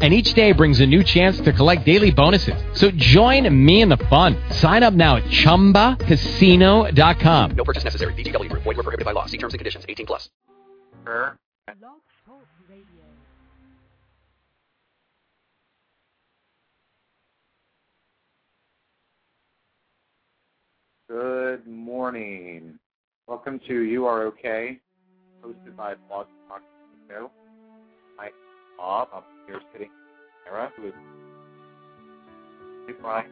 and 0.00 0.14
each 0.14 0.32
day 0.34 0.52
brings 0.52 0.78
a 0.80 0.86
new 0.86 1.02
chance 1.02 1.40
to 1.40 1.52
collect 1.52 1.84
daily 1.84 2.12
bonuses. 2.12 2.54
So 2.72 2.92
join 2.92 3.52
me 3.64 3.82
in 3.82 3.88
the 3.88 3.96
fun. 3.96 4.36
Sign 4.50 4.84
up 4.84 4.94
now 4.94 5.16
at 5.16 5.24
ChumbaCasino.com. 5.24 7.50
No 7.56 7.64
purchase 7.64 7.82
necessary. 7.82 8.14
VGW 8.14 8.48
Group. 8.48 8.62
Void 8.62 8.76
were 8.76 8.84
prohibited 8.84 9.04
by 9.04 9.10
law. 9.12 9.26
See 9.26 9.38
terms 9.38 9.54
and 9.54 9.58
conditions. 9.58 9.84
18 9.88 10.06
plus. 10.06 10.30
Sure. 11.04 11.36
Blog 11.80 12.00
Talk 12.26 12.46
Radio. 12.68 12.84
Good 21.08 21.66
morning. 21.66 22.78
Welcome 23.26 23.60
to 23.68 23.80
You 23.82 24.06
Are 24.06 24.24
Okay, 24.26 24.78
hosted 25.44 25.76
by 25.76 25.94
Blog 26.08 26.26
Talk 26.48 26.62
Radio. 27.08 27.30
Hi, 28.18 28.30
Bob. 28.76 29.08
Here 29.48 29.60
sitting 29.72 29.88
Sarah, 30.44 30.70
who 30.76 30.88
is 30.88 30.94
Brian. 33.00 33.30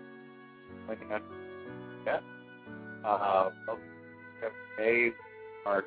Pointing 0.87 1.12
out 1.12 1.23
yeah. 2.07 2.20
Uh, 3.05 3.51
to 3.69 4.51
today. 4.79 5.10
Our 5.66 5.84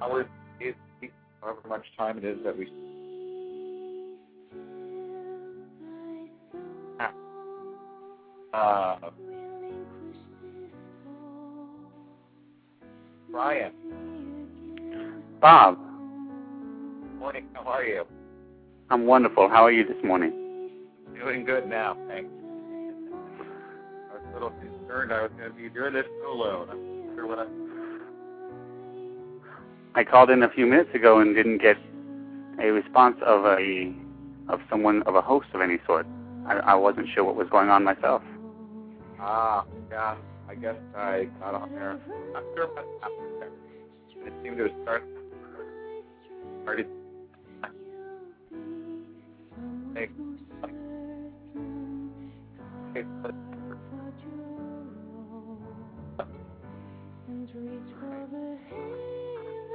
hours, 0.00 0.26
days, 0.58 0.74
weeks, 1.02 1.12
however 1.42 1.58
much 1.68 1.84
time 1.98 2.16
it 2.16 2.24
is 2.24 2.38
that 2.44 2.56
we 2.56 2.70
Uh, 8.54 9.10
Brian, 13.30 13.72
Bob, 15.40 15.78
morning. 17.18 17.46
How 17.52 17.62
are 17.62 17.84
you? 17.84 18.04
I'm 18.90 19.06
wonderful. 19.06 19.48
How 19.48 19.64
are 19.64 19.72
you 19.72 19.84
this 19.86 20.02
morning? 20.02 20.32
Doing 21.14 21.44
good 21.44 21.68
now, 21.68 21.96
thanks. 22.08 22.30
I 24.10 24.14
was 24.14 24.22
a 24.30 24.32
little 24.32 24.50
concerned 24.50 25.12
I 25.12 25.22
was 25.22 25.30
going 25.36 25.50
to 25.50 25.56
be 25.56 25.68
doing 25.68 25.92
this 25.92 26.06
solo. 26.22 26.66
I'm 26.70 27.06
not 27.06 27.14
sure 27.14 27.26
what 27.26 27.38
I. 27.38 27.46
I 30.00 30.04
called 30.04 30.30
in 30.30 30.42
a 30.42 30.48
few 30.48 30.64
minutes 30.64 30.90
ago 30.94 31.20
and 31.20 31.34
didn't 31.34 31.58
get 31.58 31.76
a 32.62 32.70
response 32.70 33.16
of 33.26 33.44
a 33.44 33.92
of 34.48 34.60
someone 34.70 35.02
of 35.02 35.16
a 35.16 35.20
host 35.20 35.48
of 35.52 35.60
any 35.60 35.78
sort. 35.86 36.06
I, 36.46 36.54
I 36.58 36.74
wasn't 36.74 37.08
sure 37.14 37.24
what 37.24 37.36
was 37.36 37.48
going 37.50 37.68
on 37.68 37.84
myself. 37.84 38.22
Ah, 39.20 39.66
yeah. 39.90 40.16
I 40.48 40.54
guess 40.54 40.76
I 40.96 41.28
got 41.40 41.54
on 41.54 41.70
there. 41.72 41.98
Not 42.32 42.42
sure 42.54 42.66
what 42.68 42.86
happened 43.02 43.40
there. 43.40 43.50
It 44.26 44.32
seemed 44.42 44.56
to 44.56 44.68
start. 44.82 45.04
Started. 46.62 46.86
Hey. 49.94 50.08
Hey, 52.94 53.04
but- 53.22 53.34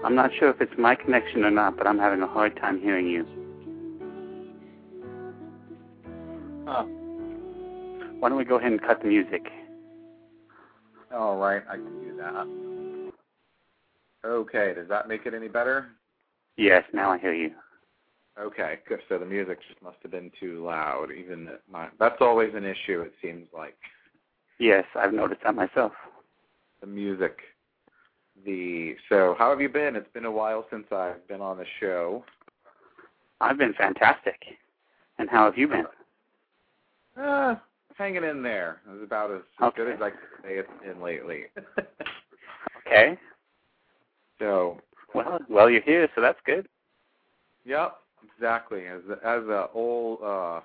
I'm 0.04 0.16
not 0.16 0.32
sure 0.38 0.50
if 0.50 0.60
it's 0.60 0.74
my 0.78 0.96
connection 0.96 1.46
or 1.46 1.52
not, 1.52 1.78
but 1.78 1.88
I'm 1.88 1.98
having 1.98 2.22
a 2.22 2.28
hard 2.28 2.58
time 2.58 2.82
hearing 2.82 3.08
you. 3.08 3.26
Huh. 6.68 6.84
Why 8.20 8.30
don't 8.30 8.38
we 8.38 8.44
go 8.44 8.58
ahead 8.58 8.72
and 8.74 8.82
cut 8.82 9.02
the 9.02 9.08
music? 9.08 9.50
Right, 11.44 11.62
I 11.70 11.76
can 11.76 12.00
do 12.00 12.16
that. 12.16 12.48
Okay, 14.26 14.74
does 14.74 14.88
that 14.88 15.10
make 15.10 15.26
it 15.26 15.34
any 15.34 15.50
better? 15.50 15.88
Yes, 16.56 16.86
now 16.94 17.12
I 17.12 17.18
hear 17.18 17.34
you. 17.34 17.52
Okay, 18.40 18.80
good. 18.88 19.00
So 19.10 19.18
the 19.18 19.26
music 19.26 19.60
just 19.68 19.82
must 19.82 19.98
have 20.04 20.12
been 20.12 20.32
too 20.40 20.64
loud. 20.64 21.08
Even 21.12 21.50
my, 21.70 21.90
that's 22.00 22.22
always 22.22 22.54
an 22.56 22.64
issue. 22.64 23.02
It 23.02 23.12
seems 23.22 23.48
like 23.54 23.76
Yes, 24.58 24.86
I've 24.96 25.12
noticed 25.12 25.42
that 25.44 25.54
myself. 25.54 25.92
the 26.80 26.88
music. 26.88 27.38
The 28.46 28.96
so 29.10 29.36
how 29.38 29.50
have 29.50 29.60
you 29.60 29.68
been? 29.68 29.98
It's 29.98 30.12
been 30.14 30.24
a 30.26 30.32
while 30.32 30.66
since 30.72 30.86
I've 30.94 31.28
been 31.28 31.42
on 31.42 31.58
the 31.58 31.66
show. 31.82 32.24
I've 33.42 33.58
been 33.58 33.74
fantastic. 33.74 34.40
And 35.20 35.30
how 35.30 35.44
have 35.44 35.58
you 35.58 35.68
been? 35.68 35.86
Uh, 37.22 37.56
hanging 37.98 38.24
in 38.24 38.42
there. 38.44 38.82
It's 38.92 39.04
about 39.04 39.32
as, 39.32 39.42
as 39.62 39.72
good 39.76 39.92
as 39.94 40.02
I 40.02 40.10
can 40.10 40.20
say 40.44 40.50
it's 40.56 40.70
been 40.84 41.02
lately. 41.02 41.44
Okay. 42.86 43.18
so, 44.40 44.78
Well, 45.16 45.40
well, 45.50 45.70
you're 45.70 45.82
here, 45.82 46.08
so 46.14 46.22
that's 46.22 46.40
good. 46.46 46.68
yep, 47.66 47.96
exactly. 48.36 48.86
As 48.88 49.00
as 49.24 49.44
a 49.44 49.70
old, 49.74 50.20
uh, 50.22 50.60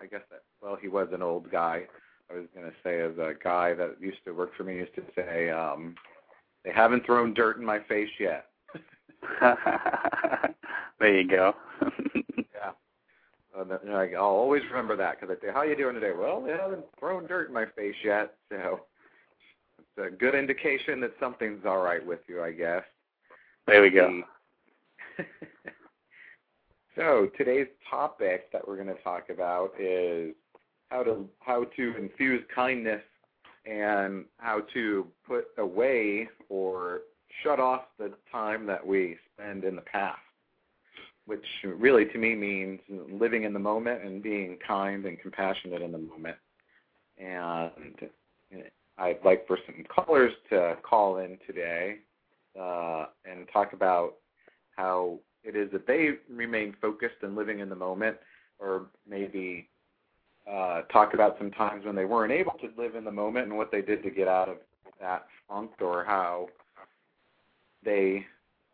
I 0.00 0.06
guess 0.10 0.22
that 0.30 0.42
well, 0.62 0.76
he 0.80 0.88
was 0.88 1.08
an 1.12 1.20
old 1.20 1.50
guy. 1.50 1.82
I 2.30 2.34
was 2.34 2.44
gonna 2.54 2.72
say 2.84 3.00
as 3.00 3.18
a 3.18 3.32
guy 3.42 3.74
that 3.74 3.96
used 4.00 4.24
to 4.24 4.32
work 4.32 4.54
for 4.56 4.62
me 4.64 4.76
used 4.76 4.94
to 4.94 5.02
say, 5.16 5.50
um, 5.50 5.94
they 6.64 6.70
haven't 6.72 7.04
thrown 7.04 7.34
dirt 7.34 7.58
in 7.58 7.64
my 7.64 7.80
face 7.80 8.08
yet. 8.20 8.46
there 11.00 11.20
you 11.20 11.28
go. 11.28 11.54
Yeah. 12.54 12.70
Uh, 13.58 13.64
that- 13.64 13.88
I- 13.88 14.14
I'll 14.14 14.24
always 14.24 14.62
remember 14.66 14.94
that 14.96 15.20
because 15.20 15.36
I 15.36 15.40
say, 15.44 15.52
"How 15.52 15.62
you 15.62 15.74
doing 15.74 15.94
today?" 15.94 16.12
Well, 16.12 16.40
they 16.42 16.52
haven't 16.52 16.84
thrown 16.98 17.26
dirt 17.26 17.48
in 17.48 17.54
my 17.54 17.66
face 17.66 17.96
yet, 18.04 18.34
so 18.50 18.86
it's 19.78 19.98
a 19.98 20.10
good 20.10 20.34
indication 20.34 21.00
that 21.00 21.18
something's 21.18 21.64
all 21.66 21.82
right 21.82 22.04
with 22.04 22.20
you, 22.28 22.42
I 22.42 22.52
guess. 22.52 22.84
there 23.66 23.82
we 23.82 23.90
go. 23.90 24.22
So 26.98 27.30
today's 27.38 27.68
topic 27.88 28.50
that 28.50 28.66
we're 28.66 28.74
going 28.74 28.88
to 28.88 29.02
talk 29.04 29.30
about 29.30 29.70
is 29.78 30.34
how 30.88 31.04
to 31.04 31.28
how 31.38 31.62
to 31.76 31.96
infuse 31.96 32.42
kindness 32.52 33.02
and 33.66 34.24
how 34.38 34.62
to 34.74 35.06
put 35.24 35.46
away 35.58 36.28
or 36.48 37.02
shut 37.44 37.60
off 37.60 37.82
the 38.00 38.12
time 38.32 38.66
that 38.66 38.84
we 38.84 39.16
spend 39.32 39.62
in 39.62 39.76
the 39.76 39.82
past, 39.82 40.18
which 41.28 41.44
really 41.62 42.06
to 42.06 42.16
me 42.16 42.34
means 42.34 42.80
living 42.88 43.44
in 43.44 43.52
the 43.52 43.58
moment 43.58 44.02
and 44.02 44.22
being 44.22 44.56
kind 44.66 45.04
and 45.04 45.20
compassionate 45.20 45.82
in 45.82 45.92
the 45.92 45.98
moment. 45.98 46.36
And 47.18 47.70
I'd 48.96 49.18
like 49.24 49.46
for 49.46 49.58
some 49.66 49.84
callers 49.94 50.32
to 50.48 50.78
call 50.82 51.18
in 51.18 51.38
today 51.46 51.98
uh, 52.58 53.06
and 53.30 53.46
talk 53.52 53.74
about 53.74 54.14
how 54.74 55.18
it 55.44 55.54
is 55.54 55.70
that 55.72 55.86
they 55.86 56.12
remain 56.30 56.74
focused 56.80 57.16
and 57.20 57.36
living 57.36 57.60
in 57.60 57.68
the 57.68 57.76
moment, 57.76 58.16
or 58.58 58.86
maybe 59.06 59.68
uh, 60.50 60.80
talk 60.90 61.12
about 61.12 61.36
some 61.36 61.50
times 61.50 61.84
when 61.84 61.94
they 61.94 62.06
weren't 62.06 62.32
able 62.32 62.52
to 62.52 62.70
live 62.82 62.94
in 62.94 63.04
the 63.04 63.10
moment 63.10 63.48
and 63.48 63.56
what 63.56 63.70
they 63.70 63.82
did 63.82 64.02
to 64.02 64.10
get 64.10 64.28
out 64.28 64.48
of 64.48 64.56
that 64.98 65.26
funk, 65.46 65.72
or 65.82 66.04
how 66.04 66.48
they 67.84 68.24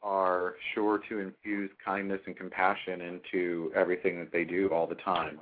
are 0.04 0.54
sure 0.74 1.00
to 1.08 1.18
infuse 1.18 1.70
kindness 1.82 2.20
and 2.26 2.36
compassion 2.36 3.00
into 3.00 3.72
everything 3.74 4.18
that 4.20 4.30
they 4.30 4.44
do 4.44 4.68
all 4.68 4.86
the 4.86 4.94
time. 4.96 5.40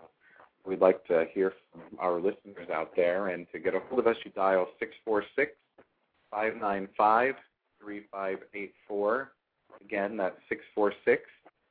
We'd 0.64 0.80
like 0.80 1.04
to 1.08 1.24
hear 1.34 1.52
from 1.72 1.82
our 1.98 2.20
listeners 2.20 2.70
out 2.72 2.94
there, 2.94 3.28
and 3.28 3.46
to 3.50 3.58
get 3.58 3.74
a 3.74 3.80
hold 3.80 3.98
of 3.98 4.06
us, 4.06 4.16
you 4.24 4.30
dial 4.30 4.68
six 4.78 4.92
four 5.04 5.24
six 5.34 5.52
five 6.30 6.54
nine 6.56 6.88
five 6.96 7.34
three 7.80 8.04
five 8.12 8.38
eight 8.54 8.72
four. 8.86 9.32
Again, 9.84 10.16
that's 10.16 10.36
six 10.48 10.62
four 10.72 10.92
six 11.04 11.22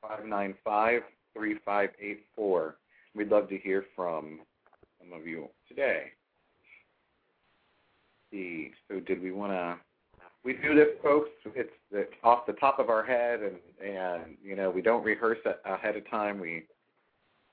five 0.01 0.25
nine 0.25 0.53
five 0.63 1.03
three 1.33 1.55
five 1.63 1.91
eight 2.01 2.25
four. 2.35 2.75
We'd 3.15 3.29
love 3.29 3.47
to 3.49 3.57
hear 3.57 3.85
from 3.95 4.39
some 4.99 5.17
of 5.17 5.25
you 5.25 5.47
today. 5.69 6.07
See, 8.31 8.71
so 8.89 8.99
did 8.99 9.21
we 9.21 9.31
want 9.31 9.53
to? 9.53 9.77
We 10.43 10.53
do 10.53 10.73
this, 10.73 10.87
folks. 11.03 11.29
It's 11.55 11.69
the, 11.91 12.07
off 12.23 12.47
the 12.47 12.53
top 12.53 12.79
of 12.79 12.89
our 12.89 13.03
head, 13.03 13.41
and 13.41 13.55
and 13.83 14.37
you 14.43 14.55
know 14.55 14.69
we 14.69 14.81
don't 14.81 15.03
rehearse 15.03 15.37
ahead 15.65 15.95
of 15.95 16.09
time. 16.09 16.39
We 16.39 16.63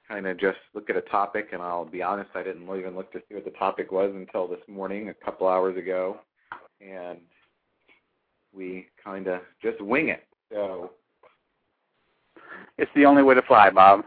kind 0.09 0.27
of 0.27 0.39
just 0.39 0.59
look 0.75 0.89
at 0.89 0.97
a 0.97 1.03
topic, 1.03 1.49
and 1.53 1.61
I'll 1.61 1.85
be 1.85 2.03
honest, 2.03 2.31
I 2.35 2.43
didn't 2.43 2.63
even 2.65 2.97
look 2.97 3.13
to 3.13 3.19
see 3.29 3.35
what 3.35 3.45
the 3.45 3.51
topic 3.53 3.93
was 3.93 4.11
until 4.15 4.49
this 4.49 4.61
morning, 4.67 5.11
a 5.11 5.15
couple 5.15 5.47
hours 5.47 5.77
ago, 5.77 6.19
and 6.81 7.19
we 8.55 8.87
kind 9.03 9.27
of 9.27 9.43
just 9.63 9.81
wing 9.83 10.09
it. 10.09 10.25
So 10.51 10.93
It's 12.79 12.91
the 12.95 13.05
only 13.05 13.23
way 13.23 13.35
to 13.35 13.43
fly, 13.43 13.69
Bob. 13.69 14.03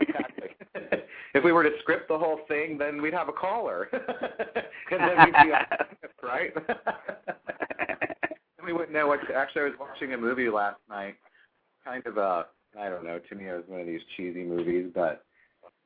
exactly. 0.00 0.48
if 1.34 1.42
we 1.42 1.52
were 1.52 1.62
to 1.62 1.70
script 1.80 2.08
the 2.08 2.18
whole 2.18 2.40
thing, 2.48 2.76
then 2.76 3.00
we'd 3.00 3.14
have 3.14 3.30
a 3.30 3.32
caller, 3.32 3.88
and 4.90 5.00
then 5.00 5.24
we'd 5.24 5.32
be 5.32 5.52
on 5.54 5.64
right? 6.22 6.52
We 8.64 8.72
wouldn't 8.72 8.92
know 8.92 9.06
what. 9.06 9.26
To, 9.28 9.34
actually, 9.34 9.62
I 9.62 9.64
was 9.66 9.74
watching 9.78 10.12
a 10.14 10.18
movie 10.18 10.48
last 10.48 10.80
night, 10.88 11.16
kind 11.84 12.04
of 12.06 12.16
a 12.16 12.46
I 12.78 12.88
don't 12.88 13.04
know. 13.04 13.18
To 13.18 13.34
me, 13.34 13.48
it 13.48 13.54
was 13.54 13.64
one 13.66 13.80
of 13.80 13.86
these 13.86 14.00
cheesy 14.16 14.42
movies, 14.42 14.90
but 14.94 15.24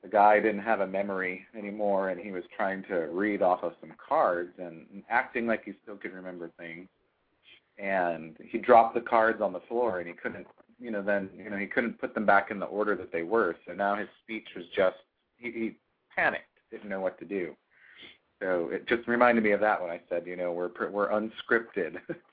the 0.03 0.09
guy 0.09 0.41
didn't 0.41 0.63
have 0.63 0.81
a 0.81 0.87
memory 0.87 1.45
anymore, 1.57 2.11
and 2.11 2.21
he 2.21 2.31
was 2.31 2.45
trying 2.57 2.85
to 2.85 2.95
read 3.07 3.43
off 3.43 3.63
of 3.63 3.73
some 3.81 3.93
cards 3.97 4.53
and 4.59 4.87
acting 5.11 5.47
like 5.47 5.65
he 5.65 5.73
still 5.83 5.97
could 5.97 6.13
remember 6.13 6.51
things. 6.59 6.89
And 7.79 8.37
he 8.43 8.59
dropped 8.59 8.95
the 8.95 9.01
cards 9.01 9.41
on 9.41 9.53
the 9.53 9.61
floor, 9.69 10.01
and 10.01 10.09
he 10.09 10.15
couldn't, 10.15 10.47
you 10.81 10.91
know, 10.91 11.03
then 11.03 11.31
you 11.37 11.51
know 11.51 11.57
he 11.57 11.67
couldn't 11.67 12.01
put 12.01 12.15
them 12.15 12.27
back 12.27 12.51
in 12.51 12.59
the 12.59 12.67
order 12.67 12.97
that 12.97 13.13
they 13.13 13.23
were. 13.23 13.57
So 13.67 13.73
now 13.73 13.97
his 13.97 14.09
speech 14.23 14.49
was 14.57 14.65
just 14.75 14.97
he, 15.37 15.51
he 15.51 15.77
panicked, 16.15 16.47
didn't 16.71 16.89
know 16.89 17.01
what 17.01 17.19
to 17.19 17.25
do. 17.25 17.55
So 18.41 18.71
it 18.73 18.89
just 18.89 19.07
reminded 19.09 19.45
me 19.45 19.53
of 19.53 19.61
that 19.61 19.81
when 19.81 19.91
I 19.91 20.01
said, 20.09 20.27
you 20.27 20.37
know, 20.37 20.53
we're 20.53 20.71
we're 20.91 21.11
unscripted. 21.11 21.99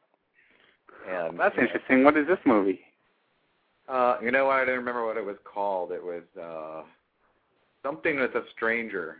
and 1.10 1.40
That's 1.40 1.56
interesting. 1.58 2.04
What 2.04 2.18
is 2.18 2.28
this 2.28 2.40
movie? 2.46 2.82
Uh, 3.88 4.18
you 4.22 4.32
know 4.32 4.46
what? 4.46 4.56
I 4.56 4.66
don't 4.66 4.78
remember 4.78 5.06
what 5.06 5.18
it 5.18 5.26
was 5.26 5.38
called. 5.44 5.92
It 5.92 6.04
was 6.04 6.24
uh 6.42 6.84
something 7.84 8.20
with 8.20 8.34
a 8.36 8.44
stranger. 8.56 9.18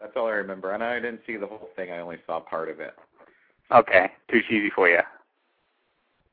That's 0.00 0.12
all 0.16 0.26
I 0.26 0.32
remember. 0.32 0.72
And 0.72 0.82
I 0.82 0.94
didn't 1.00 1.20
see 1.26 1.36
the 1.36 1.46
whole 1.46 1.68
thing. 1.76 1.90
I 1.90 1.98
only 1.98 2.18
saw 2.26 2.40
part 2.40 2.68
of 2.68 2.80
it. 2.80 2.94
Okay, 3.70 4.10
too 4.30 4.40
cheesy 4.48 4.70
for 4.74 4.88
you. 4.88 5.00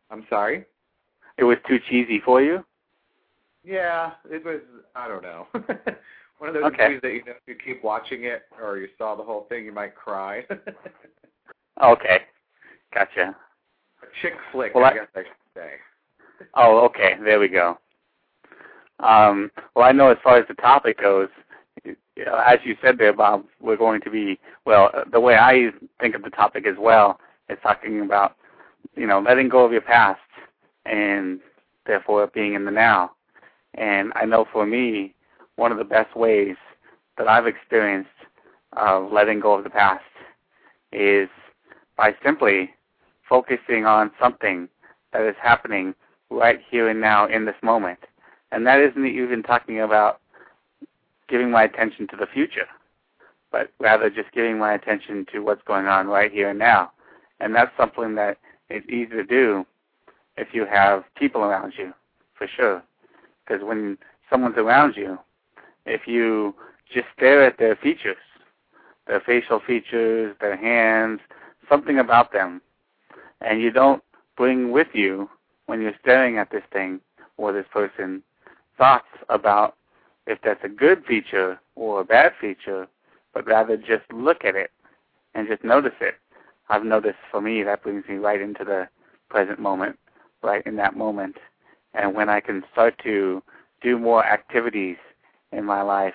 I'm 0.09 0.25
sorry. 0.29 0.65
It 1.37 1.43
was 1.43 1.57
too 1.67 1.79
cheesy 1.89 2.21
for 2.23 2.41
you. 2.41 2.63
Yeah, 3.63 4.11
it 4.29 4.45
was. 4.45 4.61
I 4.95 5.07
don't 5.07 5.23
know. 5.23 5.47
One 6.37 6.49
of 6.49 6.53
those 6.53 6.65
Okay. 6.65 6.87
movies 6.87 6.99
that 7.01 7.13
you 7.13 7.25
know, 7.25 7.31
if 7.31 7.47
you 7.47 7.55
keep 7.55 7.83
watching 7.83 8.25
it 8.25 8.43
or 8.61 8.77
you 8.77 8.87
saw 8.97 9.15
the 9.15 9.23
whole 9.23 9.45
thing, 9.49 9.65
you 9.65 9.71
might 9.71 9.95
cry. 9.95 10.45
Okay, 11.83 12.21
gotcha. 12.93 13.35
Chick 14.21 14.33
flick, 14.51 14.73
Well, 14.75 14.85
I 14.85 14.89
I- 14.89 14.93
guess 14.93 15.07
I 15.15 15.19
should 15.23 15.31
say. 15.55 15.71
Oh, 16.55 16.79
okay. 16.85 17.15
There 17.23 17.39
we 17.39 17.47
go. 17.47 17.77
Um, 18.99 19.51
well, 19.75 19.85
I 19.85 19.91
know 19.91 20.09
as 20.09 20.17
far 20.23 20.37
as 20.37 20.47
the 20.47 20.53
topic 20.55 20.99
goes, 21.01 21.29
as 21.85 22.59
you 22.63 22.75
said 22.81 22.97
there, 22.97 23.13
Bob, 23.13 23.45
we're 23.59 23.75
going 23.77 24.01
to 24.01 24.09
be 24.09 24.39
well. 24.65 24.89
uh, 24.93 25.03
The 25.11 25.19
way 25.19 25.35
I 25.35 25.71
think 25.99 26.15
of 26.15 26.23
the 26.23 26.29
topic 26.29 26.65
as 26.65 26.77
well 26.77 27.19
is 27.49 27.57
talking 27.61 28.01
about, 28.01 28.35
you 28.95 29.05
know, 29.05 29.19
letting 29.19 29.49
go 29.49 29.65
of 29.65 29.71
your 29.71 29.81
past 29.81 30.19
and 30.85 31.39
therefore 31.85 32.27
being 32.27 32.53
in 32.53 32.65
the 32.65 32.71
now. 32.71 33.11
And 33.73 34.11
I 34.15 34.25
know 34.25 34.45
for 34.51 34.65
me, 34.65 35.13
one 35.57 35.71
of 35.71 35.77
the 35.77 35.83
best 35.83 36.15
ways 36.15 36.55
that 37.17 37.27
I've 37.27 37.47
experienced 37.47 38.09
of 38.73 39.11
letting 39.11 39.39
go 39.39 39.53
of 39.53 39.63
the 39.63 39.69
past 39.69 40.03
is 40.91 41.29
by 41.97 42.15
simply 42.23 42.73
focusing 43.27 43.85
on 43.85 44.11
something 44.19 44.67
that 45.13 45.23
is 45.23 45.35
happening 45.41 45.95
right 46.29 46.59
here 46.69 46.89
and 46.89 46.99
now 46.99 47.27
in 47.27 47.45
this 47.45 47.55
moment. 47.61 47.99
And 48.51 48.65
that 48.67 48.79
isn't 48.79 49.05
even 49.05 49.43
talking 49.43 49.81
about 49.81 50.19
giving 51.27 51.49
my 51.51 51.63
attention 51.63 52.07
to 52.07 52.15
the 52.15 52.27
future, 52.27 52.67
but 53.51 53.71
rather 53.79 54.09
just 54.09 54.31
giving 54.31 54.57
my 54.57 54.73
attention 54.73 55.25
to 55.31 55.39
what's 55.39 55.63
going 55.63 55.87
on 55.87 56.07
right 56.07 56.31
here 56.31 56.49
and 56.49 56.59
now. 56.59 56.91
And 57.39 57.53
that's 57.53 57.71
something 57.77 58.15
that 58.15 58.37
is 58.69 58.83
easy 58.87 59.07
to 59.07 59.23
do 59.23 59.65
if 60.37 60.49
you 60.53 60.65
have 60.65 61.03
people 61.15 61.41
around 61.41 61.73
you, 61.77 61.93
for 62.37 62.47
sure. 62.47 62.83
Because 63.45 63.63
when 63.63 63.97
someone's 64.29 64.57
around 64.57 64.95
you, 64.95 65.17
if 65.85 66.07
you 66.07 66.55
just 66.93 67.07
stare 67.15 67.45
at 67.45 67.57
their 67.57 67.75
features, 67.75 68.17
their 69.07 69.19
facial 69.19 69.59
features, 69.59 70.35
their 70.39 70.57
hands, 70.57 71.19
something 71.69 71.99
about 71.99 72.33
them, 72.33 72.61
and 73.45 73.61
you 73.61 73.71
don't 73.71 74.03
bring 74.35 74.71
with 74.71 74.87
you 74.93 75.29
when 75.67 75.79
you're 75.81 75.93
staring 76.01 76.37
at 76.37 76.49
this 76.51 76.63
thing 76.73 76.99
or 77.37 77.53
this 77.53 77.65
person 77.71 78.21
thoughts 78.77 79.07
about 79.29 79.75
if 80.27 80.39
that's 80.43 80.63
a 80.63 80.69
good 80.69 81.05
feature 81.05 81.59
or 81.75 82.01
a 82.01 82.05
bad 82.05 82.33
feature, 82.41 82.87
but 83.33 83.45
rather 83.45 83.77
just 83.77 84.11
look 84.11 84.43
at 84.43 84.55
it 84.55 84.71
and 85.35 85.47
just 85.47 85.63
notice 85.63 85.93
it. 86.01 86.15
I've 86.69 86.83
noticed 86.83 87.19
for 87.29 87.39
me 87.39 87.61
that 87.63 87.83
brings 87.83 88.03
me 88.09 88.15
right 88.15 88.41
into 88.41 88.63
the 88.63 88.87
present 89.29 89.59
moment, 89.59 89.99
right 90.41 90.65
in 90.65 90.75
that 90.77 90.97
moment. 90.97 91.37
And 91.93 92.15
when 92.15 92.29
I 92.29 92.39
can 92.39 92.63
start 92.71 92.99
to 93.03 93.43
do 93.81 93.99
more 93.99 94.25
activities 94.25 94.97
in 95.51 95.63
my 95.63 95.83
life 95.83 96.13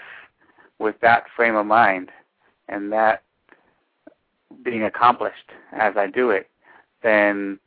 with 0.80 0.96
that 1.02 1.24
frame 1.36 1.54
of 1.54 1.66
mind 1.66 2.10
and 2.68 2.92
that 2.92 3.22
being 4.64 4.82
accomplished 4.82 5.52
as 5.72 5.94
I 5.96 6.08
do 6.08 6.30
it, 6.30 6.50
then 7.02 7.58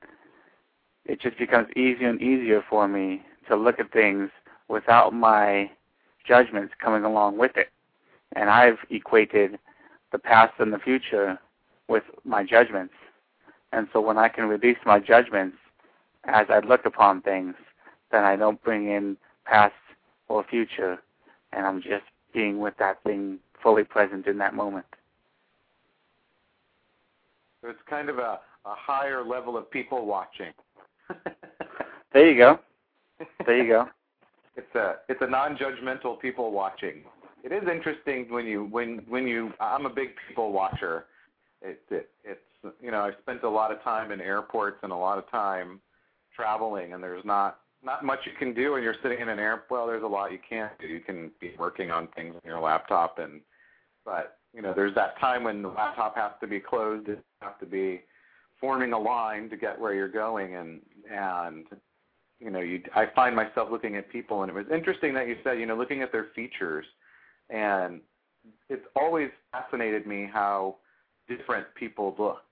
it 1.05 1.21
just 1.21 1.37
becomes 1.37 1.67
easier 1.75 2.09
and 2.09 2.21
easier 2.21 2.63
for 2.69 2.87
me 2.87 3.23
to 3.47 3.55
look 3.55 3.79
at 3.79 3.91
things 3.91 4.29
without 4.67 5.13
my 5.13 5.69
judgments 6.25 6.73
coming 6.81 7.03
along 7.03 7.37
with 7.37 7.57
it. 7.57 7.69
And 8.35 8.49
I've 8.49 8.77
equated 8.89 9.59
the 10.11 10.19
past 10.19 10.53
and 10.59 10.71
the 10.71 10.79
future 10.79 11.37
with 11.87 12.03
my 12.23 12.43
judgments. 12.43 12.93
And 13.71 13.87
so 13.91 13.99
when 13.99 14.17
I 14.17 14.29
can 14.29 14.45
release 14.45 14.77
my 14.85 14.99
judgments 14.99 15.57
as 16.25 16.47
I 16.49 16.59
look 16.59 16.85
upon 16.85 17.21
things, 17.21 17.55
then 18.11 18.23
I 18.23 18.35
don't 18.35 18.63
bring 18.63 18.87
in 18.87 19.17
past 19.45 19.73
or 20.29 20.43
future, 20.43 20.99
and 21.51 21.65
I'm 21.65 21.81
just 21.81 22.05
being 22.33 22.59
with 22.59 22.75
that 22.77 23.03
thing 23.03 23.39
fully 23.61 23.83
present 23.83 24.27
in 24.27 24.37
that 24.37 24.53
moment. 24.53 24.85
So 27.61 27.69
it's 27.69 27.79
kind 27.89 28.09
of 28.09 28.19
a, 28.19 28.39
a 28.65 28.73
higher 28.75 29.23
level 29.25 29.57
of 29.57 29.69
people 29.69 30.05
watching. 30.05 30.53
There 32.13 32.29
you 32.29 32.37
go. 32.37 32.59
There 33.45 33.57
you 33.57 33.67
go. 33.67 33.87
it's 34.55 34.75
a 34.75 34.97
it's 35.09 35.21
a 35.21 35.27
non-judgmental 35.27 36.19
people 36.21 36.51
watching. 36.51 37.03
It 37.43 37.51
is 37.51 37.67
interesting 37.69 38.27
when 38.29 38.45
you 38.45 38.65
when 38.65 39.01
when 39.07 39.27
you 39.27 39.51
I'm 39.59 39.87
a 39.87 39.89
big 39.89 40.09
people 40.27 40.51
watcher. 40.51 41.05
It, 41.63 41.81
it 41.89 42.09
it's 42.23 42.75
you 42.81 42.91
know 42.91 43.01
I've 43.01 43.15
spent 43.23 43.43
a 43.43 43.49
lot 43.49 43.71
of 43.71 43.81
time 43.81 44.11
in 44.11 44.21
airports 44.21 44.77
and 44.83 44.91
a 44.91 44.95
lot 44.95 45.17
of 45.17 45.29
time 45.31 45.81
traveling, 46.35 46.93
and 46.93 47.01
there's 47.01 47.25
not 47.25 47.59
not 47.83 48.05
much 48.05 48.19
you 48.25 48.33
can 48.37 48.53
do 48.53 48.73
when 48.73 48.83
you're 48.83 48.95
sitting 49.01 49.19
in 49.19 49.29
an 49.29 49.39
air. 49.39 49.63
Well, 49.71 49.87
there's 49.87 50.03
a 50.03 50.07
lot 50.07 50.31
you 50.31 50.39
can't 50.47 50.71
do. 50.79 50.87
You 50.87 50.99
can 50.99 51.31
be 51.41 51.53
working 51.57 51.89
on 51.89 52.09
things 52.15 52.35
on 52.35 52.41
your 52.45 52.59
laptop, 52.59 53.17
and 53.17 53.41
but 54.05 54.37
you 54.53 54.61
know 54.61 54.71
there's 54.75 54.93
that 54.93 55.19
time 55.19 55.45
when 55.45 55.63
the 55.63 55.69
laptop 55.69 56.15
has 56.15 56.31
to 56.41 56.47
be 56.47 56.59
closed. 56.59 57.09
It 57.09 57.23
has 57.41 57.53
to 57.59 57.65
be 57.65 58.01
forming 58.63 58.93
a 58.93 58.97
line 58.97 59.49
to 59.49 59.57
get 59.57 59.77
where 59.77 59.93
you're 59.93 60.07
going, 60.07 60.55
and 60.55 60.79
and 61.11 61.65
you 62.39 62.49
know, 62.49 62.61
you 62.61 62.81
I 62.95 63.07
find 63.13 63.35
myself 63.35 63.67
looking 63.69 63.97
at 63.97 64.09
people, 64.09 64.41
and 64.41 64.49
it 64.49 64.55
was 64.55 64.67
interesting 64.73 65.13
that 65.15 65.27
you 65.27 65.35
said, 65.43 65.59
you 65.59 65.65
know, 65.65 65.75
looking 65.75 66.01
at 66.01 66.13
their 66.13 66.27
features, 66.33 66.85
and 67.49 67.99
it's 68.69 68.85
always 68.95 69.29
fascinated 69.51 70.07
me 70.07 70.29
how 70.31 70.77
different 71.27 71.67
people 71.75 72.15
look, 72.17 72.43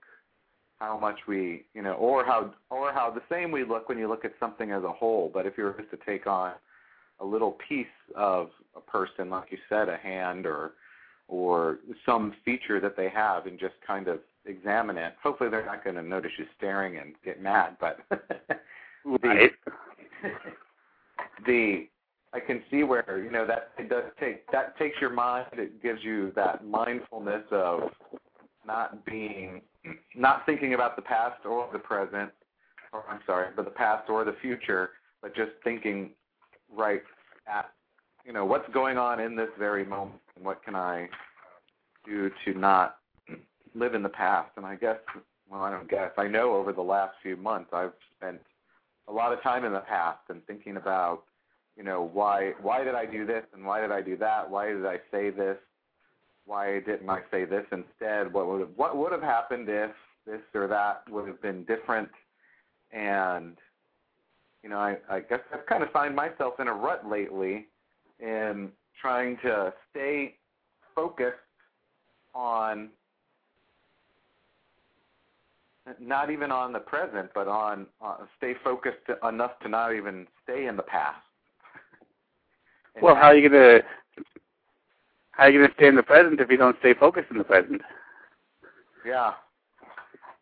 how 0.80 0.98
much 0.98 1.18
we, 1.26 1.64
you 1.72 1.80
know, 1.80 1.94
or 1.94 2.26
how 2.26 2.52
or 2.68 2.92
how 2.92 3.10
the 3.10 3.22
same 3.34 3.50
we 3.50 3.64
look 3.64 3.88
when 3.88 3.96
you 3.96 4.06
look 4.06 4.26
at 4.26 4.34
something 4.38 4.70
as 4.70 4.84
a 4.84 4.92
whole. 4.92 5.30
But 5.32 5.46
if 5.46 5.54
you 5.56 5.64
were 5.64 5.76
just 5.78 5.90
to 5.92 5.98
take 6.04 6.26
on 6.26 6.52
a 7.20 7.24
little 7.24 7.56
piece 7.66 7.86
of 8.14 8.50
a 8.76 8.82
person, 8.82 9.30
like 9.30 9.50
you 9.50 9.58
said, 9.66 9.88
a 9.88 9.96
hand 9.96 10.44
or 10.44 10.72
or 11.28 11.78
some 12.04 12.34
feature 12.44 12.80
that 12.80 12.98
they 12.98 13.08
have, 13.08 13.46
and 13.46 13.58
just 13.58 13.76
kind 13.86 14.08
of 14.08 14.18
examine 14.44 14.96
it. 14.96 15.14
Hopefully, 15.22 15.50
they're 15.50 15.66
not 15.66 15.84
going 15.84 15.96
to 15.96 16.02
notice 16.02 16.32
you 16.38 16.46
staring 16.56 16.98
and 16.98 17.14
get 17.24 17.42
mad, 17.42 17.76
but. 17.80 17.98
Right. 19.04 19.50
the 21.44 21.88
I 22.32 22.40
can 22.40 22.62
see 22.70 22.82
where 22.82 23.22
you 23.22 23.30
know 23.30 23.46
that 23.46 23.70
it 23.78 23.90
does 23.90 24.04
take 24.18 24.50
that 24.52 24.78
takes 24.78 25.00
your 25.00 25.10
mind. 25.10 25.46
It 25.52 25.82
gives 25.82 26.02
you 26.02 26.32
that 26.34 26.64
mindfulness 26.64 27.42
of 27.50 27.90
not 28.66 29.04
being, 29.04 29.60
not 30.14 30.46
thinking 30.46 30.74
about 30.74 30.96
the 30.96 31.02
past 31.02 31.44
or 31.44 31.68
the 31.72 31.78
present, 31.78 32.30
or 32.92 33.04
I'm 33.08 33.20
sorry, 33.26 33.48
but 33.54 33.64
the 33.64 33.70
past 33.72 34.08
or 34.08 34.24
the 34.24 34.36
future, 34.40 34.90
but 35.20 35.34
just 35.34 35.50
thinking 35.62 36.10
right 36.74 37.02
at 37.46 37.70
you 38.24 38.32
know 38.32 38.46
what's 38.46 38.72
going 38.72 38.96
on 38.96 39.20
in 39.20 39.36
this 39.36 39.50
very 39.58 39.84
moment 39.84 40.20
and 40.36 40.44
what 40.44 40.64
can 40.64 40.74
I 40.74 41.08
do 42.06 42.30
to 42.44 42.54
not 42.54 42.96
live 43.74 43.94
in 43.94 44.02
the 44.02 44.08
past. 44.08 44.50
And 44.56 44.66
I 44.66 44.76
guess, 44.76 44.98
well, 45.50 45.62
I 45.62 45.70
don't 45.70 45.88
guess. 45.88 46.10
I 46.16 46.28
know 46.28 46.54
over 46.54 46.72
the 46.72 46.82
last 46.82 47.14
few 47.22 47.36
months 47.36 47.70
I've 47.72 47.92
spent 48.16 48.40
a 49.08 49.12
lot 49.12 49.32
of 49.32 49.42
time 49.42 49.64
in 49.64 49.72
the 49.72 49.80
past 49.80 50.20
and 50.28 50.44
thinking 50.46 50.76
about 50.76 51.24
you 51.76 51.82
know 51.82 52.10
why 52.12 52.52
why 52.60 52.84
did 52.84 52.94
I 52.94 53.06
do 53.06 53.26
this 53.26 53.44
and 53.54 53.64
why 53.64 53.80
did 53.80 53.90
I 53.90 54.02
do 54.02 54.16
that 54.18 54.50
why 54.50 54.68
did 54.68 54.84
I 54.86 54.98
say 55.10 55.30
this 55.30 55.56
why 56.46 56.80
didn't 56.80 57.08
I 57.08 57.20
say 57.30 57.44
this 57.44 57.64
instead 57.72 58.32
what 58.32 58.46
would 58.46 58.60
have 58.60 58.70
what 58.76 58.96
would 58.96 59.12
have 59.12 59.22
happened 59.22 59.68
if 59.68 59.90
this 60.26 60.40
or 60.54 60.66
that 60.68 61.04
would 61.10 61.26
have 61.26 61.40
been 61.40 61.64
different 61.64 62.10
and 62.92 63.56
you 64.62 64.68
know 64.68 64.78
I 64.78 64.96
I 65.08 65.20
guess 65.20 65.40
I've 65.52 65.66
kind 65.66 65.82
of 65.82 65.90
find 65.90 66.14
myself 66.14 66.60
in 66.60 66.68
a 66.68 66.74
rut 66.74 67.08
lately 67.08 67.66
in 68.20 68.70
trying 69.00 69.36
to 69.38 69.72
stay 69.90 70.36
focused 70.94 71.38
on 72.34 72.90
not 76.00 76.30
even 76.30 76.50
on 76.50 76.72
the 76.72 76.78
present, 76.78 77.30
but 77.34 77.48
on 77.48 77.86
uh, 78.04 78.18
stay 78.36 78.54
focused 78.62 79.08
enough 79.28 79.58
to 79.62 79.68
not 79.68 79.94
even 79.94 80.26
stay 80.42 80.66
in 80.66 80.76
the 80.76 80.82
past. 80.82 81.20
Well, 83.00 83.14
how 83.14 83.28
are 83.28 83.34
you 83.34 83.48
gonna 83.48 83.80
how 85.30 85.44
are 85.44 85.50
you 85.50 85.60
gonna 85.60 85.72
stay 85.76 85.86
in 85.88 85.96
the 85.96 86.02
present 86.02 86.40
if 86.40 86.50
you 86.50 86.58
don't 86.58 86.78
stay 86.80 86.92
focused 86.92 87.30
in 87.30 87.38
the 87.38 87.44
present? 87.44 87.80
Yeah, 89.04 89.32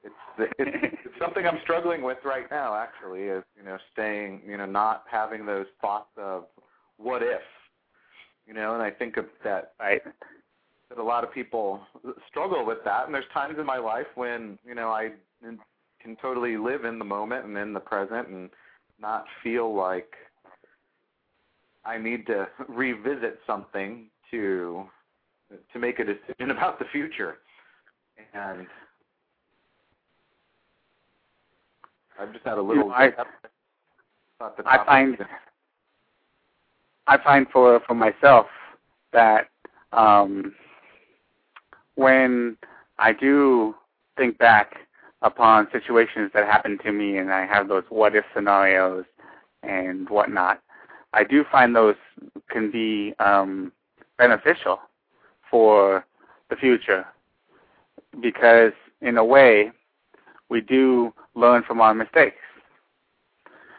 it's, 0.03 0.15
it's 0.59 0.97
it's 1.05 1.19
something 1.19 1.47
I'm 1.47 1.61
struggling 1.63 2.03
with 2.03 2.19
right 2.25 2.51
now. 2.51 2.75
Actually, 2.75 3.23
is 3.23 3.45
you 3.57 3.63
know 3.63 3.79
staying, 3.93 4.43
you 4.45 4.57
know, 4.57 4.67
not 4.67 5.05
having 5.11 5.47
those 5.47 5.67
thoughts 5.81 6.11
of 6.17 6.47
what 6.97 7.23
if, 7.23 7.41
you 8.47 8.53
know, 8.53 8.75
and 8.75 8.83
I 8.83 8.91
think 8.91 9.17
of 9.17 9.27
that 9.45 9.73
Right. 9.79 10.03
That 10.91 10.99
a 10.99 11.03
lot 11.03 11.25
of 11.25 11.33
people 11.33 11.81
struggle 12.29 12.67
with 12.67 12.79
that. 12.85 13.07
And 13.07 13.15
there's 13.15 13.25
times 13.33 13.57
in 13.59 13.65
my 13.65 13.79
life 13.79 14.07
when 14.17 14.59
you 14.67 14.75
know 14.75 14.91
I 14.91 15.11
can 16.03 16.17
totally 16.21 16.57
live 16.57 16.85
in 16.85 16.99
the 16.99 17.05
moment 17.05 17.45
and 17.47 17.57
in 17.57 17.73
the 17.73 17.81
present 17.81 18.29
and 18.29 18.51
not 19.01 19.25
feel 19.43 19.75
like 19.75 20.13
I 21.85 21.97
need 21.97 22.27
to 22.27 22.49
revisit 22.69 23.39
something 23.47 24.07
to 24.31 24.85
to 25.73 25.79
make 25.79 25.99
a 25.99 26.05
decision 26.05 26.51
about 26.51 26.79
the 26.79 26.85
future. 26.93 27.39
And 28.35 28.67
I've 32.19 32.33
just 32.33 32.45
had 32.45 32.59
a 32.59 32.63
little. 32.63 32.85
You 32.85 32.89
know, 32.91 32.95
I- 32.95 33.13
I 34.65 34.85
find 34.87 35.19
I 37.07 37.19
find 37.23 37.47
for 37.53 37.79
for 37.87 37.95
myself 37.95 38.47
that 39.13 39.49
um, 39.93 40.55
when 41.95 42.57
I 42.99 43.13
do 43.13 43.75
think 44.17 44.39
back 44.39 44.87
upon 45.23 45.69
situations 45.73 46.31
that 46.35 46.47
happened 46.47 46.81
to 46.85 46.93
me, 46.93 47.19
and 47.19 47.33
I 47.33 47.47
have 47.47 47.69
those 47.69 47.85
what 47.89 48.15
if 48.17 48.25
scenarios 48.35 49.05
and 49.63 50.09
whatnot, 50.09 50.63
I 51.13 51.25
do 51.25 51.45
find 51.51 51.75
those 51.75 51.97
can 52.49 52.71
be 52.71 53.15
um, 53.19 53.73
beneficial 54.19 54.81
for 55.51 56.05
the 56.49 56.57
future 56.57 57.07
because, 58.21 58.73
in 59.01 59.19
a 59.19 59.25
way, 59.25 59.73
we 60.49 60.61
do 60.61 61.13
learn 61.35 61.63
from 61.63 61.81
our 61.81 61.95
mistakes 61.95 62.37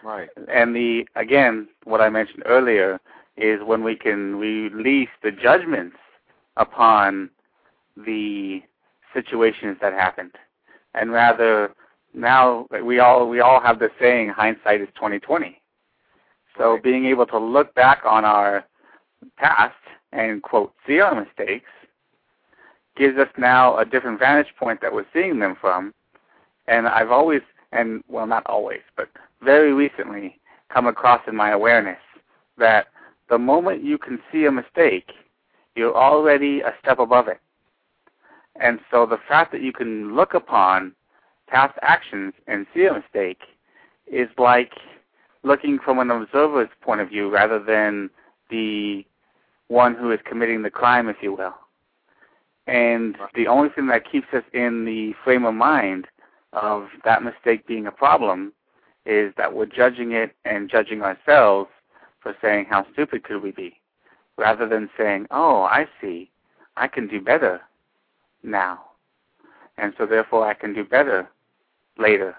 right. 0.04 0.30
and 0.48 0.76
the 0.76 1.06
again 1.16 1.68
what 1.84 2.02
I 2.02 2.10
mentioned 2.10 2.44
earlier 2.46 3.00
is 3.38 3.60
when 3.64 3.84
we 3.84 3.96
can 3.96 4.36
release 4.38 5.10
the 5.24 5.32
judgments 5.32 5.98
upon 6.58 7.30
the 7.98 8.62
situations 9.14 9.78
that 9.82 9.94
happened, 9.94 10.32
and 10.94 11.12
rather 11.12 11.74
now 12.14 12.68
we 12.84 13.00
all 13.00 13.28
we 13.30 13.40
all 13.40 13.62
have 13.62 13.80
the 13.80 13.90
saying 14.00 14.30
hindsight 14.30 14.82
is 14.82 14.90
twenty 14.96 15.20
twenty. 15.20 15.62
So 16.58 16.74
Right. 16.74 16.84
being 16.84 17.06
able 17.06 17.26
to 17.28 17.38
look 17.38 17.74
back 17.76 18.02
on 18.06 18.26
our 18.26 18.66
past 19.38 19.76
and 20.12 20.42
quote 20.44 20.74
see 20.86 21.00
our 21.00 21.16
mistakes 21.16 21.70
gives 22.98 23.18
us 23.18 23.30
now 23.38 23.78
a 23.78 23.86
different 23.86 24.20
vantage 24.20 24.54
point 24.58 24.82
that 24.82 24.94
we're 24.94 25.06
seeing 25.14 25.40
them 25.40 25.56
from. 25.60 25.94
And 26.68 26.88
I've 26.88 27.12
always 27.12 27.42
and 27.72 28.04
well 28.10 28.28
not 28.28 28.46
always, 28.48 28.82
but 28.98 29.10
very 29.42 29.74
recently 29.74 30.40
come 30.70 30.88
across 30.88 31.22
in 31.28 31.36
my 31.36 31.52
awareness 31.52 32.00
that 32.58 32.88
the 33.30 33.38
moment 33.38 33.84
you 33.84 33.98
can 33.98 34.20
see 34.32 34.46
a 34.46 34.52
mistake, 34.52 35.10
you're 35.76 35.96
already 35.96 36.60
a 36.62 36.74
step 36.82 37.00
above 37.00 37.28
it. 37.28 37.40
And 38.60 38.80
so 38.92 39.06
the 39.06 39.20
fact 39.28 39.52
that 39.52 39.62
you 39.62 39.72
can 39.72 40.16
look 40.16 40.34
upon 40.34 40.94
past 41.48 41.78
actions 41.82 42.34
and 42.48 42.66
see 42.74 42.86
a 42.86 42.94
mistake 42.94 43.42
is 44.08 44.30
like 44.38 44.74
looking 45.44 45.80
from 45.80 46.00
an 46.00 46.12
observer's 46.12 46.70
point 46.82 47.02
of 47.02 47.10
view 47.10 47.30
rather 47.30 47.60
than 47.60 48.10
the 48.50 49.06
one 49.68 49.96
who 49.96 50.12
is 50.12 50.20
committing 50.26 50.62
the 50.62 50.70
crime, 50.70 51.08
if 51.08 51.18
you 51.22 51.34
will. 51.34 51.56
And 52.68 53.18
the 53.36 53.48
only 53.48 53.70
thing 53.70 53.88
that 53.88 54.10
keeps 54.10 54.28
us 54.34 54.44
in 54.54 54.86
the 54.86 55.14
frame 55.24 55.46
of 55.46 55.56
mind 55.56 56.08
of 56.54 56.88
that 57.06 57.24
mistake 57.24 57.66
being 57.66 57.88
a 57.88 57.92
problem 57.92 58.54
is 59.06 59.34
that 59.38 59.54
we're 59.54 59.66
judging 59.66 60.12
it 60.12 60.36
and 60.46 60.70
judging 60.70 61.02
ourselves 61.02 61.70
for 62.20 62.36
saying 62.42 62.68
how 62.70 62.86
stupid 62.94 63.24
could 63.24 63.42
we 63.42 63.52
be, 63.52 63.80
rather 64.38 64.68
than 64.68 64.90
saying, 64.98 65.26
oh, 65.32 65.64
I 65.64 65.88
see, 66.00 66.30
I 66.78 66.88
can 66.88 67.08
do 67.08 67.20
better 67.20 67.62
now, 68.44 68.82
and 69.78 69.94
so 69.98 70.06
therefore 70.06 70.48
I 70.48 70.54
can 70.54 70.74
do 70.74 70.84
better 70.84 71.30
later. 71.98 72.36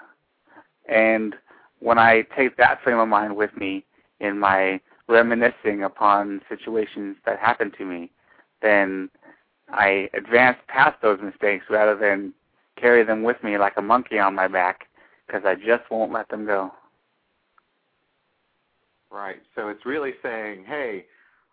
And 0.88 1.34
when 1.80 1.98
I 1.98 2.22
take 2.36 2.56
that 2.56 2.82
frame 2.82 2.98
of 2.98 3.08
mind 3.08 3.36
with 3.36 3.56
me 3.56 3.84
in 4.20 4.38
my 4.38 4.80
reminiscing 5.08 5.82
upon 5.82 6.40
situations 6.48 7.16
that 7.26 7.38
happened 7.38 7.74
to 7.78 7.84
me, 7.84 8.10
then 8.60 9.10
I 9.70 10.08
advance 10.14 10.58
past 10.68 11.00
those 11.02 11.20
mistakes 11.20 11.66
rather 11.68 11.96
than 11.96 12.32
carry 12.76 13.04
them 13.04 13.22
with 13.22 13.42
me 13.42 13.58
like 13.58 13.74
a 13.76 13.82
monkey 13.82 14.18
on 14.18 14.34
my 14.34 14.48
back 14.48 14.88
because 15.26 15.42
I 15.44 15.54
just 15.54 15.90
won't 15.90 16.12
let 16.12 16.28
them 16.28 16.46
go. 16.46 16.72
Right. 19.10 19.42
So 19.54 19.68
it's 19.68 19.84
really 19.84 20.14
saying, 20.22 20.64
hey, 20.66 21.04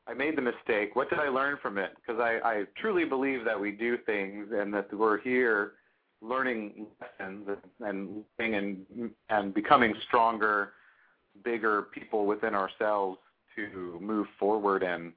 I 0.09 0.13
made 0.13 0.35
the 0.35 0.41
mistake. 0.41 0.95
What 0.95 1.09
did 1.09 1.19
I 1.19 1.29
learn 1.29 1.57
from 1.61 1.77
it? 1.77 1.91
Because 1.95 2.19
I, 2.19 2.39
I 2.43 2.63
truly 2.81 3.05
believe 3.05 3.45
that 3.45 3.59
we 3.59 3.71
do 3.71 3.97
things 3.97 4.47
and 4.51 4.73
that 4.73 4.91
we're 4.91 5.19
here 5.19 5.73
learning 6.21 6.87
lessons 6.99 7.47
and 7.79 8.23
and 8.39 9.11
and, 9.29 9.53
becoming 9.53 9.93
stronger, 10.07 10.73
bigger 11.43 11.83
people 11.93 12.25
within 12.25 12.55
ourselves 12.55 13.19
to 13.55 13.99
move 14.01 14.27
forward 14.39 14.83
and 14.83 15.13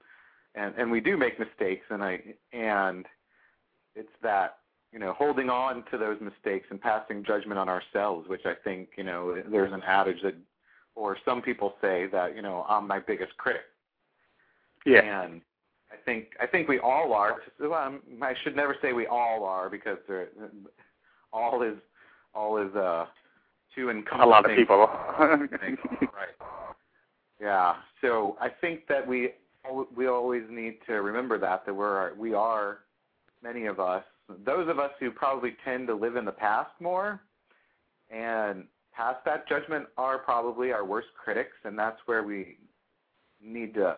and 0.55 0.75
and 0.77 0.91
we 0.91 1.01
do 1.01 1.17
make 1.17 1.39
mistakes 1.39 1.87
and 1.91 2.05
I 2.05 2.21
and 2.53 3.07
it's 3.95 4.13
that 4.23 4.59
you 4.93 4.99
know 4.99 5.13
holding 5.15 5.49
on 5.49 5.85
to 5.91 5.99
those 5.99 6.19
mistakes 6.21 6.67
and 6.71 6.81
passing 6.81 7.25
judgment 7.25 7.59
on 7.59 7.69
ourselves, 7.69 8.29
which 8.29 8.45
I 8.45 8.55
think 8.63 8.91
you 8.97 9.05
know 9.05 9.43
there's 9.51 9.73
an 9.73 9.83
adage 9.87 10.23
that 10.23 10.35
or 10.95 11.17
some 11.25 11.41
people 11.41 11.75
say 11.81 12.07
that 12.13 12.37
you 12.37 12.43
know 12.43 12.67
I'm 12.69 12.87
my 12.87 12.99
biggest 12.99 13.37
critic. 13.39 13.63
Yeah. 14.87 15.23
And 15.23 15.41
I 15.91 15.97
think 16.05 16.29
I 16.41 16.47
think 16.47 16.69
we 16.69 16.79
all 16.79 17.13
are. 17.13 17.43
Well, 17.61 17.99
I 18.23 18.35
should 18.43 18.57
never 18.57 18.77
say 18.83 18.93
we 18.93 19.07
all 19.07 19.45
are 19.45 19.69
because 19.69 19.99
there, 20.09 20.29
all 21.33 21.63
is 21.63 21.77
all 22.35 22.59
is 22.59 22.75
uh 22.75 23.07
too 23.75 23.91
encompassing. 23.91 24.23
A 24.23 24.27
lot 24.27 24.51
of 24.51 24.57
people. 24.57 24.89
right. 25.19 26.35
Yeah. 27.41 27.75
So 28.01 28.37
I 28.41 28.49
think 28.49 28.87
that 28.89 29.07
we 29.07 29.31
we 29.95 30.07
always 30.07 30.43
need 30.51 30.79
to 30.87 30.95
remember 30.95 31.39
that 31.39 31.65
that 31.67 31.75
we're 31.75 32.15
we 32.15 32.35
are 32.35 32.81
many 33.43 33.67
of 33.67 33.81
us 33.81 34.05
those 34.45 34.69
of 34.69 34.79
us 34.79 34.91
who 34.99 35.11
probably 35.11 35.57
tend 35.65 35.87
to 35.89 35.95
live 35.95 36.17
in 36.17 36.25
the 36.25 36.33
past 36.33 36.71
more 36.81 37.21
and 38.11 38.65
past 38.93 39.19
that 39.25 39.49
judgment 39.49 39.87
are 39.97 40.19
probably 40.19 40.73
our 40.73 40.85
worst 40.85 41.09
critics 41.23 41.57
and 41.65 41.79
that's 41.79 41.99
where 42.07 42.23
we 42.23 42.59
need 43.43 43.75
to 43.75 43.97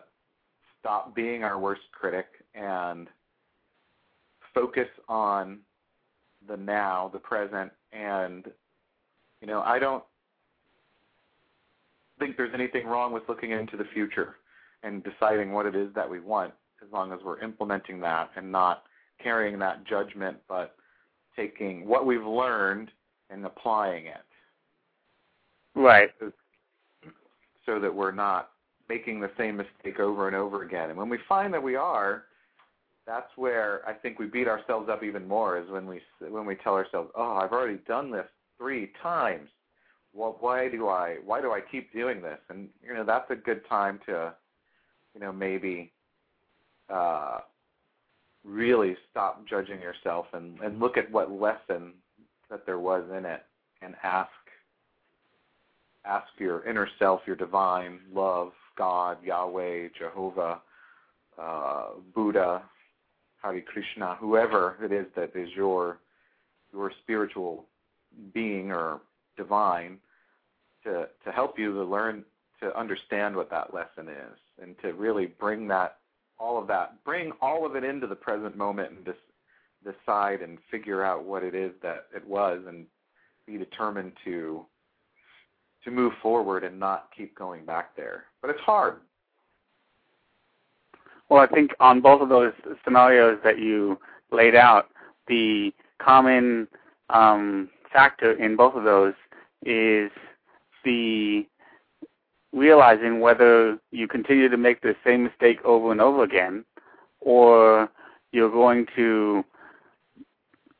stop 0.85 1.15
being 1.15 1.43
our 1.43 1.57
worst 1.57 1.81
critic 1.91 2.27
and 2.53 3.07
focus 4.53 4.87
on 5.09 5.57
the 6.47 6.55
now, 6.55 7.09
the 7.11 7.17
present 7.17 7.71
and 7.91 8.45
you 9.41 9.47
know, 9.47 9.61
I 9.61 9.79
don't 9.79 10.03
think 12.19 12.37
there's 12.37 12.53
anything 12.53 12.85
wrong 12.85 13.11
with 13.13 13.23
looking 13.27 13.49
into 13.51 13.77
the 13.77 13.83
future 13.95 14.35
and 14.83 15.03
deciding 15.03 15.53
what 15.53 15.65
it 15.65 15.75
is 15.75 15.89
that 15.95 16.07
we 16.07 16.19
want 16.19 16.53
as 16.85 16.91
long 16.93 17.11
as 17.11 17.19
we're 17.25 17.41
implementing 17.41 17.99
that 18.01 18.29
and 18.35 18.51
not 18.51 18.83
carrying 19.21 19.57
that 19.57 19.85
judgment 19.87 20.37
but 20.47 20.75
taking 21.35 21.87
what 21.87 22.05
we've 22.05 22.25
learned 22.25 22.91
and 23.31 23.43
applying 23.43 24.05
it 24.05 24.23
right. 25.73 26.11
so 27.65 27.79
that 27.79 27.93
we're 27.93 28.11
not 28.11 28.51
making 28.89 29.19
the 29.19 29.31
same 29.37 29.57
mistake 29.57 29.99
over 29.99 30.27
and 30.27 30.35
over 30.35 30.63
again. 30.63 30.89
And 30.89 30.97
when 30.97 31.09
we 31.09 31.17
find 31.27 31.53
that 31.53 31.63
we 31.63 31.75
are, 31.75 32.25
that's 33.05 33.29
where 33.35 33.81
I 33.87 33.93
think 33.93 34.19
we 34.19 34.25
beat 34.25 34.47
ourselves 34.47 34.89
up 34.89 35.03
even 35.03 35.27
more 35.27 35.57
is 35.59 35.69
when 35.69 35.85
we 35.85 36.01
when 36.19 36.45
we 36.45 36.55
tell 36.55 36.73
ourselves, 36.73 37.11
"Oh, 37.15 37.33
I've 37.33 37.51
already 37.51 37.79
done 37.87 38.11
this 38.11 38.27
3 38.57 38.91
times. 39.01 39.49
Well, 40.13 40.37
why 40.39 40.69
do 40.69 40.87
I 40.87 41.17
why 41.23 41.41
do 41.41 41.51
I 41.51 41.61
keep 41.61 41.93
doing 41.93 42.21
this?" 42.21 42.39
And 42.49 42.69
you 42.83 42.93
know, 42.93 43.03
that's 43.03 43.29
a 43.29 43.35
good 43.35 43.67
time 43.67 43.99
to 44.07 44.33
you 45.13 45.21
know, 45.21 45.31
maybe 45.31 45.91
uh 46.89 47.39
really 48.43 48.95
stop 49.09 49.43
judging 49.47 49.81
yourself 49.81 50.27
and 50.33 50.59
and 50.61 50.79
look 50.79 50.97
at 50.97 51.11
what 51.11 51.31
lesson 51.31 51.93
that 52.49 52.65
there 52.65 52.79
was 52.79 53.03
in 53.15 53.25
it 53.25 53.43
and 53.81 53.95
ask 54.03 54.29
ask 56.05 56.27
your 56.37 56.63
inner 56.65 56.87
self, 56.99 57.21
your 57.25 57.35
divine 57.35 57.99
love, 58.13 58.51
God, 58.77 59.17
Yahweh, 59.23 59.89
Jehovah, 59.97 60.61
uh, 61.41 61.85
Buddha, 62.13 62.63
Hare 63.41 63.61
Krishna, 63.61 64.15
whoever 64.19 64.77
it 64.83 64.91
is 64.91 65.05
that 65.15 65.35
is 65.35 65.49
your 65.55 65.99
your 66.73 66.91
spiritual 67.03 67.65
being 68.33 68.71
or 68.71 68.99
divine, 69.37 69.97
to 70.83 71.07
to 71.23 71.31
help 71.31 71.59
you 71.59 71.73
to 71.73 71.83
learn 71.83 72.23
to 72.61 72.77
understand 72.77 73.35
what 73.35 73.49
that 73.49 73.73
lesson 73.73 74.07
is 74.07 74.37
and 74.61 74.75
to 74.81 74.93
really 74.93 75.25
bring 75.25 75.67
that 75.67 75.97
all 76.39 76.59
of 76.59 76.67
that 76.67 77.03
bring 77.03 77.31
all 77.41 77.65
of 77.65 77.75
it 77.75 77.83
into 77.83 78.07
the 78.07 78.15
present 78.15 78.55
moment 78.57 78.91
and 78.91 79.05
just 79.05 79.19
decide 79.83 80.41
and 80.41 80.57
figure 80.71 81.03
out 81.03 81.23
what 81.23 81.43
it 81.43 81.53
is 81.53 81.71
that 81.81 82.07
it 82.15 82.25
was 82.25 82.61
and 82.67 82.85
be 83.45 83.57
determined 83.57 84.11
to 84.23 84.65
to 85.85 85.91
move 85.91 86.13
forward 86.21 86.63
and 86.63 86.79
not 86.79 87.09
keep 87.15 87.35
going 87.37 87.63
back 87.63 87.95
there. 87.95 88.25
But 88.41 88.49
it's 88.49 88.59
hard. 88.59 88.97
Well, 91.29 91.41
I 91.41 91.47
think 91.47 91.71
on 91.79 92.01
both 92.01 92.21
of 92.21 92.29
those 92.29 92.53
scenarios 92.83 93.39
that 93.43 93.59
you 93.59 93.97
laid 94.31 94.55
out, 94.55 94.89
the 95.27 95.73
common 95.99 96.67
um, 97.09 97.69
factor 97.91 98.33
in 98.33 98.55
both 98.55 98.75
of 98.75 98.83
those 98.83 99.13
is 99.65 100.11
the 100.83 101.45
realizing 102.53 103.19
whether 103.19 103.77
you 103.91 104.07
continue 104.07 104.49
to 104.49 104.57
make 104.57 104.81
the 104.81 104.95
same 105.05 105.23
mistake 105.23 105.59
over 105.65 105.91
and 105.91 105.99
over 105.99 106.23
again 106.23 106.63
or 107.19 107.89
you're 108.31 108.51
going 108.51 108.85
to 108.95 109.43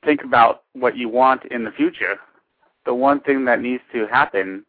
think 0.06 0.24
about 0.24 0.64
what 0.74 0.96
you 0.96 1.10
want 1.10 1.44
in 1.46 1.64
the 1.64 1.72
future. 1.72 2.18
The 2.86 2.94
one 2.94 3.20
thing 3.20 3.46
that 3.46 3.62
needs 3.62 3.82
to 3.94 4.08
happen 4.08 4.64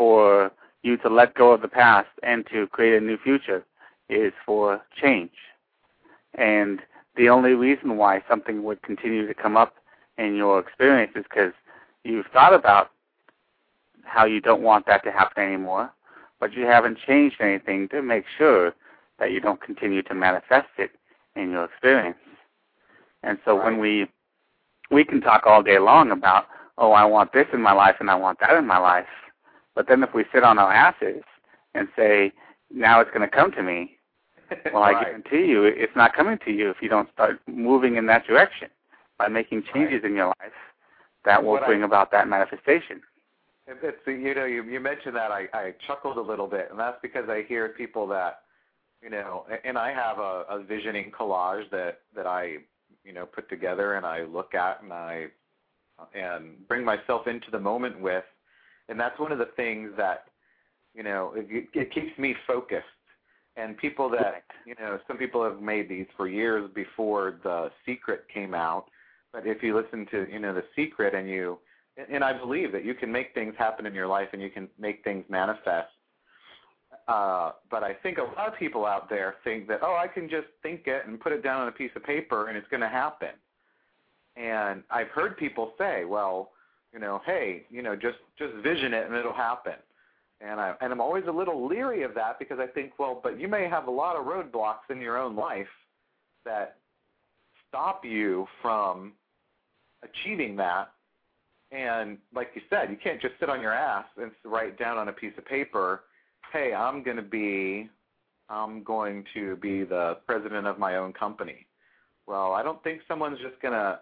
for 0.00 0.50
you 0.82 0.96
to 0.96 1.10
let 1.10 1.34
go 1.34 1.52
of 1.52 1.60
the 1.60 1.68
past 1.68 2.08
and 2.22 2.46
to 2.50 2.66
create 2.68 2.96
a 2.96 3.04
new 3.04 3.18
future 3.18 3.62
is 4.08 4.32
for 4.46 4.80
change. 4.98 5.36
And 6.36 6.80
the 7.16 7.28
only 7.28 7.52
reason 7.52 7.98
why 7.98 8.22
something 8.26 8.62
would 8.62 8.80
continue 8.80 9.26
to 9.26 9.34
come 9.34 9.58
up 9.58 9.74
in 10.16 10.36
your 10.36 10.58
experience 10.58 11.12
is 11.16 11.24
because 11.24 11.52
you've 12.02 12.24
thought 12.32 12.54
about 12.54 12.92
how 14.04 14.24
you 14.24 14.40
don't 14.40 14.62
want 14.62 14.86
that 14.86 15.04
to 15.04 15.12
happen 15.12 15.44
anymore, 15.44 15.92
but 16.40 16.54
you 16.54 16.64
haven't 16.64 16.96
changed 17.06 17.36
anything 17.42 17.86
to 17.90 18.00
make 18.00 18.24
sure 18.38 18.74
that 19.18 19.32
you 19.32 19.38
don't 19.38 19.60
continue 19.60 20.02
to 20.04 20.14
manifest 20.14 20.68
it 20.78 20.92
in 21.36 21.50
your 21.50 21.64
experience. 21.64 22.16
And 23.22 23.36
so 23.44 23.54
right. 23.54 23.66
when 23.66 23.78
we 23.78 24.08
we 24.90 25.04
can 25.04 25.20
talk 25.20 25.42
all 25.44 25.62
day 25.62 25.78
long 25.78 26.10
about, 26.10 26.46
oh, 26.78 26.92
I 26.92 27.04
want 27.04 27.34
this 27.34 27.46
in 27.52 27.60
my 27.60 27.72
life 27.72 27.96
and 28.00 28.10
I 28.10 28.14
want 28.14 28.40
that 28.40 28.56
in 28.56 28.66
my 28.66 28.78
life. 28.78 29.04
But 29.80 29.88
then 29.88 30.02
if 30.02 30.12
we 30.12 30.26
sit 30.30 30.44
on 30.44 30.58
our 30.58 30.70
asses 30.70 31.22
and 31.72 31.88
say, 31.96 32.34
now 32.70 33.00
it's 33.00 33.10
going 33.12 33.22
to 33.22 33.34
come 33.34 33.50
to 33.52 33.62
me, 33.62 33.96
well, 34.74 34.82
right. 34.82 34.94
I 34.94 35.04
guarantee 35.04 35.46
you 35.46 35.64
it's 35.64 35.96
not 35.96 36.14
coming 36.14 36.38
to 36.44 36.50
you 36.50 36.68
if 36.68 36.76
you 36.82 36.90
don't 36.90 37.10
start 37.14 37.40
moving 37.46 37.96
in 37.96 38.04
that 38.04 38.26
direction 38.26 38.68
by 39.16 39.28
making 39.28 39.62
changes 39.72 40.02
right. 40.02 40.10
in 40.10 40.16
your 40.16 40.26
life 40.26 40.52
that 41.24 41.42
will 41.42 41.52
What 41.52 41.64
bring 41.64 41.80
I, 41.80 41.86
about 41.86 42.10
that 42.10 42.28
manifestation. 42.28 43.00
It's, 43.66 43.96
you 44.06 44.34
know, 44.34 44.44
you, 44.44 44.64
you 44.64 44.80
mentioned 44.80 45.16
that 45.16 45.30
I, 45.30 45.46
I 45.54 45.72
chuckled 45.86 46.18
a 46.18 46.20
little 46.20 46.46
bit, 46.46 46.68
and 46.70 46.78
that's 46.78 46.98
because 47.00 47.30
I 47.30 47.44
hear 47.48 47.70
people 47.70 48.06
that, 48.08 48.40
you 49.02 49.08
know, 49.08 49.46
and 49.64 49.78
I 49.78 49.94
have 49.94 50.18
a, 50.18 50.44
a 50.50 50.62
visioning 50.62 51.10
collage 51.10 51.70
that 51.70 52.00
that 52.14 52.26
I, 52.26 52.56
you 53.02 53.14
know, 53.14 53.24
put 53.24 53.48
together 53.48 53.94
and 53.94 54.04
I 54.04 54.24
look 54.24 54.54
at 54.54 54.82
and 54.82 54.92
I 54.92 55.28
and 56.14 56.68
bring 56.68 56.84
myself 56.84 57.26
into 57.26 57.50
the 57.50 57.58
moment 57.58 57.98
with, 57.98 58.24
and 58.90 58.98
that's 58.98 59.18
one 59.18 59.32
of 59.32 59.38
the 59.38 59.48
things 59.56 59.90
that, 59.96 60.24
you 60.94 61.02
know, 61.04 61.32
it, 61.36 61.68
it 61.72 61.94
keeps 61.94 62.18
me 62.18 62.34
focused. 62.46 62.84
And 63.56 63.76
people 63.76 64.08
that, 64.10 64.42
you 64.66 64.74
know, 64.78 64.98
some 65.06 65.16
people 65.16 65.42
have 65.44 65.60
made 65.60 65.88
these 65.88 66.06
for 66.16 66.28
years 66.28 66.70
before 66.74 67.38
The 67.42 67.70
Secret 67.86 68.26
came 68.32 68.52
out. 68.54 68.86
But 69.32 69.46
if 69.46 69.62
you 69.62 69.76
listen 69.76 70.06
to, 70.10 70.26
you 70.30 70.40
know, 70.40 70.52
The 70.52 70.64
Secret 70.74 71.14
and 71.14 71.28
you, 71.28 71.58
and 72.12 72.24
I 72.24 72.32
believe 72.32 72.72
that 72.72 72.84
you 72.84 72.94
can 72.94 73.12
make 73.12 73.32
things 73.32 73.54
happen 73.56 73.86
in 73.86 73.94
your 73.94 74.06
life 74.06 74.28
and 74.32 74.42
you 74.42 74.50
can 74.50 74.68
make 74.78 75.04
things 75.04 75.24
manifest. 75.28 75.88
Uh, 77.06 77.52
but 77.70 77.82
I 77.82 77.94
think 77.94 78.18
a 78.18 78.22
lot 78.22 78.48
of 78.48 78.56
people 78.58 78.86
out 78.86 79.08
there 79.08 79.36
think 79.44 79.68
that, 79.68 79.80
oh, 79.82 79.96
I 79.96 80.06
can 80.06 80.28
just 80.28 80.46
think 80.62 80.82
it 80.86 81.06
and 81.06 81.20
put 81.20 81.32
it 81.32 81.42
down 81.42 81.60
on 81.60 81.68
a 81.68 81.72
piece 81.72 81.90
of 81.96 82.04
paper 82.04 82.48
and 82.48 82.56
it's 82.56 82.68
going 82.68 82.80
to 82.82 82.88
happen. 82.88 83.30
And 84.36 84.82
I've 84.90 85.08
heard 85.08 85.36
people 85.36 85.72
say, 85.76 86.04
well, 86.04 86.50
you 86.92 86.98
know, 86.98 87.20
hey, 87.24 87.64
you 87.70 87.82
know, 87.82 87.94
just 87.94 88.18
just 88.38 88.54
vision 88.62 88.94
it 88.94 89.06
and 89.06 89.14
it'll 89.14 89.32
happen. 89.32 89.74
And 90.40 90.60
I 90.60 90.74
and 90.80 90.92
I'm 90.92 91.00
always 91.00 91.24
a 91.28 91.32
little 91.32 91.66
leery 91.66 92.02
of 92.02 92.14
that 92.14 92.38
because 92.38 92.58
I 92.58 92.66
think, 92.66 92.92
well, 92.98 93.20
but 93.22 93.38
you 93.38 93.48
may 93.48 93.68
have 93.68 93.86
a 93.86 93.90
lot 93.90 94.16
of 94.16 94.26
roadblocks 94.26 94.90
in 94.90 95.00
your 95.00 95.18
own 95.18 95.36
life 95.36 95.68
that 96.44 96.78
stop 97.68 98.04
you 98.04 98.46
from 98.62 99.12
achieving 100.02 100.56
that. 100.56 100.92
And 101.72 102.18
like 102.34 102.50
you 102.54 102.62
said, 102.68 102.90
you 102.90 102.96
can't 102.96 103.20
just 103.20 103.34
sit 103.38 103.48
on 103.48 103.60
your 103.60 103.72
ass 103.72 104.06
and 104.20 104.32
write 104.44 104.78
down 104.78 104.98
on 104.98 105.08
a 105.08 105.12
piece 105.12 105.32
of 105.38 105.44
paper, 105.44 106.02
"Hey, 106.52 106.72
I'm 106.74 107.02
going 107.02 107.16
to 107.16 107.22
be 107.22 107.88
I'm 108.48 108.82
going 108.82 109.24
to 109.34 109.56
be 109.56 109.84
the 109.84 110.18
president 110.26 110.66
of 110.66 110.78
my 110.78 110.96
own 110.96 111.12
company." 111.12 111.66
Well, 112.26 112.52
I 112.52 112.62
don't 112.62 112.82
think 112.82 113.02
someone's 113.06 113.38
just 113.40 113.60
going 113.60 113.74
to 113.74 114.00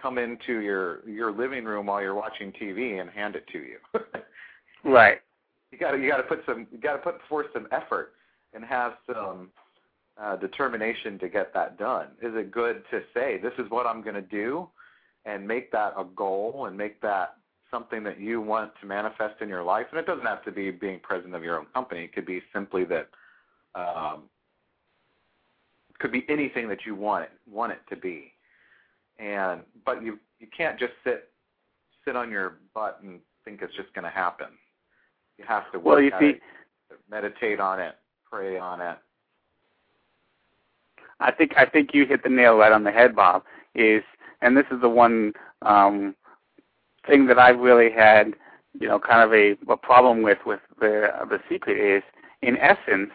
come 0.00 0.18
into 0.18 0.60
your 0.60 1.08
your 1.08 1.32
living 1.32 1.64
room 1.64 1.86
while 1.86 2.00
you're 2.00 2.14
watching 2.14 2.52
TV 2.52 3.00
and 3.00 3.10
hand 3.10 3.36
it 3.36 3.46
to 3.52 3.58
you. 3.58 3.78
right. 4.84 5.20
You 5.70 5.78
got 5.78 5.92
to 5.92 5.98
you 5.98 6.08
got 6.08 6.18
to 6.18 6.22
put 6.22 6.40
some 6.46 6.66
you 6.70 6.78
got 6.78 6.94
to 6.94 6.98
put 6.98 7.16
forth 7.28 7.46
some 7.52 7.68
effort 7.72 8.12
and 8.54 8.64
have 8.64 8.94
some 9.06 9.50
uh, 10.20 10.36
determination 10.36 11.18
to 11.18 11.28
get 11.28 11.52
that 11.54 11.78
done. 11.78 12.08
Is 12.22 12.32
it 12.34 12.50
good 12.50 12.82
to 12.90 13.00
say 13.14 13.38
this 13.38 13.52
is 13.58 13.70
what 13.70 13.86
I'm 13.86 14.02
going 14.02 14.14
to 14.14 14.22
do 14.22 14.68
and 15.24 15.46
make 15.46 15.70
that 15.72 15.92
a 15.96 16.04
goal 16.04 16.66
and 16.66 16.76
make 16.76 17.00
that 17.02 17.36
something 17.70 18.02
that 18.04 18.18
you 18.18 18.40
want 18.40 18.72
to 18.80 18.86
manifest 18.86 19.42
in 19.42 19.48
your 19.48 19.62
life? 19.62 19.86
And 19.90 20.00
it 20.00 20.06
doesn't 20.06 20.26
have 20.26 20.44
to 20.44 20.52
be 20.52 20.70
being 20.70 21.00
president 21.00 21.34
of 21.34 21.42
your 21.42 21.58
own 21.58 21.66
company. 21.74 22.04
It 22.04 22.14
could 22.14 22.26
be 22.26 22.40
simply 22.54 22.84
that 22.86 23.08
um, 23.74 24.22
could 25.98 26.12
be 26.12 26.24
anything 26.28 26.68
that 26.68 26.86
you 26.86 26.94
want 26.94 27.24
it 27.24 27.30
want 27.50 27.72
it 27.72 27.80
to 27.90 27.96
be 27.96 28.32
and 29.18 29.62
but 29.84 30.02
you 30.02 30.18
you 30.38 30.46
can't 30.56 30.78
just 30.78 30.92
sit 31.04 31.30
sit 32.04 32.16
on 32.16 32.30
your 32.30 32.58
butt 32.74 33.00
and 33.02 33.20
think 33.44 33.62
it's 33.62 33.74
just 33.74 33.92
going 33.94 34.04
to 34.04 34.10
happen. 34.10 34.48
You 35.38 35.44
have 35.46 35.70
to 35.72 35.78
work 35.78 35.86
well, 35.86 36.00
you 36.00 36.12
at 36.12 36.20
see, 36.20 36.26
it, 36.26 36.40
meditate 37.10 37.60
on 37.60 37.80
it, 37.80 37.94
pray 38.30 38.58
on 38.58 38.80
it. 38.80 38.96
I 41.20 41.32
think 41.32 41.52
I 41.56 41.64
think 41.64 41.94
you 41.94 42.06
hit 42.06 42.22
the 42.22 42.28
nail 42.28 42.56
right 42.56 42.72
on 42.72 42.84
the 42.84 42.92
head, 42.92 43.14
Bob. 43.14 43.44
Is 43.74 44.02
and 44.40 44.56
this 44.56 44.66
is 44.70 44.80
the 44.80 44.88
one 44.88 45.32
um, 45.62 46.14
thing 47.06 47.26
that 47.26 47.38
I've 47.38 47.58
really 47.58 47.90
had, 47.90 48.34
you 48.78 48.86
know, 48.86 48.98
kind 48.98 49.22
of 49.22 49.32
a, 49.32 49.56
a 49.72 49.76
problem 49.76 50.22
with 50.22 50.38
with 50.46 50.60
the 50.78 51.10
the 51.28 51.40
secret 51.48 51.78
is, 51.78 52.02
in 52.42 52.56
essence, 52.58 53.10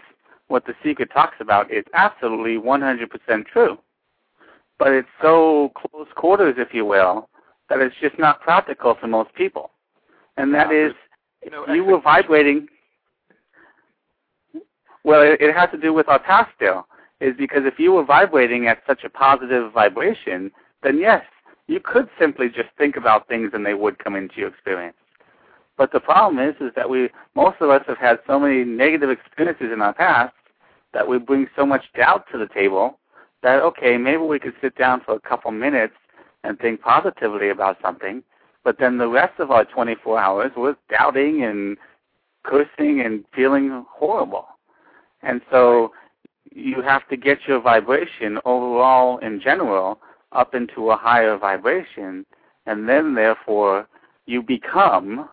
what 0.47 0.65
the 0.65 0.73
secret 0.83 1.09
talks 1.13 1.37
about 1.39 1.71
is 1.71 1.85
absolutely 1.93 2.57
100% 2.57 3.45
true 3.47 3.77
but 4.79 4.91
it's 4.91 5.07
so 5.21 5.71
close 5.75 6.07
quarters, 6.15 6.55
if 6.57 6.73
you 6.73 6.85
will, 6.85 7.29
that 7.69 7.79
it's 7.79 7.95
just 8.01 8.17
not 8.19 8.41
practical 8.41 8.95
for 8.99 9.07
most 9.07 9.33
people. 9.33 9.71
And 10.37 10.53
that 10.53 10.71
is, 10.71 10.93
you 11.43 11.73
you 11.73 11.83
were 11.83 12.01
vibrating. 12.01 12.67
Well, 15.03 15.21
it, 15.21 15.41
it 15.41 15.55
has 15.55 15.69
to 15.71 15.77
do 15.77 15.93
with 15.93 16.07
our 16.07 16.19
past 16.19 16.51
still, 16.55 16.87
is 17.19 17.35
because 17.37 17.63
if 17.65 17.79
you 17.79 17.91
were 17.91 18.05
vibrating 18.05 18.67
at 18.67 18.81
such 18.87 19.03
a 19.03 19.09
positive 19.09 19.71
vibration, 19.71 20.51
then 20.81 20.97
yes, 20.97 21.23
you 21.67 21.79
could 21.79 22.09
simply 22.19 22.47
just 22.47 22.69
think 22.77 22.95
about 22.95 23.27
things 23.27 23.51
and 23.53 23.65
they 23.65 23.73
would 23.73 23.99
come 23.99 24.15
into 24.15 24.35
your 24.37 24.49
experience. 24.49 24.97
But 25.77 25.91
the 25.91 25.99
problem 25.99 26.45
is, 26.45 26.55
is 26.59 26.71
that 26.75 26.89
we, 26.89 27.09
most 27.35 27.57
of 27.61 27.69
us 27.69 27.83
have 27.87 27.97
had 27.97 28.19
so 28.27 28.39
many 28.39 28.63
negative 28.63 29.09
experiences 29.09 29.71
in 29.73 29.81
our 29.81 29.93
past 29.93 30.33
that 30.93 31.07
we 31.07 31.17
bring 31.17 31.47
so 31.55 31.65
much 31.65 31.83
doubt 31.97 32.25
to 32.31 32.37
the 32.37 32.47
table 32.53 32.99
that 33.43 33.61
okay, 33.61 33.97
maybe 33.97 34.23
we 34.23 34.39
could 34.39 34.55
sit 34.61 34.75
down 34.75 35.01
for 35.05 35.13
a 35.15 35.19
couple 35.19 35.51
minutes 35.51 35.93
and 36.43 36.57
think 36.59 36.81
positively 36.81 37.49
about 37.49 37.77
something, 37.81 38.23
but 38.63 38.79
then 38.79 38.97
the 38.97 39.07
rest 39.07 39.39
of 39.39 39.51
our 39.51 39.65
24 39.65 40.19
hours 40.19 40.51
was 40.57 40.75
doubting 40.89 41.43
and 41.43 41.77
cursing 42.43 43.01
and 43.01 43.23
feeling 43.35 43.85
horrible. 43.89 44.47
And 45.21 45.41
so 45.51 45.91
you 46.51 46.81
have 46.81 47.07
to 47.09 47.17
get 47.17 47.39
your 47.47 47.61
vibration 47.61 48.39
overall 48.45 49.17
in 49.19 49.39
general 49.41 49.99
up 50.31 50.55
into 50.55 50.91
a 50.91 50.97
higher 50.97 51.37
vibration, 51.37 52.25
and 52.65 52.87
then 52.87 53.15
therefore 53.15 53.87
you 54.25 54.41
become 54.41 55.29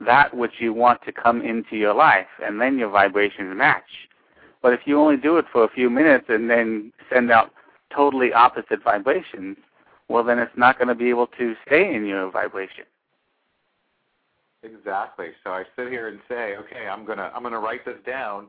that 0.00 0.34
which 0.36 0.54
you 0.58 0.72
want 0.72 1.00
to 1.02 1.12
come 1.12 1.42
into 1.42 1.76
your 1.76 1.94
life, 1.94 2.26
and 2.44 2.60
then 2.60 2.78
your 2.78 2.90
vibrations 2.90 3.56
match. 3.56 4.08
But 4.62 4.72
if 4.72 4.80
you 4.86 4.98
only 4.98 5.16
do 5.16 5.38
it 5.38 5.44
for 5.52 5.64
a 5.64 5.68
few 5.68 5.90
minutes 5.90 6.26
and 6.28 6.48
then 6.48 6.92
send 7.12 7.30
out 7.30 7.50
totally 7.94 8.32
opposite 8.32 8.82
vibrations, 8.82 9.56
well, 10.08 10.22
then 10.22 10.38
it's 10.38 10.56
not 10.56 10.78
going 10.78 10.88
to 10.88 10.94
be 10.94 11.10
able 11.10 11.26
to 11.38 11.54
stay 11.66 11.94
in 11.94 12.06
your 12.06 12.30
vibration. 12.30 12.84
Exactly. 14.62 15.30
So 15.42 15.50
I 15.50 15.64
sit 15.76 15.88
here 15.88 16.08
and 16.08 16.20
say, 16.28 16.54
okay, 16.56 16.86
I'm 16.86 17.04
gonna 17.04 17.32
I'm 17.34 17.42
gonna 17.42 17.58
write 17.58 17.84
this 17.84 17.96
down, 18.06 18.46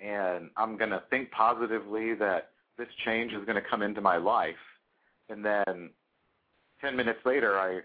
and 0.00 0.50
I'm 0.56 0.76
gonna 0.76 1.02
think 1.10 1.32
positively 1.32 2.14
that 2.14 2.50
this 2.76 2.86
change 3.04 3.32
is 3.32 3.44
going 3.44 3.60
to 3.60 3.68
come 3.68 3.82
into 3.82 4.00
my 4.00 4.18
life, 4.18 4.54
and 5.28 5.44
then 5.44 5.90
ten 6.80 6.94
minutes 6.94 7.18
later, 7.24 7.58
I, 7.58 7.80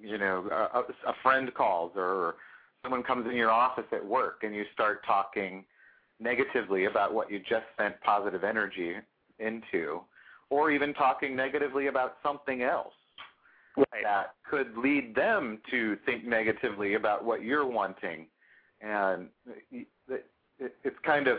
you 0.00 0.16
know, 0.16 0.48
a, 0.50 1.10
a 1.10 1.14
friend 1.22 1.52
calls 1.52 1.92
or 1.96 2.36
someone 2.82 3.02
comes 3.02 3.26
in 3.26 3.36
your 3.36 3.50
office 3.50 3.84
at 3.92 4.04
work, 4.04 4.40
and 4.42 4.54
you 4.54 4.64
start 4.72 5.04
talking 5.06 5.66
negatively 6.22 6.84
about 6.86 7.12
what 7.12 7.30
you 7.30 7.38
just 7.38 7.64
sent 7.78 8.00
positive 8.00 8.44
energy 8.44 8.94
into, 9.38 10.00
or 10.50 10.70
even 10.70 10.94
talking 10.94 11.34
negatively 11.34 11.88
about 11.88 12.16
something 12.22 12.62
else 12.62 12.92
Right. 13.76 14.02
that 14.02 14.34
could 14.48 14.76
lead 14.76 15.14
them 15.14 15.58
to 15.70 15.96
think 16.04 16.26
negatively 16.26 16.92
about 16.94 17.24
what 17.24 17.42
you're 17.42 17.66
wanting, 17.66 18.26
and 18.82 19.28
it, 19.70 19.86
it, 20.08 20.26
it's 20.84 20.98
kind 21.04 21.26
of, 21.26 21.38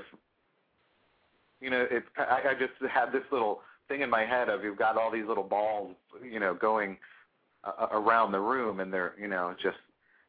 you 1.61 1.69
know, 1.69 1.85
it's 1.91 2.07
I, 2.17 2.55
just 2.57 2.73
had 2.91 3.11
this 3.11 3.21
little 3.31 3.61
thing 3.87 4.01
in 4.01 4.09
my 4.09 4.25
head 4.25 4.49
of 4.49 4.63
you've 4.63 4.79
got 4.79 4.97
all 4.97 5.11
these 5.11 5.27
little 5.27 5.43
balls, 5.43 5.95
you 6.23 6.39
know, 6.39 6.55
going 6.55 6.97
around 7.91 8.31
the 8.31 8.39
room, 8.39 8.79
and 8.79 8.91
they're, 8.91 9.13
you 9.19 9.27
know, 9.27 9.55
just 9.61 9.77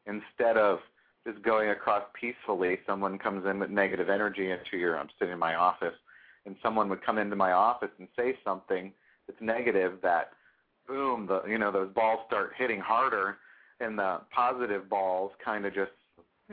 instead 0.05 0.57
of 0.57 0.77
just 1.25 1.41
going 1.41 1.69
across 1.69 2.03
peacefully, 2.19 2.79
someone 2.85 3.17
comes 3.17 3.45
in 3.45 3.59
with 3.59 3.69
negative 3.69 4.09
energy 4.09 4.51
into 4.51 4.77
your. 4.77 4.97
I'm 4.97 5.09
sitting 5.17 5.33
in 5.33 5.39
my 5.39 5.55
office, 5.55 5.95
and 6.45 6.55
someone 6.61 6.89
would 6.89 7.03
come 7.03 7.17
into 7.17 7.35
my 7.35 7.51
office 7.51 7.89
and 7.97 8.07
say 8.15 8.37
something 8.43 8.91
that's 9.27 9.41
negative 9.41 9.93
that 10.03 10.31
boom, 10.87 11.25
the 11.27 11.43
you 11.49 11.57
know 11.57 11.71
those 11.71 11.91
balls 11.93 12.19
start 12.27 12.53
hitting 12.57 12.79
harder, 12.79 13.37
and 13.79 13.97
the 13.97 14.21
positive 14.31 14.89
balls 14.89 15.31
kind 15.43 15.65
of 15.65 15.73
just 15.73 15.91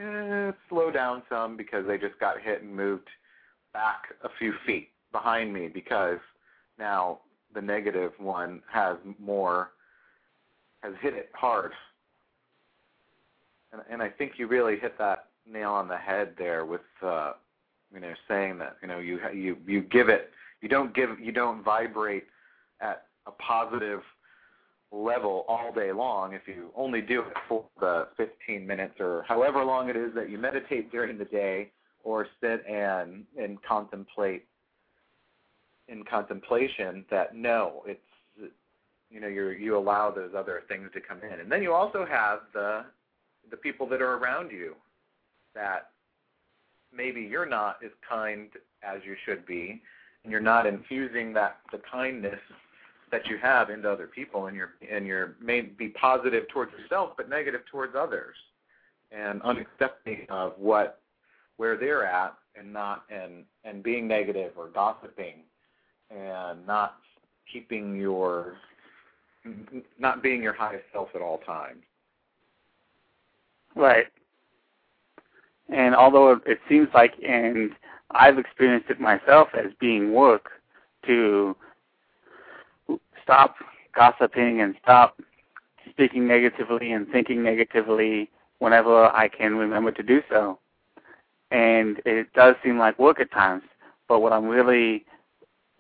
eh, 0.01 0.53
slow 0.69 0.91
down 0.91 1.23
some 1.29 1.57
because 1.57 1.87
they 1.87 1.99
just 1.99 2.19
got 2.19 2.41
hit 2.41 2.63
and 2.63 2.75
moved 2.75 3.09
back 3.73 4.15
a 4.25 4.29
few 4.39 4.55
feet 4.67 4.89
behind 5.13 5.53
me 5.53 5.69
because 5.69 6.19
now 6.79 7.21
the 7.55 7.61
negative 7.61 8.13
one 8.19 8.63
has 8.71 8.97
more 9.19 9.73
has 10.83 10.95
hit 11.01 11.15
it 11.15 11.31
hard. 11.35 11.73
And, 13.73 13.83
and 13.91 14.03
I 14.03 14.09
think 14.09 14.33
you 14.37 14.47
really 14.47 14.79
hit 14.79 14.99
that 14.99 15.27
nail 15.51 15.73
on 15.73 15.89
the 15.89 15.97
head 15.97 16.35
there 16.39 16.65
with 16.65 16.83
uh, 17.03 17.33
you 17.93 18.01
know 18.01 18.13
saying 18.29 18.59
that 18.59 18.77
you 18.83 18.89
know 18.89 18.99
you 18.99 19.21
you 19.35 19.57
you 19.67 19.83
give 19.83 20.09
it 20.09 20.31
you 20.61 20.69
don't 20.69 20.95
give 20.95 21.19
you 21.21 21.33
don't 21.33 21.63
vibrate 21.63 22.25
at 22.81 23.07
a 23.27 23.31
positive 23.33 24.01
level 24.93 25.45
all 25.49 25.73
day 25.73 25.91
long 25.91 26.35
if 26.35 26.43
you 26.47 26.71
only 26.77 27.01
do 27.01 27.21
it 27.21 27.37
for 27.49 27.65
the 27.81 28.09
15 28.17 28.67
minutes 28.67 28.95
or 29.01 29.25
however 29.27 29.65
long 29.65 29.89
it 29.89 29.97
is 29.97 30.15
that 30.15 30.29
you 30.29 30.39
meditate 30.39 30.93
during 30.93 31.17
the 31.19 31.25
day 31.25 31.71
or 32.05 32.27
sit 32.41 32.65
and 32.67 33.25
and 33.39 33.63
contemplate 33.63 34.45
in 35.89 36.05
contemplation 36.05 37.05
that 37.11 37.35
no 37.35 37.83
it's 37.87 38.01
you 39.13 39.21
know 39.21 39.29
you 39.29 39.51
you 39.51 39.77
allow 39.77 40.11
those 40.11 40.33
other 40.37 40.63
things 40.69 40.89
to 40.95 41.01
come 41.01 41.21
in. 41.23 41.41
And 41.41 41.53
then 41.53 41.63
you 41.63 41.73
also 41.73 42.07
have 42.07 42.41
the 42.55 42.85
the 43.53 43.57
people 43.59 43.87
that 43.87 44.03
are 44.03 44.17
around 44.17 44.51
you 44.51 44.75
that 45.55 45.91
maybe 46.93 47.21
you're 47.21 47.47
not 47.47 47.77
as 47.85 47.93
kind 48.09 48.49
as 48.83 49.01
you 49.05 49.15
should 49.25 49.47
be 49.47 49.81
and 50.25 50.33
you're 50.33 50.41
not 50.41 50.67
infusing 50.67 51.33
that 51.35 51.59
the 51.71 51.81
kindness 51.91 52.41
that 53.13 53.27
you 53.27 53.37
have 53.41 53.69
into 53.71 53.89
other 53.89 54.07
people 54.07 54.47
and 54.47 54.57
you're 54.57 54.73
and 54.91 55.07
you're 55.07 55.37
may 55.41 55.61
be 55.61 55.89
positive 55.89 56.49
towards 56.49 56.73
yourself 56.73 57.11
but 57.17 57.29
negative 57.29 57.61
towards 57.71 57.95
others 57.95 58.35
and 59.13 59.41
unaccepting 59.43 60.29
of 60.31 60.55
what 60.57 61.01
where 61.59 61.77
they're 61.77 62.07
at 62.07 62.35
and 62.57 62.73
not 62.73 63.05
and 63.11 63.45
and 63.65 63.83
being 63.83 64.09
negative 64.09 64.53
or 64.57 64.69
gossiping 64.69 65.43
and 66.11 66.67
not 66.67 66.97
keeping 67.53 67.95
your 67.97 68.55
not 69.99 70.23
being 70.23 70.43
your 70.43 70.55
highest 70.55 70.85
self 70.93 71.09
at 71.15 71.21
all 71.21 71.39
times 71.39 71.83
Right. 73.75 74.07
And 75.69 75.95
although 75.95 76.41
it 76.47 76.59
seems 76.69 76.89
like, 76.93 77.15
and 77.27 77.71
I've 78.11 78.39
experienced 78.39 78.91
it 78.91 79.01
myself 79.01 79.49
as 79.55 79.73
being 79.81 80.13
work 80.13 80.51
to 81.07 81.57
stop 83.23 83.57
gossiping 83.95 84.61
and 84.61 84.75
stop 84.83 85.21
speaking 85.89 86.27
negatively 86.27 86.93
and 86.93 87.09
thinking 87.09 87.43
negatively 87.43 88.31
whenever 88.59 89.07
I 89.07 89.29
can 89.29 89.57
remember 89.57 89.93
to 89.93 90.03
do 90.03 90.23
so. 90.31 90.59
And 91.51 92.01
it 92.05 92.33
does 92.33 92.55
seem 92.63 92.79
like 92.79 92.99
work 92.99 93.21
at 93.21 93.31
times, 93.31 93.63
but 94.09 94.21
what 94.21 94.33
I'm 94.33 94.47
really 94.47 95.05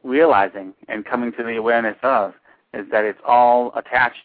realizing 0.03 0.75
and 0.89 1.05
coming 1.05 1.33
to 1.33 1.43
the 1.43 1.57
awareness 1.57 1.97
of 2.03 2.35
is 2.75 2.87
that 2.91 3.05
it's 3.05 3.21
all 3.27 3.73
attached 3.77 4.25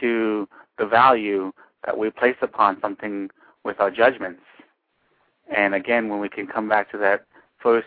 to 0.00 0.48
the 0.78 0.86
value 0.86 1.52
that 1.88 1.96
we 1.96 2.10
place 2.10 2.36
upon 2.42 2.78
something 2.82 3.30
with 3.64 3.80
our 3.80 3.90
judgments. 3.90 4.42
And 5.56 5.74
again, 5.74 6.10
when 6.10 6.20
we 6.20 6.28
can 6.28 6.46
come 6.46 6.68
back 6.68 6.90
to 6.90 6.98
that 6.98 7.24
first 7.62 7.86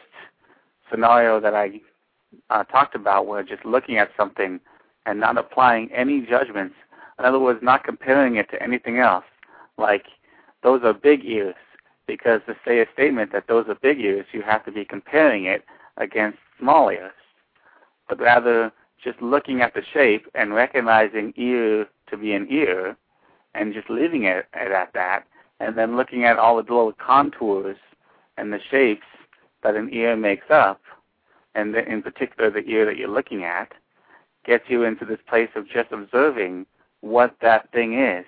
scenario 0.89 1.39
that 1.39 1.53
I 1.53 1.79
uh, 2.49 2.63
talked 2.63 2.95
about, 2.95 3.27
where 3.27 3.43
just 3.43 3.63
looking 3.63 3.99
at 3.99 4.09
something 4.17 4.59
and 5.05 5.19
not 5.19 5.37
applying 5.37 5.91
any 5.91 6.21
judgments, 6.21 6.73
in 7.19 7.25
other 7.25 7.37
words, 7.37 7.59
not 7.61 7.83
comparing 7.83 8.37
it 8.37 8.49
to 8.49 8.63
anything 8.63 8.97
else, 8.97 9.25
like 9.77 10.05
those 10.63 10.81
are 10.83 10.93
big 10.93 11.23
ears, 11.23 11.53
because 12.07 12.41
to 12.47 12.55
say 12.65 12.79
a 12.79 12.87
statement 12.93 13.31
that 13.33 13.45
those 13.47 13.67
are 13.67 13.75
big 13.75 13.99
ears, 13.99 14.25
you 14.31 14.41
have 14.41 14.65
to 14.65 14.71
be 14.71 14.83
comparing 14.83 15.45
it 15.45 15.63
against 15.97 16.39
small 16.59 16.89
ears, 16.89 17.13
but 18.09 18.19
rather 18.19 18.71
just 19.03 19.21
looking 19.21 19.61
at 19.61 19.75
the 19.75 19.83
shape 19.93 20.25
and 20.33 20.55
recognizing 20.55 21.33
ear 21.37 21.85
to 22.09 22.17
be 22.17 22.33
an 22.33 22.47
ear 22.49 22.97
and 23.53 23.73
just 23.73 23.89
leaving 23.89 24.23
it 24.23 24.47
at 24.53 24.93
that, 24.93 25.25
and 25.59 25.77
then 25.77 25.95
looking 25.97 26.23
at 26.23 26.39
all 26.39 26.55
the 26.55 26.61
little 26.61 26.93
contours 26.93 27.77
and 28.37 28.51
the 28.51 28.59
shapes 28.69 29.05
that 29.63 29.75
an 29.75 29.89
ear 29.93 30.15
makes 30.15 30.49
up, 30.49 30.81
and 31.55 31.73
the, 31.73 31.87
in 31.87 32.01
particular 32.01 32.49
the 32.49 32.67
ear 32.67 32.85
that 32.85 32.97
you're 32.97 33.07
looking 33.07 33.43
at, 33.43 33.71
gets 34.45 34.63
you 34.67 34.83
into 34.83 35.05
this 35.05 35.19
place 35.27 35.49
of 35.55 35.67
just 35.67 35.91
observing 35.91 36.65
what 37.01 37.35
that 37.41 37.71
thing 37.71 37.99
is 37.99 38.25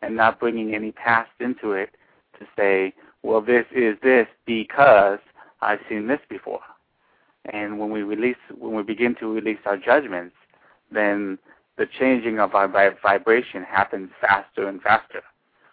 and 0.00 0.16
not 0.16 0.40
bringing 0.40 0.74
any 0.74 0.92
past 0.92 1.30
into 1.38 1.72
it 1.72 1.90
to 2.38 2.46
say, 2.56 2.92
well, 3.22 3.40
this 3.40 3.66
is 3.74 3.96
this 4.02 4.26
because 4.46 5.18
I've 5.60 5.78
seen 5.88 6.08
this 6.08 6.20
before. 6.28 6.60
And 7.46 7.78
when 7.78 7.90
we 7.90 8.02
release, 8.02 8.36
when 8.56 8.74
we 8.74 8.82
begin 8.82 9.14
to 9.16 9.32
release 9.32 9.58
our 9.64 9.76
judgments, 9.76 10.34
then 10.90 11.38
the 11.78 11.86
changing 11.86 12.38
of 12.38 12.54
our 12.54 12.68
vibration 12.68 13.62
happens 13.62 14.10
faster 14.20 14.68
and 14.68 14.82
faster 14.82 15.22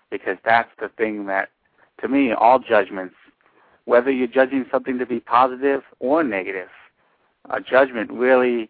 because 0.09 0.38
that's 0.43 0.69
the 0.79 0.89
thing 0.89 1.25
that, 1.27 1.49
to 2.01 2.07
me, 2.07 2.31
all 2.31 2.59
judgments, 2.59 3.15
whether 3.85 4.12
you're 4.12 4.27
judging 4.27 4.65
something 4.71 4.97
to 4.97 5.05
be 5.05 5.19
positive 5.19 5.81
or 5.99 6.23
negative, 6.23 6.69
a 7.49 7.59
judgment 7.59 8.12
really 8.12 8.69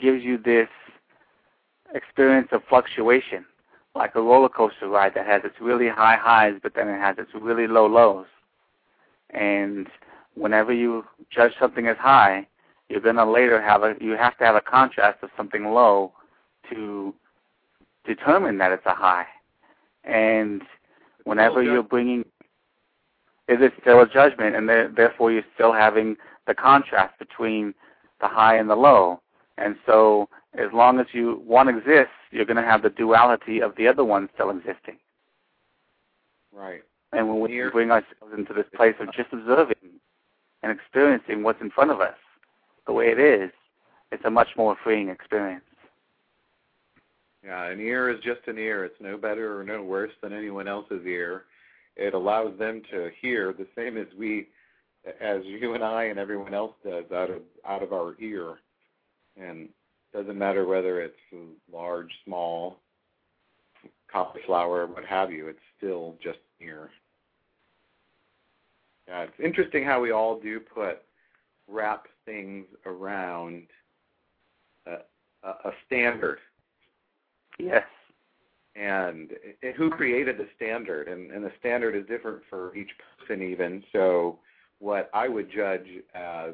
gives 0.00 0.22
you 0.22 0.38
this 0.38 0.68
experience 1.94 2.48
of 2.52 2.62
fluctuation, 2.68 3.44
like 3.94 4.14
a 4.14 4.20
roller 4.20 4.48
coaster 4.48 4.88
ride 4.88 5.14
that 5.14 5.26
has 5.26 5.42
its 5.44 5.56
really 5.60 5.88
high 5.88 6.16
highs, 6.16 6.54
but 6.62 6.74
then 6.74 6.88
it 6.88 6.98
has 6.98 7.16
its 7.18 7.30
really 7.34 7.66
low 7.66 7.86
lows. 7.86 8.26
And 9.30 9.88
whenever 10.34 10.72
you 10.72 11.04
judge 11.30 11.52
something 11.58 11.86
as 11.86 11.96
high, 11.96 12.46
you're 12.88 13.00
going 13.00 13.16
to 13.16 13.24
later 13.24 13.60
have 13.60 13.82
a 13.82 13.94
you 14.00 14.12
have 14.12 14.38
to 14.38 14.44
have 14.44 14.54
a 14.54 14.60
contrast 14.60 15.18
of 15.22 15.30
something 15.36 15.64
low 15.64 16.12
to 16.70 17.14
determine 18.04 18.58
that 18.58 18.72
it's 18.72 18.86
a 18.86 18.94
high. 18.94 19.26
And 20.04 20.62
whenever 21.24 21.62
you're 21.62 21.82
bringing, 21.82 22.24
it 23.48 23.60
is 23.60 23.72
still 23.80 24.00
a 24.00 24.08
judgment, 24.08 24.56
and 24.56 24.68
therefore 24.68 25.32
you're 25.32 25.42
still 25.54 25.72
having 25.72 26.16
the 26.46 26.54
contrast 26.54 27.18
between 27.18 27.74
the 28.20 28.28
high 28.28 28.56
and 28.56 28.70
the 28.70 28.76
low. 28.76 29.20
And 29.58 29.76
so, 29.86 30.28
as 30.54 30.72
long 30.72 31.00
as 31.00 31.06
you 31.12 31.42
one 31.44 31.68
exists, 31.68 32.12
you're 32.30 32.44
going 32.44 32.56
to 32.56 32.62
have 32.62 32.82
the 32.82 32.90
duality 32.90 33.60
of 33.60 33.74
the 33.76 33.88
other 33.88 34.04
one 34.04 34.28
still 34.34 34.50
existing. 34.50 34.98
right 36.52 36.82
And 37.12 37.28
when 37.28 37.40
we 37.40 37.50
Here- 37.50 37.70
bring 37.70 37.90
ourselves 37.90 38.34
into 38.36 38.52
this 38.52 38.68
place 38.74 38.94
of 39.00 39.12
just 39.12 39.32
observing 39.32 40.00
and 40.62 40.72
experiencing 40.72 41.42
what's 41.42 41.60
in 41.60 41.70
front 41.70 41.90
of 41.90 42.00
us 42.00 42.16
the 42.86 42.92
way 42.92 43.10
it 43.10 43.18
is, 43.18 43.50
it's 44.12 44.24
a 44.24 44.30
much 44.30 44.56
more 44.56 44.76
freeing 44.76 45.08
experience. 45.08 45.64
Yeah, 47.46 47.66
an 47.68 47.80
ear 47.80 48.10
is 48.10 48.18
just 48.24 48.40
an 48.48 48.58
ear. 48.58 48.84
It's 48.84 49.00
no 49.00 49.16
better 49.16 49.60
or 49.60 49.62
no 49.62 49.80
worse 49.82 50.10
than 50.20 50.32
anyone 50.32 50.66
else's 50.66 51.06
ear. 51.06 51.44
It 51.94 52.12
allows 52.12 52.58
them 52.58 52.82
to 52.90 53.10
hear 53.20 53.52
the 53.52 53.68
same 53.76 53.96
as 53.96 54.08
we, 54.18 54.48
as 55.20 55.42
you 55.44 55.74
and 55.74 55.84
I 55.84 56.04
and 56.04 56.18
everyone 56.18 56.54
else 56.54 56.74
does 56.84 57.04
out 57.14 57.30
of 57.30 57.42
out 57.64 57.84
of 57.84 57.92
our 57.92 58.16
ear, 58.18 58.56
and 59.40 59.68
doesn't 60.12 60.36
matter 60.36 60.66
whether 60.66 61.00
it's 61.00 61.14
large, 61.72 62.10
small, 62.24 62.80
cauliflower, 64.10 64.86
what 64.86 65.04
have 65.04 65.30
you. 65.30 65.46
It's 65.46 65.58
still 65.78 66.16
just 66.20 66.38
an 66.60 66.66
ear. 66.66 66.90
Yeah, 69.06 69.22
it's 69.22 69.40
interesting 69.42 69.84
how 69.84 70.00
we 70.00 70.10
all 70.10 70.40
do 70.40 70.58
put 70.58 71.02
wrap 71.68 72.08
things 72.24 72.66
around 72.84 73.68
a, 74.86 74.96
a, 75.44 75.48
a 75.48 75.72
standard 75.86 76.38
Yes. 77.58 77.84
and 78.74 79.30
who 79.76 79.90
created 79.90 80.36
the 80.38 80.46
standard? 80.56 81.08
And, 81.08 81.30
and 81.30 81.44
the 81.44 81.52
standard 81.58 81.96
is 81.96 82.06
different 82.06 82.42
for 82.50 82.74
each 82.76 82.90
person 83.18 83.42
even. 83.42 83.82
So 83.92 84.38
what 84.78 85.08
i 85.14 85.26
would 85.26 85.50
judge 85.50 85.86
as 86.14 86.52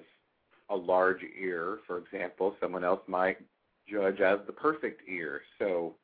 a 0.71 0.77
large 0.77 1.23
ear 1.37 1.79
for 1.87 1.99
example 1.99 2.55
someone 2.61 2.85
else 2.85 3.01
might 3.09 3.39
judge 3.91 4.21
as 4.21 4.39
the 4.47 4.53
perfect 4.53 5.03
ear. 5.09 5.41
So 5.59 5.95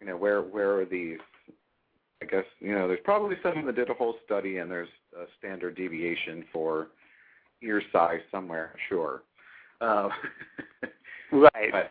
you 0.00 0.06
know 0.06 0.16
where 0.16 0.40
where 0.42 0.80
are 0.80 0.84
these? 0.86 1.18
I 2.22 2.26
guess 2.26 2.44
you 2.60 2.72
know 2.74 2.88
there's 2.88 3.00
probably 3.04 3.36
someone 3.42 3.66
that 3.66 3.76
did 3.76 3.90
a 3.90 3.94
whole 3.94 4.16
study 4.24 4.58
and 4.58 4.70
there's 4.70 4.88
a 5.16 5.24
standard 5.38 5.74
deviation 5.76 6.44
for 6.52 6.88
ear 7.62 7.82
size 7.92 8.20
somewhere 8.30 8.74
sure. 8.88 9.22
Uh, 9.80 10.08
Right. 11.32 11.70
but 11.70 11.90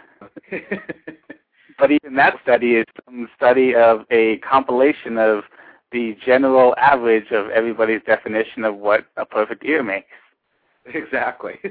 But 1.79 1.91
even 1.91 2.15
that 2.15 2.35
study 2.43 2.75
is 2.75 2.85
some 3.05 3.29
study 3.35 3.73
of 3.75 4.05
a 4.11 4.37
compilation 4.37 5.17
of 5.17 5.43
the 5.91 6.15
general 6.25 6.75
average 6.77 7.31
of 7.31 7.49
everybody's 7.49 8.01
definition 8.05 8.63
of 8.63 8.75
what 8.75 9.05
a 9.17 9.25
perfect 9.25 9.63
ear 9.65 9.83
makes. 9.83 10.07
Exactly. 10.85 11.55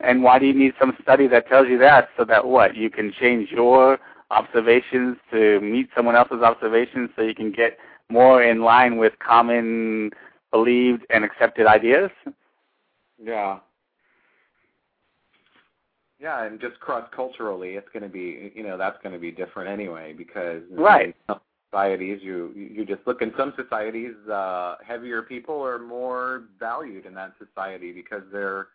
And 0.00 0.22
why 0.22 0.38
do 0.38 0.46
you 0.46 0.54
need 0.54 0.74
some 0.78 0.96
study 1.02 1.26
that 1.26 1.48
tells 1.48 1.68
you 1.68 1.76
that? 1.78 2.08
So 2.16 2.24
that 2.24 2.46
what? 2.46 2.76
You 2.76 2.88
can 2.88 3.12
change 3.12 3.50
your 3.50 3.98
observations 4.30 5.16
to 5.32 5.60
meet 5.60 5.88
someone 5.94 6.14
else's 6.14 6.40
observations 6.42 7.10
so 7.16 7.22
you 7.22 7.34
can 7.34 7.50
get 7.50 7.78
more 8.08 8.42
in 8.42 8.62
line 8.62 8.96
with 8.96 9.12
common 9.18 10.12
believed 10.50 11.04
and 11.10 11.24
accepted 11.24 11.66
ideas? 11.66 12.10
yeah. 13.22 13.58
Yeah, 16.20 16.44
and 16.44 16.60
just 16.60 16.80
cross 16.80 17.08
culturally, 17.14 17.76
it's 17.76 17.88
going 17.92 18.02
to 18.02 18.08
be, 18.08 18.52
you 18.54 18.64
know, 18.64 18.76
that's 18.76 19.00
going 19.02 19.12
to 19.12 19.20
be 19.20 19.30
different 19.30 19.70
anyway 19.70 20.12
because 20.12 20.62
Right. 20.72 21.14
societies, 21.70 22.20
you 22.22 22.52
you 22.54 22.84
just 22.84 23.06
look 23.06 23.22
in 23.22 23.32
some 23.36 23.52
societies, 23.56 24.14
uh, 24.28 24.76
heavier 24.84 25.22
people 25.22 25.64
are 25.64 25.78
more 25.78 26.44
valued 26.58 27.06
in 27.06 27.14
that 27.14 27.34
society 27.38 27.92
because 27.92 28.22
they're 28.32 28.68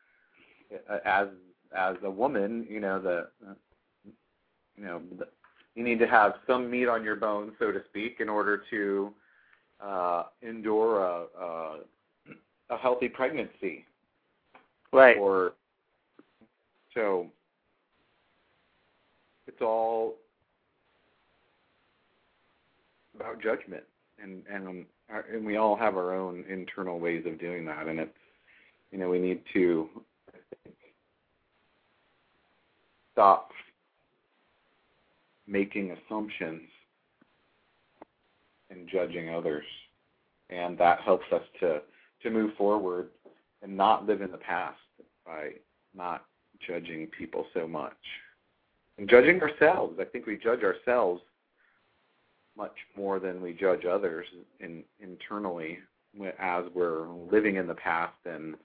uh, 0.90 1.00
as 1.06 1.28
as 1.76 1.96
a 2.04 2.10
woman, 2.10 2.66
you 2.70 2.80
know, 2.80 3.00
the 3.02 3.28
uh, 3.48 3.54
you 4.78 4.86
know, 4.86 5.02
the, 5.18 5.28
you 5.76 5.84
need 5.84 6.00
to 6.00 6.08
have 6.08 6.36
some 6.48 6.70
meat 6.70 6.88
on 6.88 7.04
your 7.04 7.16
bones, 7.16 7.54
so 7.60 7.72
to 7.72 7.82
speak, 7.90 8.18
in 8.20 8.30
order 8.30 8.64
to 8.70 9.12
uh, 9.82 10.24
endure 10.42 11.04
a, 11.04 11.26
a 11.44 11.78
a 12.70 12.78
healthy 12.78 13.10
pregnancy 13.10 13.86
Right. 14.94 15.18
or 15.18 15.54
so 16.94 17.28
it's 19.48 19.62
all 19.62 20.16
about 23.16 23.42
judgment 23.42 23.84
and 24.22 24.44
and 24.52 24.86
our, 25.10 25.26
and 25.32 25.46
we 25.46 25.58
all 25.58 25.76
have 25.76 25.96
our 25.98 26.14
own 26.14 26.44
internal 26.50 27.00
ways 27.00 27.26
of 27.26 27.40
doing 27.40 27.66
that 27.66 27.88
and 27.88 28.00
it's 28.00 28.12
you 28.92 28.98
know 28.98 29.10
we 29.10 29.20
need 29.20 29.42
to 29.54 29.88
stop 33.12 33.52
making 35.48 35.92
assumptions 35.92 36.62
and 38.70 38.90
judging 38.92 39.30
others 39.30 39.66
and 40.50 40.78
that 40.78 41.00
helps 41.02 41.26
us 41.32 41.44
to 41.60 41.82
to 42.22 42.30
move 42.30 42.52
forward 42.58 43.10
and 43.62 43.76
not 43.76 44.06
live 44.08 44.22
in 44.22 44.32
the 44.32 44.38
past 44.38 44.78
by 45.26 45.50
not 45.96 46.26
judging 46.68 47.08
people 47.08 47.46
so 47.54 47.68
much. 47.68 47.98
And 48.98 49.10
judging 49.10 49.42
ourselves. 49.42 49.98
I 50.00 50.06
think 50.06 50.26
we 50.26 50.38
judge 50.38 50.62
ourselves 50.64 51.22
much 52.56 52.76
more 52.96 53.20
than 53.20 53.42
we 53.42 53.54
judge 53.54 53.86
others 53.86 54.28
in, 54.60 54.84
internally 55.00 55.80
as 56.40 56.66
we're 56.76 57.08
living 57.32 57.56
in 57.56 57.66
the 57.66 57.74
past 57.74 58.14
and 58.26 58.56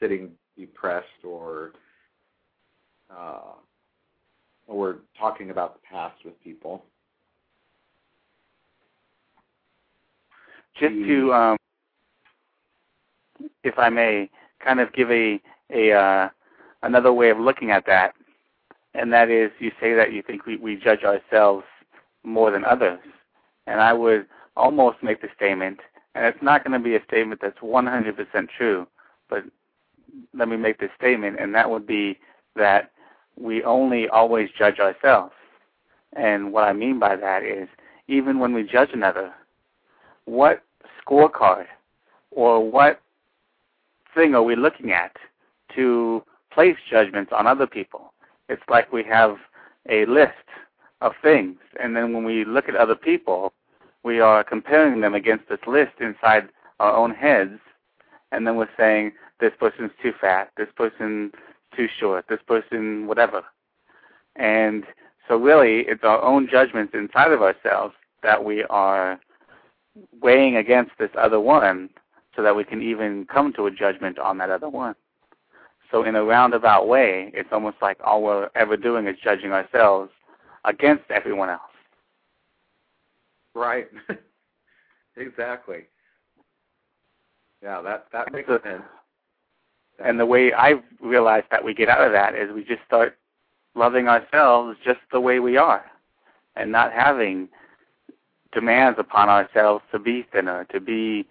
sitting 0.00 0.30
depressed 0.58 1.24
or 1.24 1.72
uh, 3.14 3.52
or 4.66 4.96
talking 5.18 5.50
about 5.50 5.74
the 5.74 5.80
past 5.86 6.16
with 6.24 6.42
people. 6.42 6.82
Just 10.80 10.94
to, 10.94 11.32
um, 11.32 11.56
if 13.62 13.78
I 13.78 13.90
may, 13.90 14.30
kind 14.64 14.80
of 14.80 14.92
give 14.92 15.10
a 15.10 15.40
a 15.70 15.92
uh, 15.92 16.28
another 16.84 17.12
way 17.12 17.30
of 17.30 17.38
looking 17.38 17.70
at 17.70 17.86
that, 17.86 18.14
and 18.94 19.12
that 19.12 19.30
is, 19.30 19.50
you 19.58 19.72
say 19.80 19.94
that 19.94 20.12
you 20.12 20.22
think 20.22 20.46
we, 20.46 20.56
we 20.56 20.76
judge 20.76 21.02
ourselves 21.02 21.64
more 22.22 22.50
than 22.50 22.64
others, 22.64 23.00
and 23.66 23.80
I 23.80 23.92
would 23.92 24.26
almost 24.56 25.02
make 25.02 25.20
the 25.20 25.28
statement, 25.34 25.80
and 26.14 26.24
it's 26.24 26.42
not 26.42 26.64
going 26.64 26.78
to 26.78 26.84
be 26.84 26.94
a 26.94 27.04
statement 27.04 27.40
that's 27.42 27.58
100% 27.58 28.48
true, 28.56 28.86
but 29.28 29.44
let 30.32 30.48
me 30.48 30.56
make 30.56 30.78
this 30.78 30.90
statement, 30.96 31.38
and 31.40 31.54
that 31.54 31.68
would 31.68 31.86
be 31.86 32.18
that 32.56 32.90
we 33.36 33.64
only 33.64 34.08
always 34.08 34.48
judge 34.56 34.78
ourselves. 34.78 35.32
And 36.14 36.52
what 36.52 36.64
I 36.64 36.72
mean 36.72 37.00
by 37.00 37.16
that 37.16 37.42
is, 37.42 37.68
even 38.06 38.38
when 38.38 38.54
we 38.54 38.62
judge 38.62 38.90
another, 38.92 39.32
what 40.26 40.62
scorecard 41.04 41.66
or 42.30 42.70
what 42.70 43.00
thing 44.14 44.34
are 44.34 44.42
we 44.42 44.54
looking 44.54 44.92
at 44.92 45.16
to 45.74 46.22
place 46.54 46.76
judgments 46.90 47.32
on 47.36 47.46
other 47.46 47.66
people? 47.66 48.12
It's 48.48 48.62
like 48.68 48.92
we 48.92 49.04
have 49.04 49.36
a 49.88 50.06
list 50.06 50.32
of 51.00 51.12
things, 51.22 51.58
and 51.82 51.96
then 51.96 52.12
when 52.12 52.24
we 52.24 52.44
look 52.44 52.68
at 52.68 52.76
other 52.76 52.94
people, 52.94 53.52
we 54.02 54.20
are 54.20 54.44
comparing 54.44 55.00
them 55.00 55.14
against 55.14 55.48
this 55.48 55.58
list 55.66 55.92
inside 56.00 56.48
our 56.80 56.94
own 56.94 57.10
heads, 57.12 57.58
and 58.32 58.46
then 58.46 58.56
we're 58.56 58.68
saying, 58.76 59.12
this 59.40 59.52
person's 59.58 59.90
too 60.02 60.12
fat, 60.20 60.50
this 60.56 60.68
person's 60.76 61.32
too 61.76 61.88
short, 61.98 62.26
this 62.28 62.40
person, 62.46 63.06
whatever. 63.06 63.42
And 64.36 64.84
so, 65.28 65.36
really, 65.36 65.80
it's 65.80 66.04
our 66.04 66.22
own 66.22 66.48
judgments 66.50 66.94
inside 66.94 67.32
of 67.32 67.42
ourselves 67.42 67.94
that 68.22 68.44
we 68.44 68.64
are 68.64 69.20
weighing 70.20 70.56
against 70.56 70.92
this 70.98 71.10
other 71.16 71.40
one 71.40 71.90
so 72.34 72.42
that 72.42 72.56
we 72.56 72.64
can 72.64 72.82
even 72.82 73.26
come 73.26 73.52
to 73.54 73.66
a 73.66 73.70
judgment 73.70 74.18
on 74.18 74.38
that 74.38 74.50
other 74.50 74.68
one. 74.68 74.94
So 75.94 76.02
in 76.02 76.16
a 76.16 76.24
roundabout 76.24 76.88
way, 76.88 77.30
it's 77.34 77.50
almost 77.52 77.76
like 77.80 77.98
all 78.02 78.20
we're 78.20 78.50
ever 78.56 78.76
doing 78.76 79.06
is 79.06 79.14
judging 79.22 79.52
ourselves 79.52 80.10
against 80.64 81.04
everyone 81.08 81.50
else. 81.50 81.60
Right. 83.54 83.86
exactly. 85.16 85.84
Yeah, 87.62 87.80
that 87.82 88.06
that 88.12 88.32
makes 88.32 88.48
So- 88.48 88.58
sense. 88.64 88.82
And 90.04 90.18
the 90.18 90.26
way 90.26 90.52
I 90.52 90.82
realize 91.00 91.44
that 91.52 91.62
we 91.64 91.72
get 91.72 91.88
out 91.88 92.04
of 92.04 92.10
that 92.10 92.34
is 92.34 92.52
we 92.52 92.64
just 92.64 92.82
start 92.84 93.16
loving 93.76 94.08
ourselves 94.08 94.76
just 94.84 94.98
the 95.12 95.20
way 95.20 95.38
we 95.38 95.56
are 95.56 95.84
and 96.56 96.72
not 96.72 96.92
having 96.92 97.48
demands 98.52 98.98
upon 98.98 99.28
ourselves 99.28 99.84
to 99.92 100.00
be 100.00 100.26
thinner, 100.32 100.64
to 100.72 100.80
be 100.80 101.24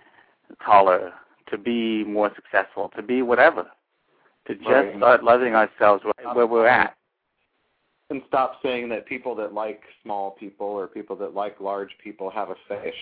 taller, 0.65 1.11
to 1.51 1.57
be 1.57 2.05
more 2.05 2.31
successful, 2.33 2.89
to 2.95 3.01
be 3.01 3.21
whatever. 3.21 3.67
To 4.47 4.55
just 4.55 4.67
Right. 4.67 4.97
start 4.97 5.23
loving 5.23 5.55
ourselves 5.55 6.03
where 6.33 6.47
we're 6.47 6.67
at. 6.67 6.95
and 8.09 8.21
stop 8.27 8.61
saying 8.61 8.89
that 8.89 9.05
people 9.05 9.33
that 9.33 9.53
like 9.53 9.81
small 10.03 10.31
people 10.31 10.67
or 10.67 10.85
people 10.87 11.15
that 11.15 11.33
like 11.33 11.59
large 11.59 11.97
people 12.03 12.29
have 12.29 12.49
a 12.49 12.55
fetish. 12.67 12.99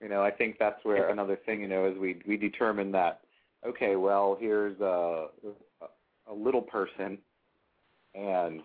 You 0.00 0.08
know, 0.08 0.22
I 0.22 0.30
think 0.30 0.58
that's 0.58 0.82
where 0.84 1.10
another 1.10 1.36
thing, 1.36 1.60
you 1.60 1.68
know, 1.68 1.84
is 1.86 1.96
we 1.98 2.20
we 2.26 2.36
determine 2.36 2.90
that 2.92 3.20
okay, 3.66 3.96
well, 3.96 4.36
here's 4.40 4.80
a 4.80 5.28
a 6.26 6.32
little 6.34 6.62
person 6.62 7.18
and 8.14 8.62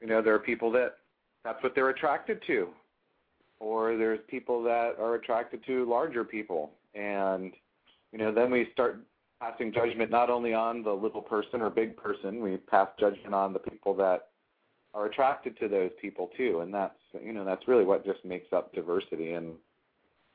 you 0.00 0.06
know, 0.06 0.22
there 0.22 0.34
are 0.34 0.38
people 0.40 0.70
that 0.72 0.96
that's 1.44 1.62
what 1.62 1.74
they're 1.74 1.90
attracted 1.90 2.40
to. 2.46 2.68
Or 3.60 3.96
there's 3.96 4.20
people 4.28 4.62
that 4.64 4.96
are 4.98 5.14
attracted 5.14 5.64
to 5.66 5.84
larger 5.88 6.24
people 6.24 6.72
and 6.94 7.52
you 8.12 8.18
know, 8.18 8.32
then 8.32 8.50
we 8.50 8.68
start 8.72 9.00
passing 9.40 9.72
judgment 9.72 10.10
not 10.10 10.30
only 10.30 10.54
on 10.54 10.82
the 10.82 10.92
little 10.92 11.22
person 11.22 11.60
or 11.60 11.70
big 11.70 11.96
person, 11.96 12.40
we 12.40 12.56
pass 12.56 12.88
judgment 12.98 13.34
on 13.34 13.52
the 13.52 13.58
people 13.58 13.94
that 13.94 14.28
are 14.94 15.06
attracted 15.06 15.58
to 15.58 15.68
those 15.68 15.90
people 16.00 16.30
too, 16.36 16.60
and 16.60 16.72
that's 16.72 16.94
you 17.22 17.32
know 17.32 17.44
that's 17.44 17.68
really 17.68 17.84
what 17.84 18.04
just 18.04 18.24
makes 18.24 18.52
up 18.52 18.72
diversity 18.74 19.34
in 19.34 19.52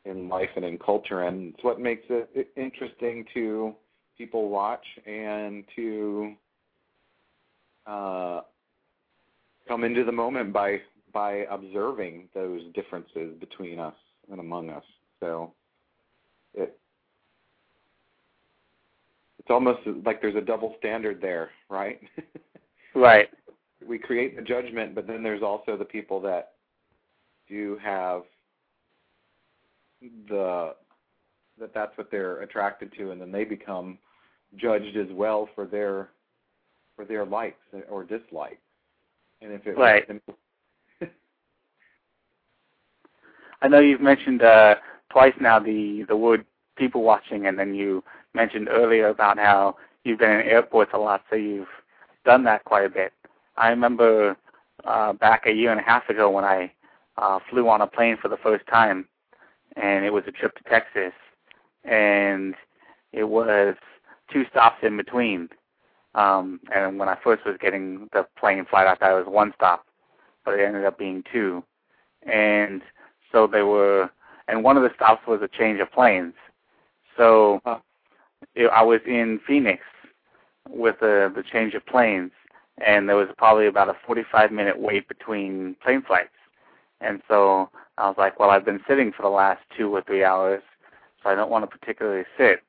in 0.06 0.30
life 0.30 0.50
and 0.56 0.66
in 0.66 0.78
culture, 0.78 1.24
and 1.24 1.54
it's 1.54 1.64
what 1.64 1.80
makes 1.80 2.06
it 2.10 2.50
interesting 2.56 3.26
to 3.34 3.74
people 4.18 4.50
watch 4.50 4.86
and 5.06 5.64
to 5.76 6.34
uh, 7.88 8.42
come 9.68 9.84
into 9.84 10.04
the 10.04 10.12
moment 10.12 10.54
by 10.54 10.80
by 11.14 11.46
observing 11.50 12.30
those 12.34 12.62
differences 12.74 13.36
between 13.40 13.80
us 13.80 13.96
and 14.32 14.40
among 14.40 14.70
us. 14.70 14.84
So 15.20 15.54
it 16.54 16.78
it's 19.42 19.50
almost 19.50 19.80
like 20.06 20.22
there's 20.22 20.36
a 20.36 20.42
double 20.42 20.76
standard 20.78 21.20
there, 21.20 21.50
right? 21.68 22.00
right. 22.96 23.28
We 23.84 23.98
create 23.98 24.36
the 24.36 24.44
judgment, 24.44 24.94
but 24.94 25.08
then 25.08 25.24
there's 25.24 25.42
also 25.42 25.76
the 25.76 25.86
people 25.86 26.22
that 26.22 26.52
do 27.50 27.76
have 27.84 28.22
the 30.30 30.76
that 31.60 31.74
that's 31.74 31.98
what 31.98 32.12
they're 32.12 32.42
attracted 32.42 32.94
to, 33.00 33.10
and 33.10 33.20
then 33.20 33.32
they 33.32 33.44
become 33.44 33.98
judged 34.58 34.96
as 34.96 35.08
well 35.12 35.50
for 35.56 35.66
their 35.66 36.10
for 36.96 37.04
their 37.04 37.26
likes 37.26 37.58
or 37.90 38.04
dislikes. 38.04 38.62
And 39.42 39.52
if 39.52 39.66
it 39.66 39.76
right. 39.76 40.08
was 40.08 40.20
I 43.64 43.68
know 43.68 43.80
you've 43.80 44.02
mentioned 44.02 44.44
uh, 44.44 44.76
twice 45.10 45.34
now 45.42 45.58
the 45.58 46.06
the 46.08 46.16
word 46.16 46.46
people 46.78 47.02
watching, 47.02 47.48
and 47.48 47.58
then 47.58 47.74
you 47.74 48.04
mentioned 48.34 48.70
earlier 48.70 49.10
about 49.10 49.38
how 49.38 49.76
you've 50.04 50.20
been 50.20 50.32
in 50.32 50.42
airports 50.42 50.92
a 50.94 50.98
lot, 50.98 51.24
so 51.30 51.36
you've 51.36 51.68
done 52.26 52.44
that 52.46 52.64
quite 52.66 52.86
a 52.86 52.90
bit. 52.90 53.14
I 53.58 53.70
remember 53.70 54.38
uh, 54.86 55.14
back 55.14 55.46
a 55.46 55.52
year 55.52 55.72
and 55.72 55.80
a 55.80 55.84
half 55.84 56.10
ago 56.10 56.30
when 56.30 56.44
I 56.44 56.72
uh, 57.18 57.40
flew 57.50 57.68
on 57.68 57.82
a 57.82 57.88
plane 57.88 58.18
for 58.22 58.28
the 58.28 58.38
first 58.38 58.66
time, 58.68 59.08
and 59.76 60.06
it 60.06 60.12
was 60.12 60.24
a 60.28 60.32
trip 60.32 60.56
to 60.56 60.64
Texas, 60.64 61.14
and 61.84 62.56
it 63.12 63.26
was 63.26 63.76
two 64.32 64.46
stops 64.50 64.78
in 64.84 64.98
between. 64.98 65.50
Um, 66.16 66.60
and 66.74 67.00
when 67.00 67.10
I 67.10 67.18
first 67.24 67.46
was 67.46 67.58
getting 67.62 68.10
the 68.14 68.26
plane 68.38 68.66
flight, 68.70 68.88
I 68.88 68.96
thought 68.96 69.12
it 69.12 69.26
was 69.26 69.34
one 69.34 69.54
stop, 69.56 69.86
but 70.44 70.56
it 70.56 70.66
ended 70.66 70.86
up 70.86 70.98
being 70.98 71.24
two. 71.32 71.64
And 72.24 72.82
so 73.32 73.48
they 73.48 73.62
were, 73.62 74.10
and 74.48 74.64
one 74.64 74.78
of 74.78 74.84
the 74.84 74.92
stops 74.96 75.26
was 75.28 75.42
a 75.42 75.48
change 75.48 75.80
of 75.80 75.92
planes. 75.92 76.34
So 77.18 77.62
I 78.72 78.84
was 78.84 79.02
in 79.06 79.40
Phoenix 79.48 79.84
with 80.70 81.00
the 81.00 81.32
the 81.34 81.44
change 81.44 81.74
of 81.74 81.86
planes, 81.86 82.32
and 82.86 83.08
there 83.08 83.16
was 83.16 83.30
probably 83.38 83.68
about 83.68 83.90
a 83.90 83.96
45 84.06 84.52
minute 84.52 84.80
wait 84.80 85.08
between 85.08 85.76
plane 85.84 86.02
flights. 86.02 86.30
And 87.00 87.22
so 87.28 87.70
I 87.98 88.08
was 88.08 88.16
like, 88.18 88.40
well, 88.40 88.52
I've 88.52 88.66
been 88.66 88.82
sitting 88.88 89.12
for 89.12 89.24
the 89.24 89.30
last 89.30 89.62
two 89.78 89.94
or 89.94 90.02
three 90.02 90.24
hours, 90.24 90.62
so 91.22 91.30
I 91.30 91.36
don't 91.36 91.50
want 91.50 91.70
to 91.70 91.78
particularly 91.78 92.26
sit. 92.38 92.62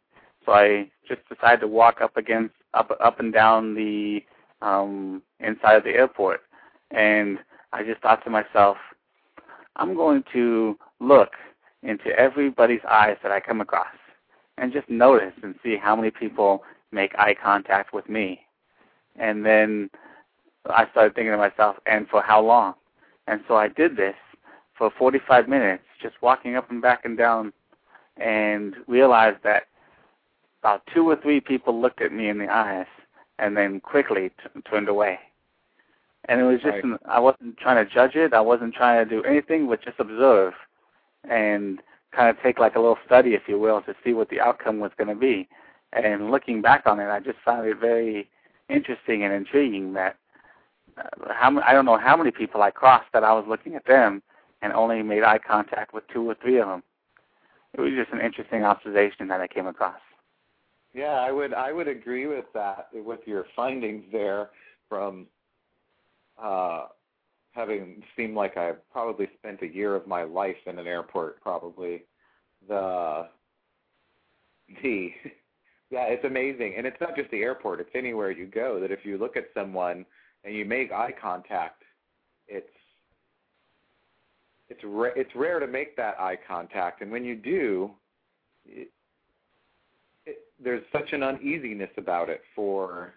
So 0.44 0.52
I 0.52 0.90
just 1.08 1.20
decided 1.28 1.60
to 1.60 1.68
walk 1.68 2.00
up 2.00 2.16
against 2.16 2.54
up 2.74 2.90
up 3.02 3.20
and 3.20 3.32
down 3.32 3.74
the 3.74 4.24
um, 4.62 5.22
inside 5.40 5.76
of 5.76 5.84
the 5.84 5.90
airport, 5.90 6.40
and 6.90 7.38
I 7.72 7.82
just 7.82 8.00
thought 8.00 8.24
to 8.24 8.30
myself, 8.30 8.76
I'm 9.76 9.94
going 9.94 10.24
to 10.32 10.78
look 11.00 11.30
into 11.82 12.10
everybody's 12.18 12.80
eyes 12.88 13.16
that 13.22 13.32
I 13.32 13.40
come 13.40 13.60
across, 13.60 13.86
and 14.62 14.72
just 14.72 14.88
notice 14.88 15.34
and 15.42 15.56
see 15.64 15.76
how 15.76 15.96
many 15.96 16.12
people 16.12 16.62
make 16.92 17.18
eye 17.18 17.34
contact 17.34 17.92
with 17.92 18.08
me. 18.08 18.40
And 19.16 19.44
then 19.44 19.90
I 20.66 20.88
started 20.92 21.16
thinking 21.16 21.32
to 21.32 21.36
myself, 21.36 21.76
and 21.84 22.08
for 22.08 22.22
how 22.22 22.40
long? 22.40 22.74
And 23.26 23.40
so 23.48 23.56
I 23.56 23.66
did 23.66 23.96
this 23.96 24.14
for 24.78 24.90
45 24.96 25.48
minutes, 25.48 25.82
just 26.00 26.14
walking 26.22 26.54
up 26.54 26.70
and 26.70 26.80
back 26.80 27.04
and 27.04 27.18
down, 27.18 27.52
and 28.18 28.76
realized 28.86 29.38
that 29.42 29.64
about 30.62 30.82
two 30.94 31.08
or 31.10 31.16
three 31.16 31.40
people 31.40 31.80
looked 31.80 32.00
at 32.00 32.12
me 32.12 32.28
in 32.28 32.38
the 32.38 32.48
eyes 32.48 32.86
and 33.40 33.56
then 33.56 33.80
quickly 33.80 34.28
t- 34.28 34.60
turned 34.70 34.88
away. 34.88 35.18
And 36.26 36.40
it 36.40 36.44
was 36.44 36.60
just, 36.60 36.66
Right. 36.66 36.84
an, 36.84 36.98
I 37.04 37.18
wasn't 37.18 37.56
trying 37.56 37.84
to 37.84 37.92
judge 37.92 38.14
it. 38.14 38.32
I 38.32 38.40
wasn't 38.40 38.74
trying 38.74 39.04
to 39.04 39.10
do 39.10 39.24
anything 39.24 39.66
but 39.66 39.82
just 39.82 39.98
observe 39.98 40.54
and 41.28 41.82
kind 42.14 42.28
of 42.28 42.42
take 42.42 42.58
like 42.58 42.76
a 42.76 42.80
little 42.80 42.98
study, 43.06 43.34
if 43.34 43.42
you 43.46 43.58
will, 43.58 43.82
to 43.82 43.94
see 44.04 44.12
what 44.12 44.28
the 44.28 44.40
outcome 44.40 44.80
was 44.80 44.92
going 44.96 45.08
to 45.08 45.14
be. 45.14 45.48
And 45.92 46.30
looking 46.30 46.62
back 46.62 46.86
on 46.86 47.00
it, 47.00 47.06
I 47.06 47.20
just 47.20 47.38
found 47.44 47.66
it 47.66 47.78
very 47.78 48.28
interesting 48.68 49.24
and 49.24 49.32
intriguing 49.32 49.92
that 49.94 50.16
uh, 50.98 51.32
how 51.32 51.58
I 51.60 51.72
don't 51.72 51.84
know 51.84 51.98
how 51.98 52.16
many 52.16 52.30
people 52.30 52.62
I 52.62 52.70
crossed 52.70 53.12
that 53.12 53.24
I 53.24 53.32
was 53.32 53.44
looking 53.48 53.74
at 53.74 53.86
them 53.86 54.22
and 54.60 54.72
only 54.72 55.02
made 55.02 55.22
eye 55.22 55.38
contact 55.38 55.92
with 55.92 56.04
two 56.08 56.28
or 56.28 56.36
three 56.40 56.58
of 56.58 56.68
them. 56.68 56.82
It 57.74 57.80
was 57.80 57.92
just 57.96 58.12
an 58.12 58.20
interesting 58.20 58.64
observation 58.64 59.28
that 59.28 59.40
I 59.40 59.48
came 59.48 59.66
across. 59.66 60.00
Yeah, 60.94 61.14
I 61.14 61.32
would 61.32 61.54
I 61.54 61.72
would 61.72 61.88
agree 61.88 62.26
with 62.26 62.44
that 62.54 62.88
with 62.92 63.20
your 63.26 63.46
findings 63.56 64.04
there 64.12 64.50
from 64.88 65.26
uh 66.42 66.86
having 67.52 68.02
seemed 68.16 68.34
like 68.34 68.56
I 68.56 68.72
probably 68.90 69.28
spent 69.38 69.62
a 69.62 69.66
year 69.66 69.94
of 69.94 70.06
my 70.06 70.24
life 70.24 70.56
in 70.66 70.78
an 70.78 70.86
airport 70.86 71.40
probably. 71.40 72.04
The 72.68 73.28
the 74.82 75.10
yeah, 75.90 76.04
it's 76.04 76.24
amazing. 76.24 76.74
And 76.76 76.86
it's 76.86 77.00
not 77.00 77.14
just 77.16 77.30
the 77.30 77.42
airport, 77.42 77.80
it's 77.80 77.90
anywhere 77.94 78.30
you 78.30 78.46
go 78.46 78.80
that 78.80 78.90
if 78.90 79.04
you 79.04 79.18
look 79.18 79.36
at 79.36 79.44
someone 79.54 80.04
and 80.44 80.54
you 80.54 80.64
make 80.64 80.90
eye 80.92 81.12
contact, 81.20 81.82
it's 82.48 82.66
it's 84.68 84.80
ra- 84.84 85.14
it's 85.14 85.30
rare 85.34 85.60
to 85.60 85.66
make 85.66 85.96
that 85.96 86.18
eye 86.18 86.38
contact 86.48 87.02
and 87.02 87.10
when 87.10 87.24
you 87.24 87.36
do 87.36 87.90
it, 88.66 88.90
it, 90.24 90.38
there's 90.62 90.82
such 90.92 91.12
an 91.12 91.22
uneasiness 91.22 91.90
about 91.98 92.30
it 92.30 92.40
for 92.54 93.12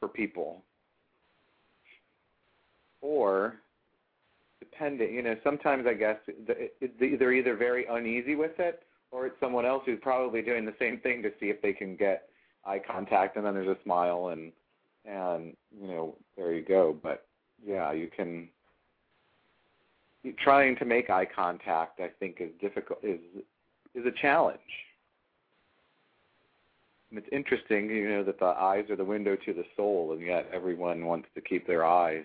for 0.00 0.08
people 0.08 0.62
or 3.00 3.56
depending 4.60 5.14
you 5.14 5.22
know 5.22 5.36
sometimes 5.44 5.86
i 5.86 5.94
guess 5.94 6.16
they're 6.98 7.32
either 7.32 7.56
very 7.56 7.86
uneasy 7.86 8.34
with 8.34 8.58
it 8.58 8.82
or 9.10 9.26
it's 9.26 9.40
someone 9.40 9.64
else 9.64 9.82
who's 9.86 9.98
probably 10.02 10.42
doing 10.42 10.64
the 10.64 10.74
same 10.78 10.98
thing 10.98 11.22
to 11.22 11.30
see 11.40 11.46
if 11.46 11.60
they 11.62 11.72
can 11.72 11.96
get 11.96 12.28
eye 12.66 12.80
contact 12.84 13.36
and 13.36 13.44
then 13.44 13.54
there's 13.54 13.68
a 13.68 13.82
smile 13.84 14.28
and 14.28 14.52
and 15.04 15.56
you 15.80 15.88
know 15.88 16.16
there 16.36 16.52
you 16.52 16.62
go 16.62 16.96
but 17.02 17.26
yeah 17.64 17.92
you 17.92 18.08
can 18.14 18.48
trying 20.38 20.76
to 20.76 20.84
make 20.84 21.08
eye 21.08 21.26
contact 21.26 22.00
i 22.00 22.08
think 22.18 22.38
is 22.40 22.50
difficult 22.60 22.98
is 23.02 23.20
is 23.94 24.04
a 24.04 24.12
challenge 24.20 24.58
and 27.10 27.18
it's 27.18 27.28
interesting, 27.32 27.88
you 27.88 28.08
know, 28.08 28.24
that 28.24 28.38
the 28.38 28.46
eyes 28.46 28.90
are 28.90 28.96
the 28.96 29.04
window 29.04 29.36
to 29.36 29.52
the 29.54 29.64
soul, 29.76 30.12
and 30.12 30.20
yet 30.20 30.48
everyone 30.52 31.06
wants 31.06 31.28
to 31.34 31.40
keep 31.40 31.66
their 31.66 31.84
eyes. 31.84 32.24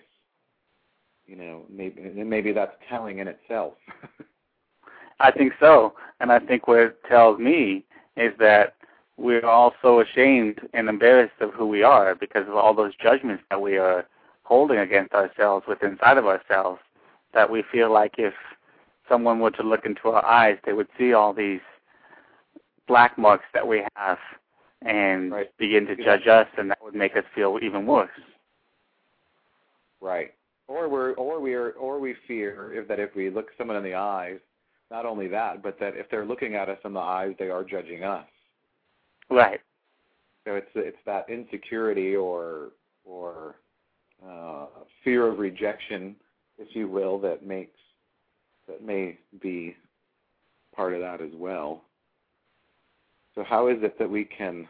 You 1.26 1.36
know, 1.36 1.62
maybe 1.70 2.00
maybe 2.14 2.52
that's 2.52 2.76
telling 2.88 3.18
in 3.18 3.28
itself. 3.28 3.74
I 5.20 5.30
think 5.30 5.52
so, 5.60 5.94
and 6.20 6.30
I 6.32 6.38
think 6.38 6.66
what 6.68 6.78
it 6.80 7.04
tells 7.08 7.38
me 7.38 7.84
is 8.16 8.32
that 8.38 8.74
we're 9.16 9.46
all 9.46 9.72
so 9.80 10.00
ashamed 10.00 10.60
and 10.74 10.88
embarrassed 10.88 11.40
of 11.40 11.52
who 11.54 11.66
we 11.66 11.82
are 11.82 12.14
because 12.14 12.46
of 12.48 12.56
all 12.56 12.74
those 12.74 12.94
judgments 12.96 13.42
that 13.50 13.60
we 13.60 13.78
are 13.78 14.06
holding 14.42 14.78
against 14.78 15.14
ourselves 15.14 15.64
with 15.68 15.82
inside 15.82 16.18
of 16.18 16.26
ourselves 16.26 16.80
that 17.32 17.48
we 17.50 17.62
feel 17.72 17.92
like 17.92 18.14
if 18.18 18.34
someone 19.08 19.38
were 19.40 19.50
to 19.52 19.62
look 19.62 19.86
into 19.86 20.08
our 20.08 20.24
eyes, 20.24 20.58
they 20.64 20.72
would 20.72 20.88
see 20.98 21.12
all 21.12 21.32
these 21.32 21.60
black 22.86 23.16
marks 23.18 23.44
that 23.54 23.66
we 23.66 23.84
have 23.96 24.18
and 24.82 25.32
Right. 25.32 25.56
begin 25.58 25.86
to 25.86 25.96
judge 25.96 26.26
us, 26.26 26.46
and 26.58 26.70
that 26.70 26.82
would 26.82 26.94
make 26.94 27.16
us 27.16 27.24
feel 27.34 27.58
even 27.62 27.86
worse. 27.86 28.10
right. 30.00 30.34
Or 30.66 30.88
we're 30.88 31.12
or 31.12 31.40
we're 31.40 31.70
or 31.72 31.98
we 32.00 32.14
fear 32.26 32.72
if 32.72 32.88
that 32.88 32.98
if 32.98 33.14
we 33.14 33.28
look 33.28 33.48
someone 33.58 33.76
in 33.76 33.84
the 33.84 33.94
eyes, 33.94 34.38
not 34.90 35.04
only 35.04 35.28
that, 35.28 35.62
but 35.62 35.78
that 35.78 35.94
if 35.96 36.08
they're 36.10 36.24
looking 36.24 36.54
at 36.54 36.68
us 36.68 36.78
in 36.84 36.94
the 36.94 37.00
eyes, 37.00 37.34
they 37.38 37.50
are 37.50 37.64
judging 37.64 38.02
us. 38.02 38.26
Right. 39.28 39.60
So 40.46 40.54
it's 40.54 40.70
it's 40.74 40.96
that 41.04 41.26
insecurity 41.28 42.16
or 42.16 42.70
or 43.04 43.56
uh, 44.26 44.66
fear 45.02 45.26
of 45.26 45.38
rejection, 45.38 46.16
if 46.58 46.74
you 46.74 46.88
will, 46.88 47.18
that 47.20 47.46
makes 47.46 47.78
that 48.66 48.82
may 48.82 49.18
be 49.42 49.76
part 50.74 50.94
of 50.94 51.00
that 51.00 51.20
as 51.20 51.32
well. 51.34 51.82
So 53.34 53.44
how 53.44 53.68
is 53.68 53.78
it 53.82 53.98
that 53.98 54.08
we 54.08 54.24
can, 54.24 54.66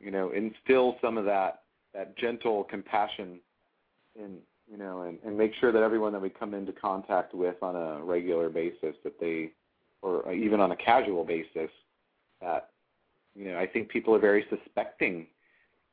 you 0.00 0.10
know, 0.10 0.30
instill 0.30 0.96
some 1.00 1.18
of 1.18 1.24
that 1.24 1.62
that 1.94 2.16
gentle 2.16 2.64
compassion 2.64 3.40
in 4.16 4.38
you 4.70 4.78
know, 4.78 5.02
and, 5.02 5.18
and 5.24 5.36
make 5.36 5.52
sure 5.60 5.72
that 5.72 5.82
everyone 5.82 6.12
that 6.12 6.22
we 6.22 6.30
come 6.30 6.54
into 6.54 6.72
contact 6.72 7.34
with 7.34 7.62
on 7.62 7.76
a 7.76 8.02
regular 8.02 8.48
basis 8.48 8.96
that 9.04 9.18
they 9.20 9.50
or 10.02 10.28
uh, 10.28 10.32
even 10.32 10.60
on 10.60 10.72
a 10.72 10.76
casual 10.76 11.24
basis 11.24 11.70
that 12.40 12.70
you 13.34 13.50
know, 13.50 13.58
I 13.58 13.66
think 13.66 13.88
people 13.88 14.14
are 14.14 14.20
very 14.20 14.46
suspecting 14.48 15.26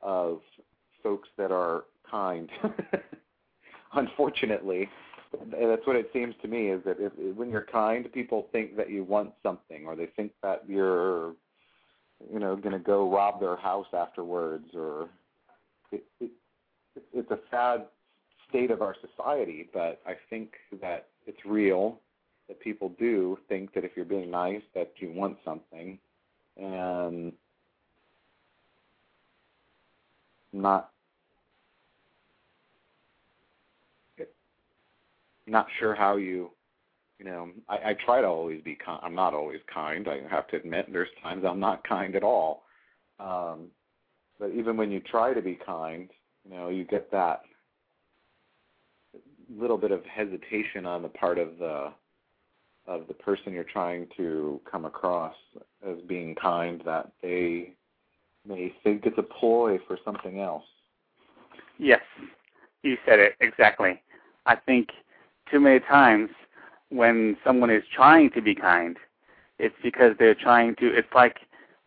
of 0.00 0.40
folks 1.02 1.28
that 1.36 1.50
are 1.50 1.84
kind. 2.08 2.48
Unfortunately, 3.94 4.88
that's 5.32 5.86
what 5.86 5.96
it 5.96 6.10
seems 6.12 6.34
to 6.42 6.48
me 6.48 6.68
is 6.68 6.82
that 6.84 6.96
if 7.00 7.12
when 7.36 7.50
you're 7.50 7.66
kind, 7.70 8.10
people 8.12 8.48
think 8.52 8.76
that 8.76 8.90
you 8.90 9.02
want 9.04 9.32
something, 9.42 9.86
or 9.86 9.96
they 9.96 10.06
think 10.06 10.32
that 10.42 10.62
you're, 10.68 11.34
you 12.32 12.38
know, 12.38 12.54
going 12.56 12.72
to 12.72 12.78
go 12.78 13.10
rob 13.10 13.40
their 13.40 13.56
house 13.56 13.86
afterwards, 13.92 14.68
or 14.74 15.08
it, 15.90 16.04
it, 16.20 16.30
it's 17.12 17.30
a 17.30 17.38
sad 17.50 17.86
state 18.52 18.70
of 18.70 18.82
our 18.82 18.94
society. 19.00 19.68
But 19.72 20.00
I 20.06 20.12
think 20.30 20.52
that 20.80 21.08
it's 21.26 21.44
real 21.44 21.98
that 22.48 22.60
people 22.60 22.92
do 22.98 23.38
think 23.48 23.72
that 23.74 23.84
if 23.84 23.92
you're 23.96 24.04
being 24.04 24.30
nice, 24.30 24.62
that 24.74 24.92
you 24.98 25.10
want 25.10 25.38
something, 25.44 25.98
and 26.56 27.32
not 30.52 30.90
not 35.46 35.66
sure 35.78 35.94
how 35.94 36.16
you 36.16 36.50
you 37.18 37.24
know 37.24 37.50
I, 37.68 37.90
I 37.90 37.96
try 38.04 38.20
to 38.20 38.26
always 38.26 38.62
be 38.62 38.76
kind. 38.76 39.00
I'm 39.02 39.14
not 39.14 39.34
always 39.34 39.60
kind 39.72 40.06
I 40.08 40.20
have 40.30 40.46
to 40.48 40.56
admit. 40.56 40.92
There's 40.92 41.08
times 41.22 41.44
I'm 41.46 41.60
not 41.60 41.86
kind 41.86 42.14
at 42.14 42.22
all. 42.22 42.62
Um 43.18 43.68
but 44.38 44.50
even 44.50 44.76
when 44.76 44.90
you 44.90 45.00
try 45.00 45.32
to 45.34 45.42
be 45.42 45.58
kind 45.66 46.10
you 46.44 46.54
know 46.54 46.68
you 46.68 46.84
get 46.84 47.10
that 47.10 47.42
little 49.58 49.78
bit 49.78 49.90
of 49.90 50.04
hesitation 50.04 50.86
on 50.86 51.02
the 51.02 51.08
part 51.08 51.38
of 51.38 51.58
the 51.58 51.92
of 52.86 53.06
the 53.06 53.14
person 53.14 53.52
you're 53.52 53.62
trying 53.62 54.08
to 54.16 54.60
come 54.68 54.84
across 54.84 55.34
as 55.88 55.96
being 56.08 56.34
kind 56.34 56.82
that 56.84 57.12
they 57.22 57.72
may 58.46 58.74
think 58.82 59.06
it's 59.06 59.18
a 59.18 59.22
ploy 59.22 59.78
for 59.86 59.96
something 60.04 60.40
else. 60.40 60.64
Yes, 61.78 62.02
you 62.82 62.96
said 63.06 63.20
it 63.20 63.36
exactly. 63.40 64.02
I 64.46 64.56
think 64.56 64.90
too 65.50 65.60
many 65.60 65.80
times 65.80 66.30
when 66.88 67.36
someone 67.44 67.70
is 67.70 67.84
trying 67.94 68.30
to 68.30 68.42
be 68.42 68.54
kind, 68.54 68.96
it's 69.58 69.74
because 69.82 70.14
they're 70.18 70.34
trying 70.34 70.74
to. 70.76 70.86
It's 70.86 71.12
like 71.14 71.38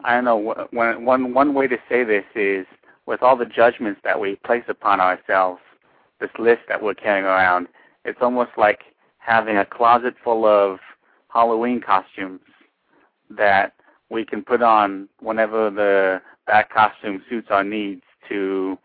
I 0.04 0.16
don't 0.16 0.26
know. 0.26 0.68
One 0.72 1.06
one 1.06 1.34
one 1.34 1.54
way 1.54 1.68
to 1.68 1.78
say 1.90 2.04
this 2.04 2.26
is 2.36 2.66
with 3.06 3.22
all 3.22 3.36
the 3.36 3.46
judgments 3.46 4.02
that 4.04 4.20
we 4.20 4.36
place 4.46 4.64
upon 4.68 5.00
ourselves, 5.00 5.62
this 6.26 6.40
list 6.40 6.62
that 6.68 6.82
we're 6.82 6.94
carrying 6.94 7.26
around, 7.26 7.68
it's 8.04 8.20
almost 8.22 8.52
like 8.58 8.82
having 9.20 9.58
a 9.58 9.66
closet 9.66 10.16
full 10.24 10.46
of 10.46 10.80
Halloween 11.30 11.82
costumes 11.82 12.42
that 13.30 13.74
we 14.10 14.26
can 14.26 14.44
put 14.44 14.62
on 14.62 15.10
whenever 15.20 15.70
the 15.70 16.22
that 16.48 16.70
costume 16.72 17.24
suits 17.30 17.48
our 17.50 17.64
needs 17.64 18.04
to 18.30 18.78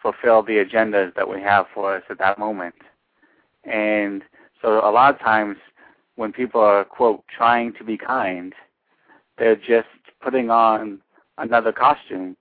fulfill 0.00 0.42
the 0.42 0.62
agendas 0.64 1.14
that 1.14 1.28
we 1.28 1.40
have 1.40 1.66
for 1.74 1.94
us 1.96 2.02
at 2.10 2.18
that 2.18 2.38
moment. 2.38 2.74
And 3.64 4.22
so 4.62 4.78
a 4.86 4.90
lot 4.92 5.14
of 5.14 5.20
times 5.20 5.56
when 6.16 6.32
people 6.32 6.60
are 6.60 6.84
quote 6.84 7.24
trying 7.34 7.72
to 7.74 7.84
be 7.84 7.96
kind, 7.96 8.52
they're 9.38 9.56
just 9.56 9.88
putting 10.22 10.50
on 10.50 11.00
another 11.38 11.72
costume 11.72 12.36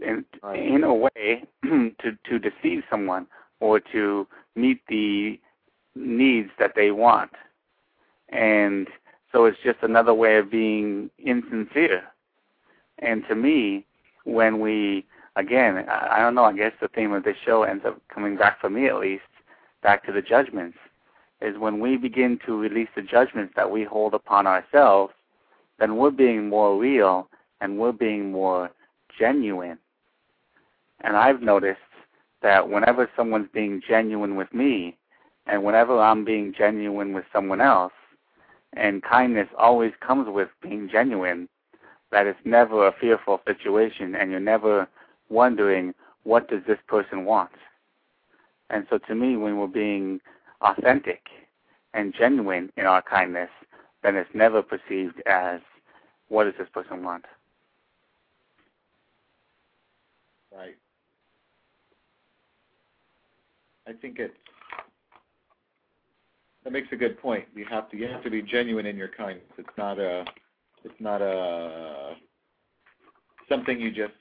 in 0.00 0.24
Right. 0.42 0.58
in 0.60 0.84
a 0.84 0.94
way 0.94 1.44
to 1.64 2.18
to 2.28 2.38
deceive 2.38 2.82
someone 2.90 3.26
or 3.62 3.78
to 3.78 4.26
meet 4.56 4.80
the 4.88 5.38
needs 5.94 6.50
that 6.58 6.72
they 6.74 6.90
want. 6.90 7.30
And 8.30 8.88
so 9.30 9.44
it's 9.44 9.58
just 9.62 9.78
another 9.82 10.12
way 10.12 10.36
of 10.36 10.50
being 10.50 11.10
insincere. 11.20 12.02
And 12.98 13.22
to 13.28 13.36
me, 13.36 13.86
when 14.24 14.58
we, 14.58 15.06
again, 15.36 15.86
I, 15.88 16.18
don't 16.18 16.34
know, 16.34 16.44
I 16.44 16.52
guess 16.54 16.72
the 16.80 16.88
theme 16.88 17.12
of 17.12 17.22
this 17.22 17.36
show 17.44 17.62
ends 17.62 17.84
up 17.86 18.00
coming 18.12 18.36
back 18.36 18.60
for 18.60 18.68
me 18.68 18.88
at 18.88 18.98
least, 18.98 19.22
back 19.80 20.04
to 20.06 20.12
the 20.12 20.22
judgments, 20.22 20.78
is 21.40 21.56
when 21.56 21.78
we 21.78 21.96
begin 21.96 22.40
to 22.46 22.58
release 22.58 22.88
the 22.96 23.02
judgments 23.02 23.52
that 23.54 23.70
we 23.70 23.84
hold 23.84 24.12
upon 24.12 24.48
ourselves, 24.48 25.14
then 25.78 25.96
we're 25.96 26.10
being 26.10 26.48
more 26.48 26.76
real 26.76 27.28
and 27.60 27.78
we're 27.78 27.92
being 27.92 28.32
more 28.32 28.72
genuine. 29.16 29.78
And 31.02 31.16
I've 31.16 31.42
noticed 31.42 31.78
that 32.42 32.68
whenever 32.68 33.08
someone's 33.16 33.48
being 33.52 33.82
genuine 33.86 34.36
with 34.36 34.52
me, 34.52 34.96
and 35.46 35.64
whenever 35.64 35.98
I'm 35.98 36.24
being 36.24 36.54
genuine 36.56 37.12
with 37.12 37.24
someone 37.32 37.60
else, 37.60 37.92
and 38.74 39.02
kindness 39.02 39.48
always 39.58 39.92
comes 40.00 40.28
with 40.28 40.48
being 40.62 40.88
genuine, 40.90 41.48
that 42.10 42.26
it's 42.26 42.38
never 42.44 42.86
a 42.86 42.92
fearful 43.00 43.40
situation 43.46 44.14
and 44.14 44.30
you're 44.30 44.40
never 44.40 44.86
wondering 45.28 45.94
what 46.24 46.48
does 46.48 46.62
this 46.66 46.78
person 46.86 47.24
want. 47.24 47.50
And 48.70 48.86
so 48.88 48.98
to 48.98 49.14
me, 49.14 49.36
when 49.36 49.58
we're 49.58 49.66
being 49.66 50.20
authentic 50.60 51.22
and 51.94 52.14
genuine 52.16 52.70
in 52.76 52.86
our 52.86 53.02
kindness, 53.02 53.50
then 54.02 54.16
it's 54.16 54.30
never 54.34 54.62
perceived 54.62 55.22
as 55.26 55.60
what 56.28 56.44
does 56.44 56.54
this 56.58 56.68
person 56.72 57.04
want. 57.04 57.24
Right. 60.54 60.76
I 63.86 63.92
think 63.92 64.18
it's 64.18 64.34
that 66.64 66.72
makes 66.72 66.88
a 66.92 66.96
good 66.96 67.20
point. 67.20 67.44
You 67.54 67.66
have 67.70 67.90
to 67.90 67.96
you 67.96 68.06
have 68.06 68.22
to 68.22 68.30
be 68.30 68.42
genuine 68.42 68.86
in 68.86 68.96
your 68.96 69.08
kindness. 69.08 69.46
It's 69.58 69.68
not 69.76 69.98
a 69.98 70.24
it's 70.84 71.00
not 71.00 71.20
a 71.20 72.14
something 73.48 73.80
you 73.80 73.90
just 73.90 74.14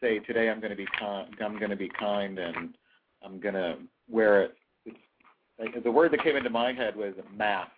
say 0.00 0.20
today 0.20 0.48
I'm 0.48 0.60
going 0.60 0.70
to 0.70 0.76
be 0.76 0.86
kind 0.98 1.34
I'm 1.44 1.58
going 1.58 1.70
to 1.70 1.76
be 1.76 1.90
kind 1.98 2.38
and 2.38 2.76
I'm 3.22 3.40
going 3.40 3.54
to 3.54 3.76
wear 4.08 4.42
it. 4.42 4.56
It's, 4.86 5.84
the 5.84 5.90
word 5.90 6.12
that 6.12 6.22
came 6.22 6.36
into 6.36 6.48
my 6.48 6.72
head 6.72 6.96
was 6.96 7.12
mask. 7.36 7.70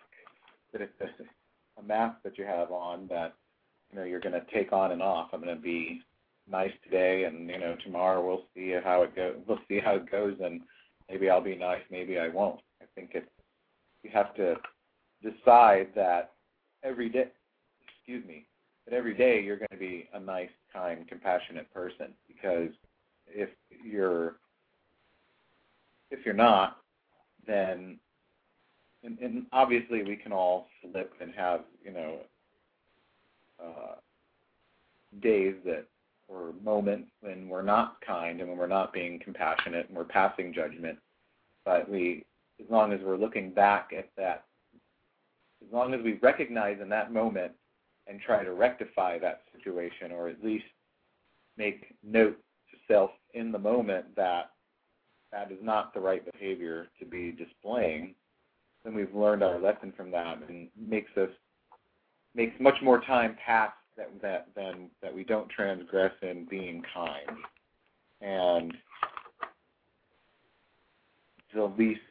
That 0.71 0.81
it's 0.81 0.93
a, 1.01 1.81
a 1.81 1.83
mask 1.83 2.17
that 2.23 2.37
you 2.37 2.45
have 2.45 2.71
on 2.71 3.07
that 3.07 3.33
you 3.91 3.97
know 3.97 4.05
you're 4.05 4.19
going 4.19 4.33
to 4.33 4.45
take 4.53 4.71
on 4.71 4.91
and 4.91 5.01
off. 5.01 5.29
I'm 5.33 5.41
going 5.41 5.55
to 5.55 5.61
be 5.61 6.01
nice 6.49 6.71
today 6.83 7.23
and 7.23 7.49
you 7.49 7.57
know 7.57 7.75
tomorrow 7.83 8.23
we'll 8.25 8.45
see 8.55 8.75
how 8.83 9.01
it 9.01 9.15
goes. 9.15 9.37
We'll 9.47 9.59
see 9.67 9.79
how 9.79 9.95
it 9.95 10.11
goes 10.11 10.35
and 10.39 10.61
maybe 11.09 11.29
I'll 11.29 11.41
be 11.41 11.55
nice, 11.55 11.81
maybe 11.91 12.19
I 12.19 12.29
won't. 12.29 12.59
I 12.81 12.85
think 12.95 13.11
it's 13.13 13.27
you 14.03 14.09
have 14.13 14.35
to 14.35 14.55
decide 15.21 15.87
that 15.95 16.33
every 16.83 17.09
day, 17.09 17.27
excuse 17.97 18.25
me, 18.25 18.45
that 18.85 18.93
every 18.93 19.15
day 19.15 19.41
you're 19.41 19.57
going 19.57 19.69
to 19.71 19.77
be 19.77 20.09
a 20.13 20.19
nice, 20.19 20.49
kind, 20.73 21.07
compassionate 21.07 21.73
person. 21.73 22.07
Because 22.27 22.69
if 23.27 23.49
you're 23.83 24.35
if 26.11 26.25
you're 26.25 26.35
not, 26.35 26.77
then 27.47 27.97
and, 29.03 29.17
and 29.19 29.45
obviously 29.51 30.03
we 30.03 30.15
can 30.15 30.31
all 30.31 30.67
slip 30.81 31.13
and 31.21 31.33
have 31.35 31.61
you 31.83 31.91
know 31.91 32.17
uh, 33.63 33.95
days 35.21 35.55
that 35.65 35.85
or 36.33 36.53
moments 36.63 37.09
when 37.21 37.47
we're 37.47 37.61
not 37.61 37.97
kind 38.05 38.39
and 38.39 38.49
when 38.49 38.57
we're 38.57 38.67
not 38.67 38.93
being 38.93 39.19
compassionate 39.19 39.87
and 39.87 39.97
we're 39.97 40.03
passing 40.03 40.53
judgment. 40.53 40.97
But 41.65 41.89
we 41.89 42.25
as 42.59 42.69
long 42.69 42.93
as 42.93 42.99
we're 43.03 43.17
looking 43.17 43.51
back 43.51 43.91
at 43.97 44.09
that, 44.17 44.45
as 45.65 45.71
long 45.71 45.93
as 45.93 46.01
we 46.03 46.19
recognize 46.21 46.77
in 46.81 46.89
that 46.89 47.13
moment 47.13 47.51
and 48.07 48.19
try 48.19 48.43
to 48.43 48.53
rectify 48.53 49.17
that 49.19 49.41
situation 49.55 50.11
or 50.11 50.27
at 50.27 50.43
least 50.43 50.65
make 51.57 51.95
note 52.03 52.37
to 52.69 52.77
self 52.87 53.11
in 53.33 53.51
the 53.51 53.59
moment 53.59 54.05
that 54.15 54.51
that 55.31 55.51
is 55.51 55.57
not 55.61 55.93
the 55.93 55.99
right 55.99 56.23
behavior 56.31 56.87
to 56.99 57.05
be 57.05 57.31
displaying, 57.31 58.13
then 58.83 58.93
we've 58.93 59.13
learned 59.15 59.43
our 59.43 59.59
lesson 59.59 59.93
from 59.95 60.11
that 60.11 60.37
and 60.47 60.67
makes 60.77 61.11
us 61.17 61.29
makes 62.35 62.53
much 62.59 62.75
more 62.81 62.99
time 63.01 63.35
pass 63.43 63.71
that 63.97 64.09
that 64.21 64.47
than 64.55 64.89
that 65.01 65.13
we 65.13 65.23
don't 65.23 65.49
transgress 65.49 66.13
in 66.21 66.45
being 66.49 66.83
kind. 66.93 67.37
And 68.21 68.73
the 71.53 71.65
least 71.77 72.01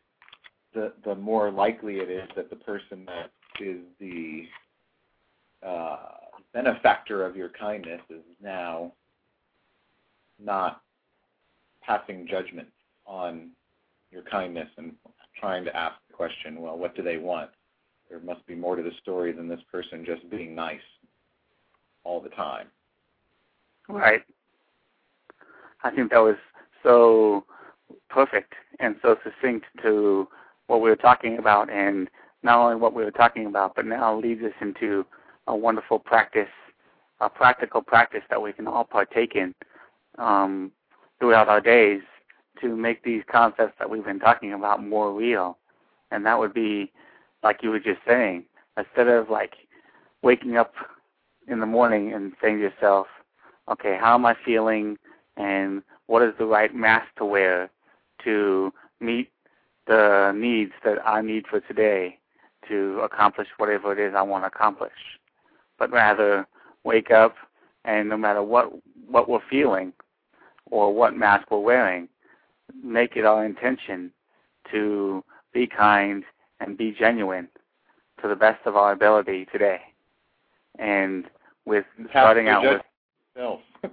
the 0.75 0.93
the 1.05 1.15
more 1.15 1.51
likely 1.51 1.97
it 1.97 2.11
is 2.11 2.29
that 2.37 2.51
the 2.51 2.57
person 2.57 3.07
that 3.07 3.31
is 3.61 3.81
the 4.01 4.45
uh, 5.67 5.99
benefactor 6.53 7.25
of 7.25 7.37
your 7.37 7.51
kindness 7.51 8.01
is 8.11 8.23
now 8.43 8.93
not 10.43 10.83
passing 11.83 12.27
judgment 12.29 12.69
on 13.07 13.51
your 14.11 14.23
kindness 14.23 14.69
and 14.77 14.93
trying 15.39 15.65
to 15.65 15.77
ask 15.77 15.97
the 16.09 16.15
question, 16.15 16.61
well, 16.61 16.77
what 16.77 16.95
do 16.95 17.03
they 17.03 17.17
want? 17.17 17.51
There 18.09 18.21
must 18.21 18.47
be 18.47 18.55
more 18.55 18.77
to 18.77 18.83
the 18.83 18.93
story 19.01 19.33
than 19.33 19.49
this 19.49 19.61
person 19.71 20.05
just 20.05 20.29
being 20.31 20.55
nice 20.55 20.81
all 22.05 22.21
the 22.21 22.29
time. 22.31 22.67
Right. 23.89 24.23
I 25.83 25.91
think 25.91 26.11
that 26.11 26.19
was 26.19 26.37
so 26.83 27.45
perfect 28.09 28.55
and 28.81 28.97
so 29.03 29.17
succinct 29.25 29.67
to 29.83 30.29
what 30.67 30.81
we 30.81 30.89
were 30.89 30.97
talking 30.97 31.39
about, 31.39 31.71
and 31.71 32.09
not 32.43 32.59
only 32.59 32.77
what 32.77 32.95
we 32.95 33.05
were 33.05 33.11
talking 33.11 33.47
about, 33.47 33.75
but 33.75 33.87
now 33.87 34.19
leads 34.19 34.43
us 34.43 34.53
into 34.61 35.05
a 35.47 35.57
wonderful 35.57 35.99
practice, 35.99 36.49
a 37.21 37.29
practical 37.29 37.83
practice 37.83 38.23
that 38.31 38.41
we 38.41 38.53
can 38.53 38.67
all 38.67 38.85
partake 38.85 39.35
in 39.35 39.55
um, 40.19 40.71
throughout 41.19 41.49
our 41.49 41.61
days 41.61 42.01
to 42.61 42.77
make 42.77 43.03
these 43.03 43.23
concepts 43.31 43.75
that 43.79 43.91
we've 43.91 44.05
been 44.05 44.21
talking 44.21 44.53
about 44.53 44.85
more 44.85 45.13
real. 45.13 45.59
And 46.11 46.25
that 46.27 46.39
would 46.39 46.55
be, 46.55 46.93
like 47.43 47.63
you 47.63 47.71
were 47.71 47.81
just 47.81 48.01
saying, 48.07 48.45
instead 48.79 49.09
of 49.09 49.31
like 49.31 49.55
waking 50.23 50.57
up 50.57 50.75
in 51.49 51.61
the 51.61 51.67
morning 51.67 52.13
and 52.13 52.33
saying 52.41 52.57
to 52.57 52.63
yourself, 52.63 53.07
okay, 53.71 53.97
how 54.01 54.15
am 54.15 54.27
I 54.27 54.35
feeling 54.45 54.99
and 55.37 55.83
what 56.07 56.23
is 56.23 56.35
the 56.39 56.47
right 56.47 56.75
mask 56.75 57.07
to 57.19 57.25
wear 57.25 57.71
to 58.25 58.73
meet 59.01 59.31
the 59.87 60.33
needs 60.35 60.73
that 60.85 60.99
I 61.07 61.23
need 61.23 61.47
for 61.47 61.61
today 61.61 62.19
to 62.69 63.01
accomplish 63.01 63.49
whatever 63.57 63.93
it 63.93 63.99
is 63.99 64.15
I 64.17 64.23
want 64.23 64.45
to 64.45 64.49
accomplish. 64.49 64.93
But 65.79 65.91
rather 65.91 66.47
wake 66.85 67.11
up 67.11 67.35
and 67.85 68.09
no 68.09 68.17
matter 68.17 68.43
what 68.43 68.73
what 69.09 69.29
we're 69.29 69.41
feeling, 69.51 69.93
or 70.71 70.95
what 70.95 71.15
mask 71.15 71.51
we're 71.51 71.59
wearing, 71.59 72.09
make 72.83 73.17
it 73.17 73.27
our 73.27 73.45
intention 73.45 74.11
to 74.71 75.23
be 75.53 75.67
kind 75.67 76.25
and 76.61 76.79
be 76.79 76.93
genuine 76.99 77.49
to 78.23 78.29
the 78.29 78.37
best 78.37 78.65
of 78.65 78.77
our 78.77 78.93
ability 78.93 79.47
today. 79.53 79.81
And 80.79 81.27
with 81.67 81.85
starting 82.11 82.49
out 82.49 82.63
with 82.63 82.83
self. 83.37 83.61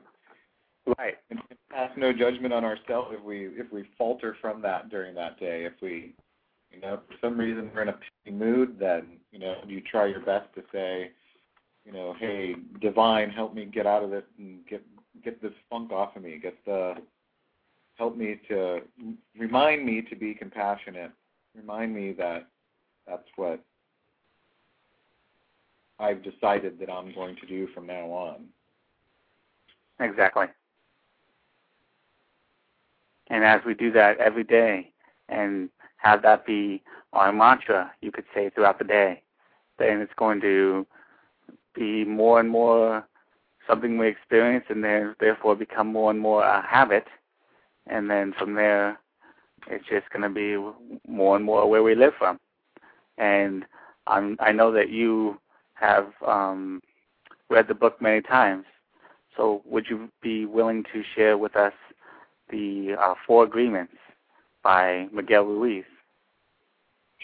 right, 0.98 1.16
and 1.30 1.40
pass 1.72 1.92
no 1.98 2.12
judgment 2.12 2.54
on 2.54 2.64
ourselves 2.64 3.10
if 3.12 3.24
we 3.24 3.48
if 3.48 3.72
we 3.72 3.84
falter 3.98 4.36
from 4.42 4.62
that 4.62 4.90
during 4.90 5.16
that 5.16 5.40
day. 5.40 5.66
If 5.66 5.74
we, 5.82 6.14
you 6.72 6.82
know, 6.82 7.00
for 7.08 7.16
some 7.22 7.38
reason 7.38 7.70
we're 7.74 7.84
in 7.84 7.90
a 7.90 8.00
pity 8.24 8.36
mood, 8.36 8.78
then 8.80 9.18
you 9.32 9.40
know 9.40 9.56
you 9.68 9.82
try 9.82 10.08
your 10.08 10.22
best 10.22 10.54
to 10.56 10.64
say, 10.72 11.12
you 11.86 11.92
know, 11.92 12.16
hey, 12.20 12.56
divine, 12.82 13.30
help 13.30 13.54
me 13.54 13.66
get 13.66 13.86
out 13.86 14.04
of 14.04 14.10
this 14.10 14.24
and 14.38 14.66
get 14.68 14.84
get 15.24 15.42
this 15.42 15.54
funk 15.70 15.92
off 15.92 16.16
of 16.16 16.24
me. 16.24 16.40
Get 16.42 16.58
the 16.66 16.96
help 17.96 18.16
me 18.16 18.40
to 18.48 18.80
remind 19.38 19.86
me 19.86 20.02
to 20.02 20.16
be 20.16 20.34
compassionate. 20.34 21.12
Remind 21.56 21.94
me 21.94 22.14
that 22.14 22.48
that's 23.08 23.28
what 23.36 23.60
I've 26.00 26.24
decided 26.24 26.80
that 26.80 26.90
I'm 26.90 27.14
going 27.14 27.36
to 27.38 27.46
do 27.46 27.68
from 27.74 27.88
now 27.88 28.06
on. 28.12 28.46
Exactly. 30.00 30.46
And 33.28 33.44
as 33.44 33.62
we 33.66 33.74
do 33.74 33.92
that 33.92 34.18
every 34.18 34.44
day 34.44 34.92
and 35.28 35.70
have 35.98 36.22
that 36.24 36.46
be 36.46 36.82
our 37.14 37.34
mantra, 37.34 37.92
you 38.02 38.12
could 38.12 38.26
say, 38.34 38.50
throughout 38.50 38.80
the 38.80 38.86
day, 38.86 39.22
then 39.78 40.00
it's 40.00 40.14
going 40.18 40.42
to 40.42 40.88
be 41.76 42.06
more 42.06 42.40
and 42.40 42.50
more 42.50 43.06
something 43.68 43.98
we 43.98 44.08
experience 44.08 44.66
and 44.70 44.84
then 44.84 45.16
therefore 45.20 45.56
become 45.56 45.88
more 45.88 46.10
and 46.10 46.20
more 46.20 46.44
a 46.44 46.66
habit. 46.66 47.06
And 47.88 48.10
then 48.10 48.34
from 48.38 48.56
there, 48.56 49.00
it's 49.68 49.86
just 49.88 50.10
going 50.12 50.24
to 50.24 50.30
be 50.30 50.58
more 51.08 51.36
and 51.36 51.46
more 51.46 51.70
where 51.70 51.84
we 51.84 51.94
live 51.94 52.14
from. 52.18 52.40
And 53.18 53.66
I'm, 54.08 54.38
I 54.40 54.52
know 54.52 54.72
that 54.72 54.90
you 54.90 55.40
have 55.80 56.12
um, 56.26 56.82
read 57.50 57.68
the 57.68 57.74
book 57.74 58.02
many 58.02 58.22
times. 58.22 58.66
So 59.36 59.62
would 59.66 59.86
you 59.90 60.10
be 60.22 60.46
willing 60.46 60.84
to 60.94 61.04
share 61.16 61.38
with 61.38 61.56
us 61.56 61.74
the 62.50 62.96
uh, 63.00 63.14
Four 63.26 63.44
Agreements 63.44 63.94
by 64.64 65.08
Miguel 65.14 65.46
Ruiz? 65.46 65.86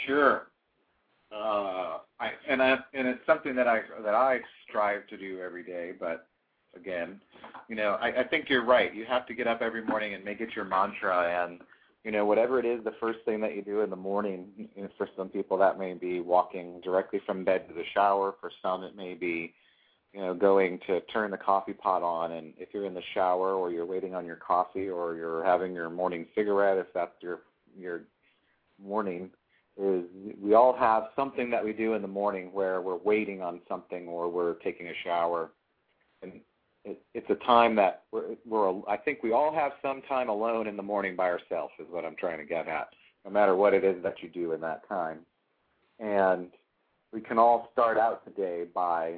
Sure. 0.05 0.47
Uh, 1.31 1.97
I, 2.19 2.31
and 2.47 2.61
I, 2.61 2.77
and 2.93 3.07
it's 3.07 3.25
something 3.25 3.55
that 3.55 3.67
I 3.67 3.81
that 4.03 4.15
I 4.15 4.39
strive 4.67 5.07
to 5.07 5.17
do 5.17 5.41
every 5.41 5.63
day. 5.63 5.91
But 5.99 6.27
again, 6.75 7.19
you 7.67 7.75
know, 7.75 7.97
I, 7.99 8.21
I 8.21 8.23
think 8.23 8.49
you're 8.49 8.63
right. 8.63 8.93
You 8.93 9.05
have 9.05 9.25
to 9.27 9.33
get 9.33 9.47
up 9.47 9.61
every 9.61 9.83
morning 9.83 10.13
and 10.13 10.23
make 10.23 10.39
it 10.39 10.55
your 10.55 10.65
mantra. 10.65 11.43
And 11.43 11.59
you 12.05 12.11
know, 12.11 12.25
whatever 12.25 12.59
it 12.59 12.65
is, 12.65 12.83
the 12.83 12.93
first 12.99 13.19
thing 13.25 13.41
that 13.41 13.55
you 13.55 13.63
do 13.63 13.81
in 13.81 13.89
the 13.89 13.95
morning. 13.95 14.69
You 14.75 14.83
know, 14.83 14.89
for 14.97 15.09
some 15.17 15.27
people, 15.27 15.57
that 15.57 15.77
may 15.77 15.95
be 15.95 16.21
walking 16.21 16.79
directly 16.81 17.19
from 17.25 17.43
bed 17.43 17.67
to 17.67 17.73
the 17.73 17.83
shower. 17.93 18.35
For 18.39 18.51
some, 18.61 18.83
it 18.83 18.95
may 18.95 19.15
be 19.15 19.53
you 20.15 20.21
know, 20.21 20.33
going 20.33 20.79
to 20.87 21.01
turn 21.01 21.31
the 21.31 21.37
coffee 21.37 21.73
pot 21.73 22.01
on 22.01 22.31
and 22.31 22.53
if 22.57 22.69
you're 22.73 22.85
in 22.85 22.93
the 22.93 23.01
shower 23.13 23.53
or 23.53 23.69
you're 23.69 23.85
waiting 23.85 24.15
on 24.15 24.25
your 24.25 24.37
coffee 24.37 24.87
or 24.87 25.15
you're 25.15 25.43
having 25.43 25.73
your 25.73 25.89
morning 25.89 26.25
cigarette 26.33 26.77
if 26.77 26.87
that's 26.93 27.11
your 27.19 27.41
your 27.77 28.03
morning 28.81 29.29
is 29.75 30.05
we 30.41 30.53
all 30.53 30.73
have 30.73 31.07
something 31.17 31.49
that 31.49 31.61
we 31.61 31.73
do 31.73 31.95
in 31.95 32.01
the 32.01 32.07
morning 32.07 32.49
where 32.53 32.79
we're 32.79 32.95
waiting 32.95 33.41
on 33.41 33.59
something 33.67 34.07
or 34.07 34.29
we're 34.29 34.53
taking 34.53 34.87
a 34.87 34.93
shower 35.03 35.51
and 36.21 36.39
it, 36.85 37.01
it's 37.13 37.29
a 37.29 37.45
time 37.45 37.75
that 37.75 38.03
we're, 38.11 38.35
we're 38.47 38.69
I 38.87 38.95
think 38.95 39.23
we 39.23 39.33
all 39.33 39.53
have 39.53 39.73
some 39.81 40.01
time 40.03 40.29
alone 40.29 40.67
in 40.67 40.77
the 40.77 40.83
morning 40.83 41.15
by 41.15 41.25
ourselves 41.25 41.73
is 41.79 41.87
what 41.89 42.05
I'm 42.05 42.15
trying 42.15 42.37
to 42.37 42.45
get 42.45 42.67
at 42.67 42.89
no 43.25 43.31
matter 43.31 43.55
what 43.55 43.73
it 43.73 43.83
is 43.83 44.01
that 44.03 44.21
you 44.21 44.29
do 44.29 44.53
in 44.53 44.61
that 44.61 44.87
time. 44.87 45.19
And 45.99 46.49
we 47.11 47.21
can 47.21 47.39
all 47.39 47.69
start 47.73 47.97
out 47.97 48.23
today 48.23 48.65
by 48.73 49.15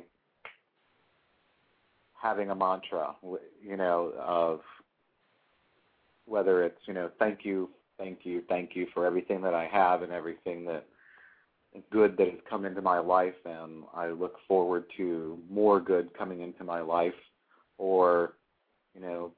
having 2.14 2.50
a 2.50 2.56
mantra, 2.56 3.16
you 3.62 3.76
know, 3.76 4.14
of 4.18 4.62
whether 6.26 6.64
it's, 6.64 6.80
you 6.86 6.94
know, 6.94 7.10
thank 7.20 7.40
you, 7.44 7.70
thank 7.98 8.20
you, 8.24 8.44
thank 8.48 8.76
you 8.76 8.88
for 8.94 9.06
everything 9.06 9.42
that 9.42 9.54
I 9.54 9.66
have 9.66 10.02
and 10.02 10.12
everything 10.12 10.66
that 10.66 10.86
good 11.92 12.18
that 12.18 12.28
has 12.30 12.40
come 12.50 12.66
into 12.66 12.82
my 12.82 12.98
life 12.98 13.36
and 13.46 13.84
I 13.94 14.08
look 14.08 14.38
forward 14.48 14.86
to 14.98 15.38
more 15.50 15.80
good 15.80 16.10
coming 16.18 16.42
into 16.42 16.64
my 16.64 16.82
life 16.82 17.14
or, 17.78 18.34
you 18.96 19.02
know, 19.02 19.32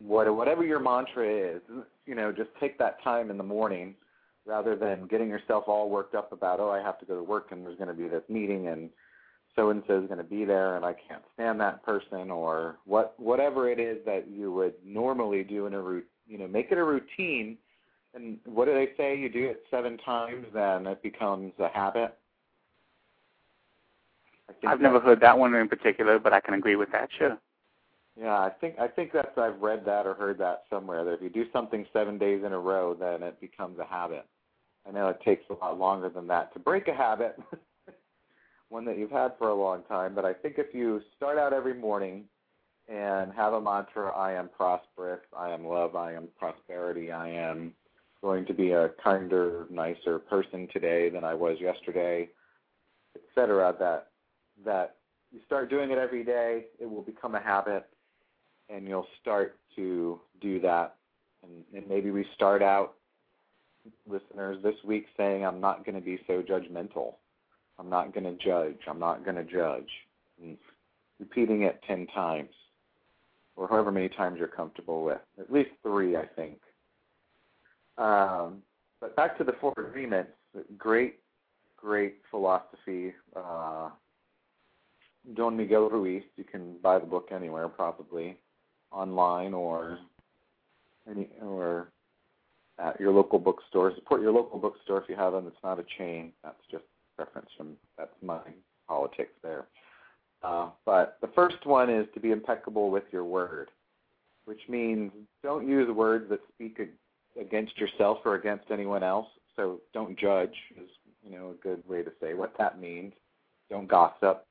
what 0.00 0.32
whatever 0.34 0.64
your 0.64 0.80
mantra 0.80 1.28
is, 1.28 1.60
you 2.06 2.14
know, 2.14 2.32
just 2.32 2.50
take 2.60 2.78
that 2.78 3.02
time 3.02 3.30
in 3.30 3.36
the 3.36 3.44
morning 3.44 3.94
rather 4.46 4.76
than 4.76 5.06
getting 5.06 5.28
yourself 5.28 5.64
all 5.66 5.90
worked 5.90 6.14
up 6.14 6.32
about, 6.32 6.60
oh, 6.60 6.70
I 6.70 6.80
have 6.80 6.98
to 7.00 7.06
go 7.06 7.16
to 7.16 7.22
work 7.22 7.48
and 7.50 7.64
there's 7.64 7.76
going 7.76 7.88
to 7.88 7.94
be 7.94 8.08
this 8.08 8.22
meeting 8.28 8.68
and 8.68 8.90
so 9.54 9.70
and 9.70 9.82
so 9.86 10.00
is 10.00 10.06
going 10.06 10.18
to 10.18 10.24
be 10.24 10.44
there 10.44 10.76
and 10.76 10.84
I 10.84 10.94
can't 10.94 11.22
stand 11.34 11.60
that 11.60 11.82
person 11.84 12.30
or 12.30 12.76
what 12.84 13.14
whatever 13.18 13.68
it 13.68 13.80
is 13.80 13.98
that 14.06 14.26
you 14.30 14.52
would 14.52 14.74
normally 14.84 15.42
do 15.42 15.66
in 15.66 15.74
a 15.74 15.80
route 15.80 16.06
you 16.28 16.38
know 16.38 16.46
make 16.46 16.70
it 16.70 16.78
a 16.78 16.84
routine. 16.84 17.58
And 18.14 18.38
what 18.46 18.66
do 18.66 18.74
they 18.74 18.90
say? 18.96 19.18
You 19.18 19.28
do 19.28 19.46
it 19.46 19.62
seven 19.70 19.98
times 19.98 20.46
then 20.54 20.86
it 20.86 21.02
becomes 21.02 21.52
a 21.58 21.68
habit? 21.68 22.16
I've 24.66 24.80
never 24.80 24.98
heard 24.98 25.20
that 25.20 25.36
one 25.36 25.54
in 25.54 25.68
particular 25.68 26.18
but 26.18 26.32
I 26.32 26.40
can 26.40 26.54
agree 26.54 26.76
with 26.76 26.90
that 26.92 27.08
sure 27.18 27.38
yeah 28.20 28.38
I 28.38 28.50
think 28.50 28.78
I 28.78 28.88
think 28.88 29.12
that's 29.12 29.36
I've 29.36 29.60
read 29.60 29.84
that 29.86 30.06
or 30.06 30.14
heard 30.14 30.38
that 30.38 30.64
somewhere 30.70 31.04
that 31.04 31.14
if 31.14 31.22
you 31.22 31.30
do 31.30 31.44
something 31.52 31.86
seven 31.92 32.18
days 32.18 32.42
in 32.44 32.52
a 32.52 32.58
row 32.58 32.94
then 32.94 33.22
it 33.22 33.40
becomes 33.40 33.78
a 33.78 33.84
habit 33.84 34.26
I 34.86 34.92
know 34.92 35.08
it 35.08 35.20
takes 35.24 35.44
a 35.50 35.54
lot 35.54 35.78
longer 35.78 36.08
than 36.08 36.26
that 36.28 36.52
to 36.54 36.58
break 36.58 36.88
a 36.88 36.94
habit 36.94 37.38
one 38.68 38.84
that 38.84 38.98
you've 38.98 39.10
had 39.10 39.32
for 39.38 39.48
a 39.48 39.54
long 39.54 39.82
time, 39.84 40.14
but 40.14 40.24
I 40.24 40.32
think 40.32 40.56
if 40.58 40.74
you 40.74 41.00
start 41.16 41.38
out 41.38 41.52
every 41.52 41.74
morning 41.74 42.24
and 42.88 43.32
have 43.32 43.52
a 43.52 43.60
mantra, 43.60 44.10
I 44.14 44.32
am 44.32 44.48
prosperous, 44.48 45.20
I 45.36 45.50
am 45.50 45.66
love, 45.66 45.96
I 45.96 46.12
am 46.14 46.28
prosperity, 46.38 47.10
I 47.10 47.28
am 47.28 47.72
going 48.22 48.44
to 48.46 48.54
be 48.54 48.72
a 48.72 48.90
kinder, 49.02 49.66
nicer 49.70 50.18
person 50.18 50.68
today 50.72 51.08
than 51.08 51.24
I 51.24 51.34
was 51.34 51.58
yesterday, 51.60 52.28
etc. 53.14 53.74
That 53.78 54.08
that 54.64 54.96
you 55.32 55.40
start 55.46 55.70
doing 55.70 55.90
it 55.90 55.98
every 55.98 56.24
day, 56.24 56.64
it 56.78 56.90
will 56.90 57.02
become 57.02 57.34
a 57.34 57.40
habit, 57.40 57.86
and 58.68 58.86
you'll 58.86 59.06
start 59.20 59.56
to 59.76 60.20
do 60.40 60.60
that. 60.60 60.96
And, 61.42 61.64
and 61.74 61.88
maybe 61.88 62.10
we 62.10 62.26
start 62.34 62.62
out, 62.62 62.94
listeners, 64.08 64.58
this 64.62 64.74
week 64.84 65.06
saying, 65.16 65.44
"I'm 65.44 65.60
not 65.60 65.84
going 65.84 65.94
to 65.94 66.00
be 66.00 66.20
so 66.26 66.42
judgmental." 66.42 67.14
I'm 67.78 67.88
not 67.88 68.12
going 68.12 68.24
to 68.24 68.44
judge. 68.44 68.78
I'm 68.88 68.98
not 68.98 69.24
going 69.24 69.36
to 69.36 69.44
judge. 69.44 69.88
And 70.42 70.56
repeating 71.18 71.62
it 71.62 71.80
10 71.86 72.08
times 72.08 72.50
or 73.56 73.68
however 73.68 73.90
many 73.90 74.08
times 74.08 74.38
you're 74.38 74.48
comfortable 74.48 75.04
with. 75.04 75.18
At 75.38 75.52
least 75.52 75.70
three, 75.82 76.16
I 76.16 76.26
think. 76.26 76.58
Um, 77.96 78.62
but 79.00 79.16
back 79.16 79.36
to 79.38 79.44
the 79.44 79.54
Four 79.60 79.74
Agreements. 79.76 80.30
Great, 80.76 81.16
great 81.76 82.16
philosophy. 82.30 83.14
Uh, 83.34 83.90
Don 85.34 85.56
Miguel 85.56 85.88
Ruiz. 85.88 86.22
You 86.36 86.44
can 86.44 86.76
buy 86.82 86.98
the 86.98 87.06
book 87.06 87.28
anywhere, 87.32 87.68
probably 87.68 88.36
online 88.90 89.54
or 89.54 89.98
any 91.08 91.28
or 91.40 91.88
at 92.78 92.98
your 93.00 93.12
local 93.12 93.38
bookstore. 93.38 93.94
Support 93.94 94.22
your 94.22 94.32
local 94.32 94.58
bookstore 94.58 95.02
if 95.02 95.08
you 95.08 95.16
have 95.16 95.32
them. 95.32 95.46
It's 95.46 95.62
not 95.62 95.78
a 95.78 95.84
chain. 95.96 96.32
That's 96.42 96.60
just 96.70 96.84
reference 97.18 97.48
from 97.56 97.76
that's 97.96 98.14
my 98.22 98.40
politics 98.86 99.32
there. 99.42 99.66
Uh, 100.42 100.70
but 100.86 101.18
the 101.20 101.28
first 101.28 101.66
one 101.66 101.90
is 101.90 102.06
to 102.14 102.20
be 102.20 102.30
impeccable 102.30 102.90
with 102.90 103.04
your 103.10 103.24
word, 103.24 103.70
which 104.44 104.60
means 104.68 105.10
don't 105.42 105.66
use 105.66 105.90
words 105.90 106.28
that 106.30 106.40
speak 106.54 106.80
against 107.38 107.76
yourself 107.78 108.18
or 108.24 108.36
against 108.36 108.70
anyone 108.70 109.02
else. 109.02 109.26
So 109.56 109.80
don't 109.92 110.16
judge 110.18 110.54
is 110.80 110.88
you 111.24 111.36
know 111.36 111.50
a 111.50 111.62
good 111.62 111.82
way 111.88 112.02
to 112.02 112.12
say 112.20 112.34
what 112.34 112.56
that 112.58 112.80
means. 112.80 113.12
Don't 113.68 113.88
gossip. 113.88 114.46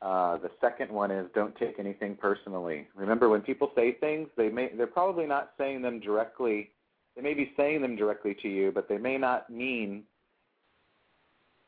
Uh, 0.00 0.36
the 0.38 0.50
second 0.60 0.92
one 0.92 1.10
is 1.10 1.26
don't 1.34 1.56
take 1.56 1.78
anything 1.78 2.16
personally. 2.16 2.86
Remember, 2.94 3.28
when 3.28 3.40
people 3.40 3.72
say 3.74 3.92
things, 4.00 4.28
they 4.36 4.48
may 4.48 4.70
they're 4.76 4.86
probably 4.86 5.26
not 5.26 5.50
saying 5.58 5.82
them 5.82 5.98
directly. 5.98 6.70
They 7.16 7.22
may 7.22 7.34
be 7.34 7.52
saying 7.56 7.82
them 7.82 7.96
directly 7.96 8.36
to 8.42 8.48
you, 8.48 8.70
but 8.70 8.88
they 8.88 8.98
may 8.98 9.18
not 9.18 9.50
mean 9.50 10.04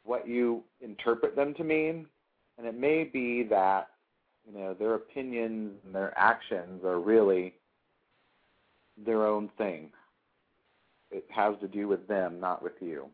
what 0.04 0.28
you 0.28 0.62
interpret 0.80 1.34
them 1.34 1.54
to 1.54 1.64
mean, 1.64 2.06
and 2.56 2.66
it 2.66 2.78
may 2.78 3.02
be 3.02 3.42
that 3.44 3.88
you 4.46 4.56
know 4.56 4.74
their 4.74 4.94
opinions 4.94 5.72
and 5.84 5.92
their 5.92 6.16
actions 6.16 6.84
are 6.84 7.00
really 7.00 7.54
their 9.04 9.26
own 9.26 9.50
thing. 9.58 9.90
It 11.10 11.24
has 11.30 11.56
to 11.62 11.66
do 11.66 11.88
with 11.88 12.06
them, 12.06 12.38
not 12.38 12.62
with 12.62 12.74
you. 12.80 13.08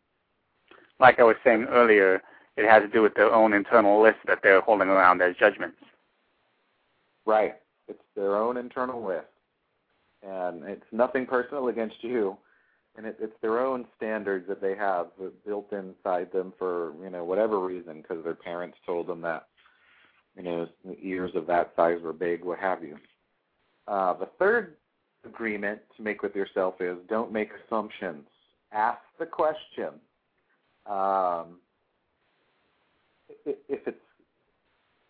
Like 1.00 1.20
I 1.20 1.22
was 1.22 1.36
saying 1.42 1.66
earlier, 1.70 2.22
it 2.56 2.68
has 2.68 2.82
to 2.82 2.88
do 2.88 3.02
with 3.02 3.14
their 3.14 3.32
own 3.32 3.52
internal 3.52 4.00
list 4.02 4.18
that 4.26 4.40
they're 4.42 4.60
holding 4.60 4.88
around 4.88 5.20
as 5.22 5.36
judgments. 5.36 5.76
Right. 7.26 7.56
It's 7.88 8.02
their 8.14 8.36
own 8.36 8.56
internal 8.56 9.04
list. 9.04 9.26
and 10.22 10.64
it's 10.64 10.86
nothing 10.92 11.26
personal 11.26 11.68
against 11.68 12.02
you, 12.02 12.36
and 12.96 13.06
it, 13.06 13.16
it's 13.20 13.36
their 13.42 13.60
own 13.60 13.86
standards 13.96 14.48
that 14.48 14.60
they 14.60 14.74
have 14.74 15.08
built 15.44 15.72
inside 15.72 16.32
them 16.32 16.52
for 16.58 16.92
you 17.02 17.10
know 17.10 17.24
whatever 17.24 17.60
reason 17.60 18.00
because 18.02 18.24
their 18.24 18.34
parents 18.34 18.78
told 18.86 19.06
them 19.06 19.20
that 19.20 19.46
you 20.36 20.42
know 20.42 20.68
ears 21.02 21.32
of 21.34 21.46
that 21.46 21.72
size 21.76 22.00
were 22.02 22.12
big, 22.12 22.44
what 22.44 22.58
have 22.58 22.82
you. 22.82 22.96
Uh, 23.86 24.14
the 24.14 24.28
third 24.38 24.76
agreement 25.24 25.80
to 25.96 26.02
make 26.02 26.22
with 26.22 26.34
yourself 26.34 26.74
is 26.80 26.96
don't 27.08 27.32
make 27.32 27.50
assumptions. 27.66 28.26
Ask 28.72 29.00
the 29.18 29.26
question. 29.26 29.90
Um, 30.86 31.58
if 33.28 33.86
it's 33.86 33.96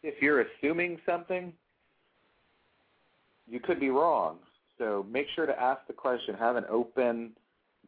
if 0.03 0.23
you're 0.23 0.43
assuming 0.43 0.99
something, 1.05 1.53
you 3.49 3.61
could 3.61 3.81
be 3.81 3.91
wrong. 3.91 4.39
So 4.79 5.05
make 5.11 5.27
sure 5.35 5.47
to 5.47 5.61
ask 5.61 5.81
the 5.87 5.93
question. 5.93 6.35
Have 6.35 6.57
an 6.57 6.64
open 6.71 7.33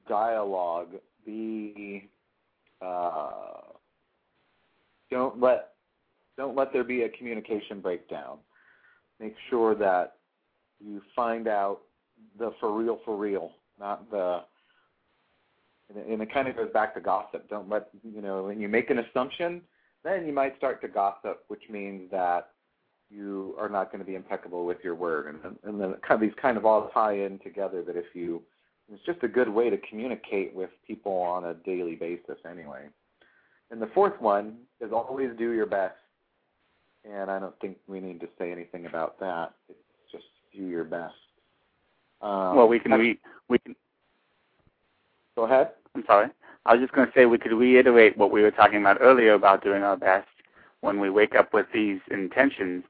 dialogue. 0.08 0.94
Be 1.24 2.08
uh, 2.80 3.60
don't 5.10 5.40
let 5.40 5.70
don't 6.36 6.56
let 6.56 6.72
there 6.72 6.84
be 6.84 7.02
a 7.02 7.08
communication 7.08 7.80
breakdown. 7.80 8.38
Make 9.20 9.34
sure 9.50 9.74
that 9.74 10.14
you 10.80 11.02
find 11.14 11.48
out 11.48 11.80
the 12.38 12.52
for 12.60 12.72
real 12.72 13.00
for 13.04 13.16
real, 13.16 13.52
not 13.78 14.10
the 14.10 14.42
and 15.94 16.20
it 16.20 16.32
kind 16.32 16.48
of 16.48 16.56
goes 16.56 16.70
back 16.72 16.94
to 16.94 17.00
gossip. 17.00 17.48
Don't 17.48 17.68
let 17.68 17.88
you 18.02 18.20
know 18.20 18.44
when 18.44 18.60
you 18.60 18.68
make 18.68 18.90
an 18.90 18.98
assumption, 18.98 19.62
then 20.04 20.26
you 20.26 20.32
might 20.32 20.56
start 20.56 20.80
to 20.82 20.88
gossip, 20.88 21.44
which 21.48 21.62
means 21.68 22.10
that 22.10 22.50
you 23.10 23.54
are 23.58 23.68
not 23.68 23.90
going 23.90 24.00
to 24.00 24.04
be 24.04 24.14
impeccable 24.14 24.64
with 24.66 24.78
your 24.82 24.94
word. 24.94 25.34
And, 25.34 25.56
and 25.64 25.80
then 25.80 25.94
kind 26.06 26.14
of 26.14 26.20
these 26.20 26.38
kind 26.40 26.56
of 26.56 26.66
all 26.66 26.90
tie 26.92 27.14
in 27.14 27.38
together. 27.40 27.82
That 27.82 27.96
if 27.96 28.06
you, 28.14 28.42
it's 28.92 29.04
just 29.04 29.22
a 29.22 29.28
good 29.28 29.48
way 29.48 29.70
to 29.70 29.78
communicate 29.88 30.54
with 30.54 30.70
people 30.86 31.12
on 31.12 31.44
a 31.46 31.54
daily 31.54 31.94
basis, 31.94 32.36
anyway. 32.48 32.86
And 33.70 33.82
the 33.82 33.90
fourth 33.94 34.20
one 34.20 34.58
is 34.80 34.92
always 34.92 35.30
do 35.38 35.50
your 35.52 35.66
best. 35.66 35.96
And 37.04 37.30
I 37.30 37.38
don't 37.38 37.58
think 37.60 37.78
we 37.86 38.00
need 38.00 38.20
to 38.20 38.28
say 38.38 38.52
anything 38.52 38.86
about 38.86 39.18
that. 39.20 39.52
It's 39.68 39.78
just 40.12 40.24
do 40.54 40.64
your 40.64 40.84
best. 40.84 41.14
Um, 42.20 42.56
well, 42.56 42.68
we 42.68 42.78
can 42.78 42.92
re- 42.92 43.20
we 43.48 43.58
can. 43.58 43.76
Go 45.36 45.44
ahead. 45.44 45.70
I'm 45.94 46.04
sorry. 46.06 46.28
I 46.68 46.74
was 46.74 46.82
just 46.82 46.92
going 46.92 47.06
to 47.06 47.12
say 47.14 47.24
we 47.24 47.38
could 47.38 47.54
reiterate 47.54 48.18
what 48.18 48.30
we 48.30 48.42
were 48.42 48.50
talking 48.50 48.78
about 48.78 48.98
earlier 49.00 49.32
about 49.32 49.64
doing 49.64 49.82
our 49.82 49.96
best 49.96 50.28
when 50.82 51.00
we 51.00 51.08
wake 51.08 51.34
up 51.34 51.54
with 51.54 51.64
these 51.72 51.98
intentions 52.10 52.84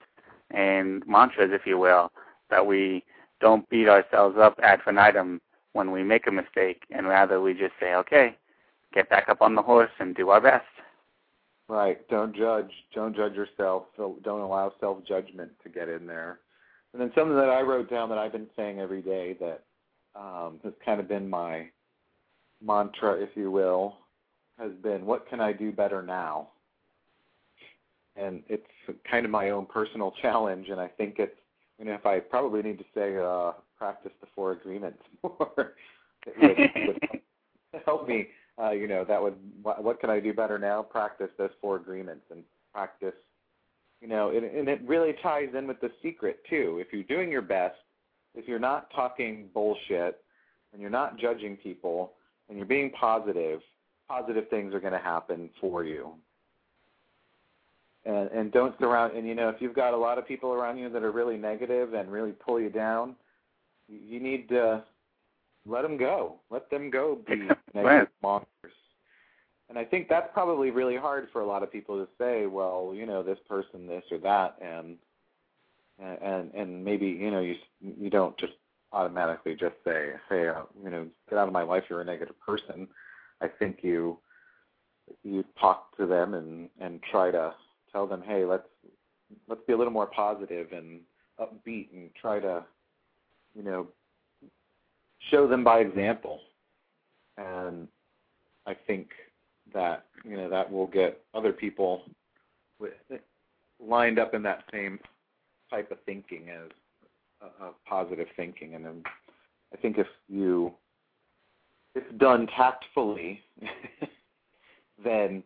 and 0.51 1.07
mantras, 1.07 1.53
if 1.53 1.65
you 1.65 1.79
will, 1.79 2.11
that 2.51 2.67
we 2.67 3.05
don't 3.41 3.69
beat 3.71 3.87
ourselves 3.87 4.37
up 4.37 4.59
ad 4.65 4.81
infinitum 4.81 5.41
when 5.75 5.93
we 5.93 6.03
make 6.03 6.27
a 6.27 6.33
mistake, 6.33 6.83
and 6.91 7.07
rather 7.07 7.41
we 7.41 7.55
just 7.55 7.73
say, 7.79 7.95
okay, 7.95 8.37
get 8.93 9.09
back 9.11 9.29
up 9.29 9.43
on 9.43 9.55
the 9.55 9.63
horse 9.63 9.93
and 10.01 10.17
do 10.17 10.31
our 10.31 10.41
best. 10.41 10.67
Right. 11.69 11.99
Don't 12.09 12.35
judge. 12.35 12.73
Don't 12.93 13.15
judge 13.15 13.35
yourself. 13.35 13.85
Don't 13.97 14.27
allow 14.27 14.73
self 14.81 15.05
judgment 15.07 15.53
to 15.63 15.69
get 15.69 15.89
in 15.89 16.05
there. 16.05 16.41
And 16.93 17.01
then 17.01 17.13
something 17.15 17.37
that 17.37 17.51
I 17.51 17.61
wrote 17.61 17.89
down 17.89 18.09
that 18.09 18.19
I've 18.19 18.33
been 18.33 18.49
saying 18.57 18.81
every 18.81 19.03
day 19.03 19.37
that 19.39 19.63
um, 20.19 20.59
has 20.65 20.73
kind 20.85 20.99
of 20.99 21.07
been 21.07 21.31
my 21.31 21.69
mantra, 22.63 23.15
if 23.15 23.31
you 23.35 23.51
will, 23.51 23.97
has 24.59 24.73
been, 24.83 25.07
what 25.07 25.29
can 25.29 25.41
I 25.41 25.53
do 25.53 25.73
better 25.73 26.03
now? 26.03 26.49
And 28.17 28.43
it's 28.49 28.67
kind 29.09 29.25
of 29.25 29.31
my 29.31 29.51
own 29.51 29.67
personal 29.67 30.13
challenge, 30.23 30.69
and 30.69 30.81
I 30.81 30.89
think 30.89 31.17
it's, 31.19 31.37
you 31.79 31.85
know, 31.85 31.95
if 31.95 32.07
I 32.07 32.19
probably 32.19 32.63
need 32.63 32.79
to 32.79 32.85
say, 32.95 33.17
uh, 33.17 33.53
practice 33.77 34.11
the 34.21 34.27
four 34.35 34.53
agreements 34.53 34.99
more, 35.23 35.75
it 36.27 36.69
would, 36.77 36.99
would 37.73 37.83
help 37.85 38.09
me. 38.09 38.29
Uh, 38.61 38.71
you 38.71 38.89
know, 38.89 39.05
that 39.05 39.23
would, 39.23 39.37
what, 39.63 39.85
what 39.85 40.01
can 40.01 40.11
I 40.11 40.19
do 40.19 40.33
better 40.33 40.59
now? 40.59 40.83
Practice 40.83 41.31
those 41.39 41.51
four 41.61 41.77
agreements 41.77 42.25
and 42.33 42.43
practice, 42.73 43.15
you 44.01 44.09
know, 44.09 44.31
and, 44.31 44.45
and 44.45 44.69
it 44.69 44.81
really 44.85 45.15
ties 45.23 45.51
in 45.57 45.69
with 45.69 45.81
the 45.81 45.93
secret 46.03 46.41
too. 46.51 46.83
If 46.85 46.93
you're 46.93 47.05
doing 47.05 47.31
your 47.31 47.43
best, 47.43 47.77
if 48.35 48.49
you're 48.49 48.59
not 48.59 48.91
talking 48.91 49.49
bullshit 49.55 50.23
and 50.73 50.83
you're 50.83 50.91
not 50.91 51.19
judging 51.19 51.57
people, 51.57 52.15
and 52.49 52.57
you're 52.57 52.67
being 52.67 52.91
positive, 52.91 53.61
positive 54.09 54.49
things 54.49 54.75
are 54.75 54.81
going 54.81 54.93
to 54.93 54.99
happen 54.99 55.51
for 55.61 55.85
you. 55.85 56.13
And 58.05 58.31
and 58.31 58.53
don't 58.53 58.75
surround 58.81 59.17
and 59.17 59.27
you 59.27 59.35
know 59.35 59.49
if 59.49 59.57
you've 59.61 59.75
got 59.75 59.93
a 59.93 59.97
lot 59.97 60.19
of 60.19 60.27
people 60.27 60.53
around 60.53 60.79
you 60.79 60.89
that 60.89 61.03
are 61.03 61.11
really 61.11 61.37
negative 61.37 61.95
and 61.95 62.11
really 62.11 62.33
pull 62.33 62.61
you 62.61 62.71
down, 62.71 63.17
you 63.89 64.21
need 64.21 64.49
to 64.51 64.85
let 65.67 65.83
them 65.83 65.97
go. 65.97 66.37
Let 66.51 66.71
them 66.71 66.91
go 66.91 67.19
be 67.27 67.49
negative 67.75 68.09
monsters. 68.23 68.73
And 69.69 69.79
I 69.79 69.85
think 69.85 70.09
that's 70.09 70.29
probably 70.33 70.71
really 70.71 70.97
hard 70.97 71.29
for 71.33 71.43
a 71.43 71.47
lot 71.47 71.63
of 71.63 71.71
people 71.71 71.97
to 71.99 72.09
say, 72.19 72.47
well, 72.47 72.93
you 72.95 73.05
know, 73.05 73.23
this 73.23 73.39
person, 73.47 73.87
this 73.87 74.05
or 74.11 74.19
that, 74.19 74.57
and 74.63 74.97
and 75.99 76.53
and 76.55 76.85
maybe 76.85 77.07
you 77.07 77.31
know 77.31 77.41
you 77.41 77.57
you 77.81 78.09
don't 78.09 78.37
just 78.39 78.55
automatically 78.93 79.55
just 79.55 79.77
say, 79.85 80.13
"Hey, 80.29 80.49
uh, 80.49 80.63
you 80.83 80.91
know, 80.91 81.07
get 81.29 81.39
out 81.39 81.49
of 81.49 81.53
my 81.53 81.63
life. 81.63 81.85
You're 81.89 82.01
a 82.01 82.05
negative 82.05 82.39
person." 82.41 82.89
I 83.41 83.49
think 83.49 83.79
you 83.83 84.19
you 85.23 85.45
talk 85.61 85.97
to 85.97 86.07
them 86.07 86.35
and 86.35 86.69
and 86.81 87.03
try 87.03 87.31
to 87.31 87.55
tell 87.93 88.07
them, 88.07 88.23
"Hey, 88.23 88.45
let's 88.45 88.69
let's 89.49 89.63
be 89.67 89.73
a 89.73 89.77
little 89.77 89.93
more 89.93 90.07
positive 90.07 90.73
and 90.73 91.01
upbeat 91.41 91.93
and 91.93 92.11
try 92.15 92.41
to, 92.41 92.65
you 93.55 93.63
know, 93.63 93.89
show 95.31 95.47
them 95.47 95.65
by 95.65 95.81
example." 95.81 96.41
And 97.37 97.89
I 98.67 98.75
think 98.75 99.11
that 99.73 100.07
you 100.25 100.37
know 100.37 100.49
that 100.49 100.71
will 100.71 100.87
get 100.87 101.23
other 101.35 101.53
people 101.53 102.03
with, 102.79 102.93
lined 103.81 104.19
up 104.19 104.35
in 104.35 104.43
that 104.43 104.65
same 104.73 104.99
type 105.71 105.91
of 105.91 105.99
thinking 106.05 106.49
as 106.51 106.71
of 107.41 107.75
positive 107.87 108.29
thinking. 108.37 108.75
And 108.75 108.85
then 108.85 109.03
I 109.73 109.77
think 109.77 109.99
if 109.99 110.07
you, 110.29 110.73
if 111.95 112.19
done 112.19 112.47
tactfully, 112.57 113.41
then 115.05 115.43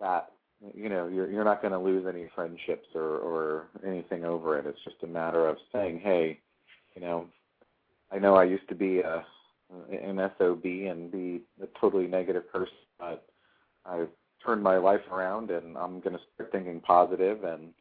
that 0.00 0.32
you 0.74 0.88
know 0.88 1.08
you're 1.08 1.30
you're 1.30 1.44
not 1.44 1.60
going 1.60 1.72
to 1.72 1.78
lose 1.78 2.06
any 2.08 2.28
friendships 2.34 2.88
or 2.94 3.18
or 3.18 3.66
anything 3.86 4.24
over 4.24 4.58
it. 4.58 4.66
It's 4.66 4.82
just 4.84 5.02
a 5.02 5.06
matter 5.06 5.46
of 5.46 5.56
saying, 5.72 6.00
hey, 6.00 6.40
you 6.94 7.02
know, 7.02 7.26
I 8.10 8.18
know 8.18 8.34
I 8.34 8.44
used 8.44 8.68
to 8.68 8.74
be 8.74 9.00
a 9.00 9.24
an 9.90 10.30
SOB 10.38 10.64
and 10.64 11.10
be 11.10 11.42
a 11.62 11.66
totally 11.80 12.06
negative 12.06 12.50
person, 12.52 12.74
but 12.98 13.26
I've 13.84 14.08
turned 14.44 14.62
my 14.62 14.76
life 14.76 15.00
around 15.10 15.50
and 15.50 15.76
I'm 15.76 16.00
going 16.00 16.16
to 16.16 16.22
start 16.34 16.52
thinking 16.52 16.80
positive 16.80 17.44
and 17.44 17.72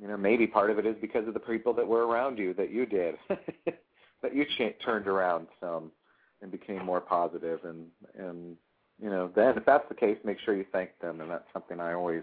you 0.00 0.08
know, 0.08 0.16
maybe 0.16 0.46
part 0.46 0.70
of 0.70 0.78
it 0.78 0.86
is 0.86 0.96
because 1.00 1.26
of 1.26 1.34
the 1.34 1.40
people 1.40 1.72
that 1.74 1.86
were 1.86 2.06
around 2.06 2.38
you 2.38 2.52
that 2.54 2.70
you 2.70 2.86
did, 2.86 3.16
that 3.28 4.34
you 4.34 4.44
ch- 4.44 4.78
turned 4.84 5.06
around 5.06 5.46
some 5.60 5.90
and 6.42 6.50
became 6.50 6.84
more 6.84 7.00
positive, 7.00 7.60
and 7.64 7.86
and 8.18 8.56
you 9.02 9.10
know, 9.10 9.30
then 9.34 9.56
if 9.56 9.64
that's 9.64 9.88
the 9.88 9.94
case, 9.94 10.18
make 10.24 10.38
sure 10.40 10.54
you 10.54 10.66
thank 10.72 10.98
them, 11.00 11.20
and 11.20 11.30
that's 11.30 11.50
something 11.52 11.80
I 11.80 11.94
always 11.94 12.22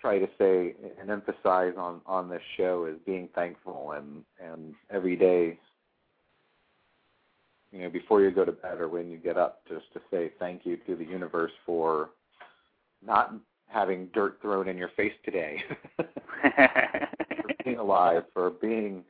try 0.00 0.18
to 0.18 0.28
say 0.38 0.74
and 1.00 1.10
emphasize 1.10 1.74
on 1.76 2.00
on 2.06 2.28
this 2.28 2.42
show 2.56 2.86
is 2.86 2.96
being 3.04 3.28
thankful. 3.34 3.92
And 3.92 4.24
and 4.40 4.74
every 4.90 5.16
day 5.16 5.58
you 7.72 7.82
know 7.82 7.90
before 7.90 8.22
you 8.22 8.30
go 8.30 8.44
to 8.44 8.52
bed 8.52 8.80
or 8.80 8.88
when 8.88 9.10
you 9.10 9.18
get 9.18 9.36
up 9.36 9.62
just 9.68 9.92
to 9.92 10.00
say 10.10 10.32
thank 10.38 10.64
you 10.64 10.76
to 10.86 10.96
the 10.96 11.04
universe 11.04 11.52
for 11.64 12.10
not 13.04 13.34
having 13.68 14.08
dirt 14.14 14.38
thrown 14.40 14.68
in 14.68 14.76
your 14.76 14.90
face 14.96 15.12
today. 15.24 15.62
for 15.96 17.54
being 17.64 17.78
alive, 17.78 18.22
for 18.32 18.50
being 18.50 19.04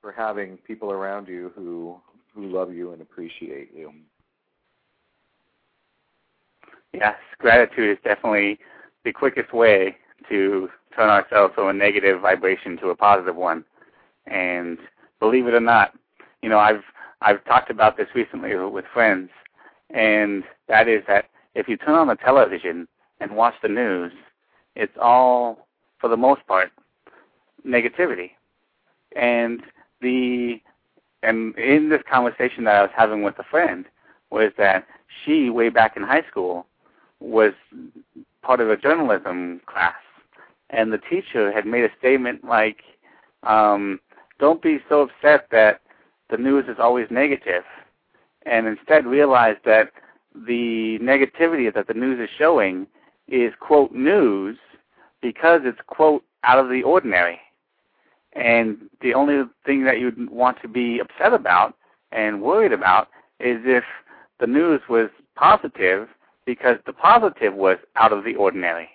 for 0.00 0.12
having 0.12 0.56
people 0.58 0.90
around 0.92 1.28
you 1.28 1.52
who 1.54 1.96
who 2.34 2.46
love 2.46 2.72
you 2.72 2.92
and 2.92 3.02
appreciate 3.02 3.70
you. 3.74 3.92
Yes, 6.92 7.16
gratitude 7.38 7.90
is 7.90 7.98
definitely 8.04 8.58
the 9.04 9.12
quickest 9.12 9.52
way 9.52 9.96
to 10.28 10.68
turn 10.94 11.08
ourselves 11.08 11.54
from 11.54 11.68
a 11.68 11.72
negative 11.72 12.20
vibration 12.20 12.76
to 12.78 12.88
a 12.88 12.96
positive 12.96 13.36
one. 13.36 13.64
And 14.26 14.78
believe 15.20 15.46
it 15.46 15.54
or 15.54 15.60
not, 15.60 15.92
you 16.42 16.48
know, 16.48 16.58
I've 16.58 16.82
I've 17.20 17.44
talked 17.44 17.70
about 17.70 17.96
this 17.96 18.08
recently 18.14 18.54
with 18.54 18.84
friends, 18.92 19.30
and 19.90 20.44
that 20.68 20.88
is 20.88 21.02
that 21.08 21.26
if 21.54 21.68
you 21.68 21.76
turn 21.76 21.94
on 21.94 22.08
the 22.08 22.16
television 22.16 22.86
and 23.20 23.36
watch 23.36 23.54
the 23.62 23.68
news, 23.68 24.12
it's 24.74 24.96
all, 25.00 25.66
for 25.98 26.08
the 26.08 26.16
most 26.16 26.46
part, 26.46 26.70
negativity. 27.66 28.30
And 29.14 29.62
the 30.00 30.60
and 31.22 31.56
in 31.58 31.88
this 31.88 32.02
conversation 32.08 32.64
that 32.64 32.76
I 32.76 32.82
was 32.82 32.90
having 32.94 33.22
with 33.22 33.38
a 33.38 33.44
friend 33.44 33.86
was 34.30 34.52
that 34.58 34.86
she, 35.24 35.50
way 35.50 35.70
back 35.70 35.96
in 35.96 36.02
high 36.02 36.24
school, 36.30 36.66
was 37.20 37.52
part 38.42 38.60
of 38.60 38.70
a 38.70 38.76
journalism 38.76 39.60
class, 39.66 39.94
and 40.70 40.92
the 40.92 40.98
teacher 40.98 41.50
had 41.50 41.66
made 41.66 41.84
a 41.84 41.90
statement 41.98 42.44
like, 42.44 42.82
um, 43.42 43.98
don't 44.38 44.62
be 44.62 44.78
so 44.88 45.02
upset 45.02 45.48
that 45.50 45.80
the 46.30 46.36
news 46.36 46.66
is 46.68 46.76
always 46.78 47.06
negative, 47.10 47.64
and 48.44 48.66
instead 48.66 49.06
realize 49.06 49.56
that 49.64 49.90
the 50.46 50.98
negativity 51.00 51.72
that 51.72 51.88
the 51.88 51.94
news 51.94 52.20
is 52.20 52.28
showing 52.38 52.86
is 53.28 53.52
quote 53.60 53.92
news 53.92 54.56
because 55.20 55.62
it's 55.64 55.80
quote 55.86 56.24
out 56.44 56.58
of 56.58 56.68
the 56.68 56.82
ordinary. 56.82 57.40
And 58.32 58.90
the 59.00 59.14
only 59.14 59.44
thing 59.64 59.84
that 59.84 59.98
you'd 59.98 60.30
want 60.30 60.60
to 60.62 60.68
be 60.68 61.00
upset 61.00 61.32
about 61.32 61.74
and 62.12 62.42
worried 62.42 62.72
about 62.72 63.08
is 63.40 63.60
if 63.64 63.84
the 64.40 64.46
news 64.46 64.80
was 64.88 65.08
positive 65.34 66.08
because 66.44 66.76
the 66.86 66.92
positive 66.92 67.54
was 67.54 67.78
out 67.96 68.12
of 68.12 68.24
the 68.24 68.34
ordinary. 68.36 68.88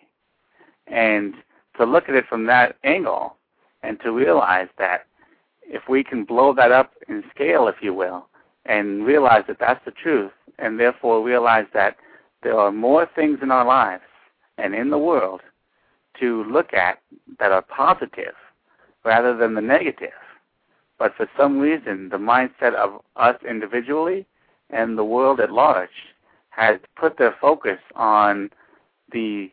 And 0.87 1.33
to 1.77 1.85
look 1.85 2.07
at 2.07 2.15
it 2.15 2.25
from 2.27 2.45
that 2.45 2.77
angle 2.83 3.35
and 3.83 3.99
to 4.01 4.11
realize 4.11 4.67
that 4.77 5.07
if 5.63 5.83
we 5.89 6.03
can 6.03 6.23
blow 6.23 6.53
that 6.53 6.71
up 6.71 6.93
in 7.07 7.23
scale, 7.33 7.67
if 7.67 7.75
you 7.81 7.93
will, 7.93 8.27
and 8.65 9.05
realize 9.05 9.43
that 9.47 9.57
that's 9.59 9.83
the 9.85 9.91
truth, 9.91 10.31
and 10.59 10.79
therefore 10.79 11.23
realize 11.23 11.65
that 11.73 11.97
there 12.43 12.57
are 12.57 12.71
more 12.71 13.07
things 13.15 13.39
in 13.41 13.51
our 13.51 13.65
lives 13.65 14.03
and 14.61 14.75
in 14.75 14.89
the 14.89 14.97
world 14.97 15.41
to 16.19 16.43
look 16.45 16.73
at 16.73 16.99
that 17.39 17.51
are 17.51 17.61
positive 17.61 18.35
rather 19.03 19.35
than 19.35 19.55
the 19.55 19.61
negative. 19.61 20.09
But 20.99 21.15
for 21.15 21.27
some 21.37 21.59
reason, 21.59 22.09
the 22.09 22.17
mindset 22.17 22.75
of 22.75 23.01
us 23.15 23.35
individually 23.47 24.25
and 24.69 24.97
the 24.97 25.03
world 25.03 25.39
at 25.39 25.51
large 25.51 25.89
has 26.49 26.79
put 26.95 27.17
their 27.17 27.35
focus 27.41 27.79
on 27.95 28.49
the 29.11 29.51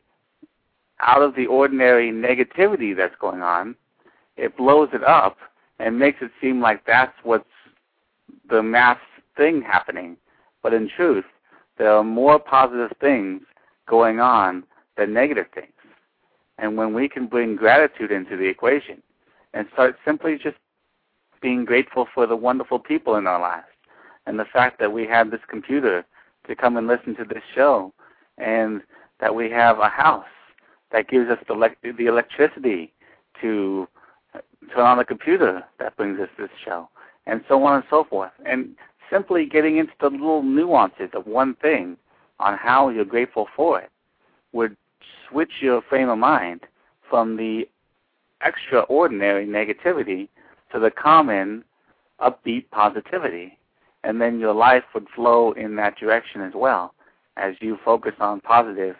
out 1.01 1.23
of 1.23 1.35
the 1.37 1.47
ordinary 1.47 2.11
negativity 2.11 2.95
that's 2.97 3.15
going 3.21 3.41
on. 3.41 3.77
It 4.37 4.57
blows 4.57 4.89
it 4.93 5.05
up 5.05 5.37
and 5.79 5.99
makes 5.99 6.19
it 6.21 6.33
seem 6.41 6.61
like 6.61 6.85
that's 6.87 7.15
what's 7.23 7.45
the 8.51 8.63
mass 8.63 8.99
thing 9.37 9.63
happening. 9.63 10.17
But 10.63 10.75
in 10.75 10.91
truth, 10.95 11.25
there 11.79 11.93
are 11.93 12.05
more 12.05 12.41
positive 12.41 12.93
things 13.01 13.43
going 13.87 14.19
on 14.19 14.65
than 14.99 15.15
negative 15.15 15.47
things. 15.55 15.73
And 16.59 16.77
when 16.77 16.93
we 16.93 17.09
can 17.09 17.27
bring 17.27 17.57
gratitude 17.57 18.11
into 18.11 18.37
the 18.37 18.47
equation 18.47 19.03
and 19.55 19.67
start 19.73 19.97
simply 20.05 20.37
just 20.37 20.57
being 21.41 21.65
grateful 21.65 22.07
for 22.13 22.27
the 22.27 22.37
wonderful 22.37 22.79
people 22.79 23.15
in 23.15 23.27
our 23.27 23.41
lives 23.41 23.67
and 24.27 24.39
the 24.39 24.45
fact 24.45 24.79
that 24.81 24.93
we 24.93 25.07
have 25.07 25.31
this 25.31 25.41
computer 25.49 26.05
to 26.49 26.57
come 26.57 26.77
and 26.77 26.87
listen 26.87 27.15
to 27.17 27.25
this 27.25 27.43
show 27.55 27.93
and 28.37 28.83
that 29.21 29.35
we 29.35 29.49
have 29.51 29.79
a 29.79 29.89
house 29.89 30.27
that 30.91 31.09
gives 31.09 31.31
us 31.31 31.39
the, 31.47 31.75
the 31.97 32.07
electricity 32.07 32.93
to 33.41 33.87
turn 34.75 34.85
on 34.85 34.99
the 34.99 35.05
computer 35.05 35.63
that 35.79 35.97
brings 35.97 36.19
us 36.19 36.29
this 36.39 36.51
show 36.65 36.89
and 37.27 37.43
so 37.49 37.63
on 37.65 37.77
and 37.77 37.85
so 37.89 38.05
forth. 38.05 38.33
And 38.45 38.75
simply 39.11 39.47
getting 39.47 39.77
into 39.79 39.93
the 40.01 40.11
little 40.11 40.43
nuances 40.43 41.11
of 41.15 41.27
one 41.27 41.55
thing 41.57 41.97
on 42.41 42.57
how 42.57 42.89
you're 42.89 43.05
grateful 43.05 43.47
for 43.55 43.81
it 43.81 43.91
would 44.53 44.77
switch 45.29 45.51
your 45.61 45.83
frame 45.83 46.09
of 46.09 46.19
mind 46.19 46.61
from 47.09 47.37
the 47.37 47.69
extraordinary 48.45 49.47
negativity 49.47 50.29
to 50.73 50.79
the 50.79 50.91
common 50.91 51.65
upbeat 52.21 52.65
positivity. 52.71 53.59
And 54.05 54.21
then 54.21 54.39
your 54.39 54.55
life 54.55 54.85
would 54.95 55.09
flow 55.15 55.53
in 55.53 55.77
that 55.77 55.97
direction 55.99 56.41
as 56.43 56.53
well. 56.55 56.95
As 57.37 57.55
you 57.61 57.79
focus 57.85 58.15
on 58.21 58.41
positive, 58.41 58.97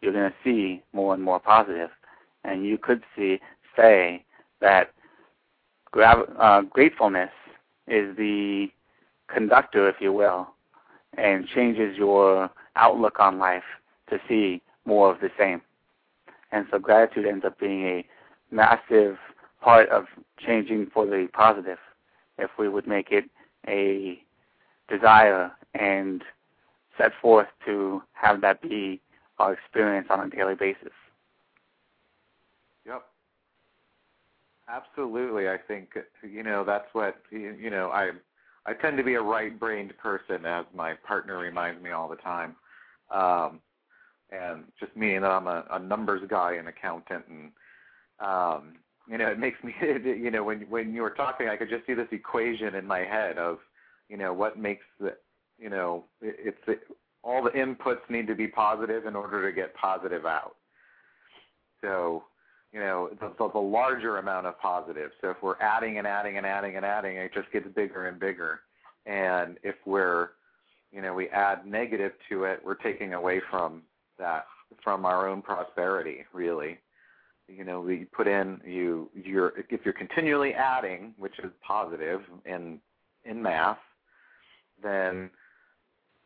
you're 0.00 0.12
going 0.12 0.30
to 0.30 0.36
see 0.44 0.82
more 0.92 1.14
and 1.14 1.22
more 1.22 1.40
positive. 1.40 1.90
And 2.44 2.66
you 2.66 2.76
could 2.76 3.02
see, 3.16 3.40
say 3.76 4.24
that 4.60 4.92
gra- 5.90 6.30
uh, 6.38 6.62
gratefulness 6.62 7.30
is 7.86 8.16
the 8.16 8.68
conductor, 9.28 9.88
if 9.88 9.96
you 10.00 10.12
will, 10.12 10.48
and 11.16 11.46
changes 11.48 11.96
your 11.96 12.50
outlook 12.76 13.20
on 13.20 13.38
life 13.38 13.62
to 14.10 14.18
see 14.28 14.62
more 14.84 15.12
of 15.12 15.20
the 15.20 15.30
same. 15.38 15.62
And 16.50 16.66
so 16.70 16.78
gratitude 16.78 17.26
ends 17.26 17.44
up 17.44 17.58
being 17.58 17.84
a 17.86 18.06
massive 18.50 19.16
part 19.60 19.88
of 19.88 20.04
changing 20.38 20.90
for 20.92 21.06
the 21.06 21.28
positive 21.32 21.78
if 22.38 22.50
we 22.58 22.68
would 22.68 22.86
make 22.86 23.10
it 23.10 23.24
a 23.66 24.22
desire 24.88 25.52
and 25.74 26.22
set 26.98 27.12
forth 27.20 27.48
to 27.64 28.02
have 28.12 28.40
that 28.42 28.60
be 28.60 29.00
our 29.38 29.52
experience 29.52 30.08
on 30.10 30.20
a 30.20 30.28
daily 30.28 30.54
basis. 30.54 30.92
Yep. 32.86 33.02
Absolutely. 34.68 35.48
I 35.48 35.56
think 35.56 35.90
you 36.22 36.42
know 36.42 36.64
that's 36.64 36.88
what 36.92 37.16
you 37.30 37.70
know 37.70 37.90
I 37.90 38.10
I 38.66 38.74
tend 38.74 38.96
to 38.98 39.02
be 39.02 39.14
a 39.14 39.22
right-brained 39.22 39.96
person 39.98 40.46
as 40.46 40.64
my 40.74 40.94
partner 41.06 41.38
reminds 41.38 41.82
me 41.82 41.90
all 41.90 42.08
the 42.08 42.16
time. 42.16 42.56
Um 43.10 43.60
and 44.32 44.64
just 44.80 44.96
meaning 44.96 45.20
that 45.20 45.30
I'm 45.30 45.46
a, 45.46 45.64
a 45.70 45.78
numbers 45.78 46.22
guy 46.28 46.54
and 46.54 46.68
accountant 46.68 47.24
and 47.28 47.50
um 48.20 48.74
you 49.08 49.18
know 49.18 49.28
it 49.28 49.38
makes 49.38 49.62
me 49.62 49.74
you 49.82 50.30
know 50.30 50.44
when 50.44 50.62
when 50.62 50.94
you 50.94 51.02
were 51.02 51.10
talking 51.10 51.48
I 51.48 51.56
could 51.56 51.68
just 51.68 51.86
see 51.86 51.94
this 51.94 52.08
equation 52.10 52.74
in 52.74 52.86
my 52.86 53.00
head 53.00 53.38
of 53.38 53.58
you 54.08 54.16
know 54.16 54.32
what 54.32 54.58
makes 54.58 54.84
the 55.00 55.16
you 55.58 55.70
know 55.70 56.04
it, 56.20 56.36
it's 56.38 56.58
it, 56.66 56.80
all 57.22 57.42
the 57.42 57.50
inputs 57.50 58.08
need 58.08 58.26
to 58.26 58.34
be 58.34 58.48
positive 58.48 59.06
in 59.06 59.14
order 59.14 59.48
to 59.48 59.54
get 59.54 59.74
positive 59.74 60.26
out. 60.26 60.56
So 61.80 62.24
you 62.72 62.80
know 62.80 63.10
the, 63.20 63.32
the, 63.38 63.50
the 63.52 63.58
larger 63.58 64.18
amount 64.18 64.46
of 64.46 64.58
positive. 64.60 65.10
So 65.20 65.30
if 65.30 65.36
we're 65.42 65.60
adding 65.60 65.98
and 65.98 66.06
adding 66.06 66.36
and 66.36 66.46
adding 66.46 66.76
and 66.76 66.84
adding 66.84 67.16
it 67.16 67.32
just 67.34 67.50
gets 67.52 67.66
bigger 67.74 68.06
and 68.06 68.18
bigger. 68.18 68.60
And 69.06 69.58
if 69.62 69.74
we're 69.84 70.30
you 70.92 71.02
know 71.02 71.14
we 71.14 71.28
add 71.28 71.66
negative 71.66 72.12
to 72.28 72.44
it 72.44 72.60
we're 72.64 72.74
taking 72.74 73.14
away 73.14 73.40
from 73.50 73.82
that 74.22 74.46
from 74.82 75.04
our 75.04 75.28
own 75.28 75.42
prosperity 75.42 76.24
really. 76.32 76.78
You 77.48 77.64
know 77.64 77.80
we 77.80 78.06
put 78.06 78.26
in 78.28 78.60
you 78.64 79.10
you're 79.14 79.52
if 79.68 79.80
you're 79.84 79.92
continually 79.92 80.54
adding 80.54 81.12
which 81.18 81.38
is 81.40 81.50
positive 81.66 82.22
in 82.46 82.78
in 83.24 83.42
math 83.42 83.76
then 84.82 85.28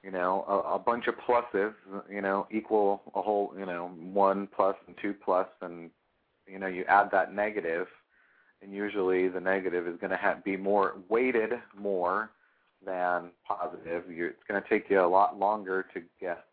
you 0.05 0.13
know 0.13 0.45
a, 0.47 0.75
a 0.75 0.79
bunch 0.79 1.09
of 1.09 1.15
pluses 1.27 1.73
you 2.09 2.21
know 2.21 2.47
equal 2.53 3.03
a 3.17 3.23
whole 3.23 3.53
you 3.59 3.67
know 3.67 3.91
one 4.13 4.47
plus 4.55 4.77
and 4.87 4.95
two 5.03 5.15
plus 5.25 5.49
and 5.63 5.91
you 6.47 6.61
know 6.61 6.69
you 6.69 6.85
add 6.85 7.11
that 7.11 7.35
negative 7.35 7.89
and 8.63 8.73
usually 8.73 9.29
the 9.29 9.41
negative 9.41 9.87
is 9.87 9.97
going 10.01 10.11
to 10.11 10.17
have, 10.17 10.43
be 10.45 10.57
more 10.57 10.97
weighted 11.09 11.53
more 11.79 12.31
than 12.85 13.31
positive. 13.47 14.05
You're, 14.11 14.31
it's 14.31 14.43
going 14.49 14.63
to 14.63 14.69
take 14.69 14.89
you 14.91 15.01
a 15.01 15.07
lot 15.07 15.39
longer 15.39 15.87
to 15.95 16.03
get 16.21 16.45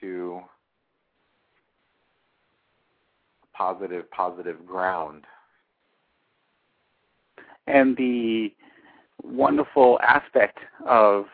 to 0.00 0.40
positive 3.54 4.10
positive 4.10 4.66
ground. 4.66 5.24
And 7.66 7.96
the 7.96 8.52
wonderful 9.22 9.98
aspect 10.02 10.58
of 10.86 11.26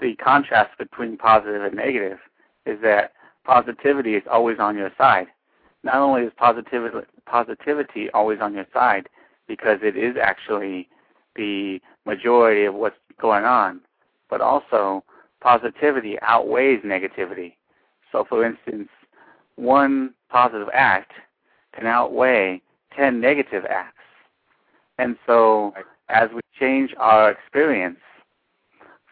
the 0.00 0.14
contrast 0.16 0.76
between 0.78 1.16
positive 1.16 1.62
and 1.62 1.74
negative 1.74 2.18
is 2.66 2.80
that 2.82 3.12
positivity 3.44 4.14
is 4.14 4.22
always 4.30 4.58
on 4.58 4.76
your 4.76 4.90
side. 4.98 5.26
Not 5.82 5.96
only 5.96 6.22
is 6.22 6.32
positivity 6.36 7.06
positivity 7.26 8.10
always 8.10 8.40
on 8.40 8.54
your 8.54 8.66
side 8.72 9.08
because 9.48 9.78
it 9.82 9.96
is 9.96 10.16
actually 10.20 10.88
the 11.36 11.80
majority 12.04 12.64
of 12.64 12.74
what's 12.74 12.96
going 13.20 13.44
on, 13.44 13.80
but 14.28 14.40
also 14.40 15.04
positivity 15.40 16.18
outweighs 16.22 16.82
negativity. 16.82 17.54
So, 18.16 18.24
for 18.26 18.46
instance, 18.46 18.88
one 19.56 20.14
positive 20.30 20.68
act 20.72 21.12
can 21.74 21.84
outweigh 21.86 22.62
10 22.96 23.20
negative 23.20 23.66
acts. 23.68 23.92
And 24.96 25.18
so, 25.26 25.74
as 26.08 26.30
we 26.34 26.40
change 26.58 26.94
our 26.96 27.30
experience 27.30 27.98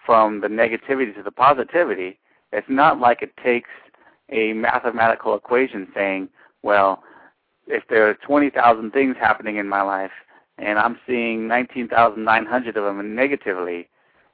from 0.06 0.40
the 0.40 0.46
negativity 0.46 1.14
to 1.16 1.22
the 1.22 1.30
positivity, 1.30 2.18
it's 2.50 2.66
not 2.70 2.98
like 2.98 3.20
it 3.20 3.36
takes 3.44 3.68
a 4.30 4.54
mathematical 4.54 5.34
equation 5.34 5.86
saying, 5.94 6.30
well, 6.62 7.02
if 7.66 7.82
there 7.90 8.08
are 8.08 8.14
20,000 8.14 8.90
things 8.90 9.16
happening 9.20 9.58
in 9.58 9.68
my 9.68 9.82
life 9.82 10.12
and 10.56 10.78
I'm 10.78 10.98
seeing 11.06 11.46
19,900 11.46 12.76
of 12.78 12.84
them 12.84 13.14
negatively, 13.14 13.86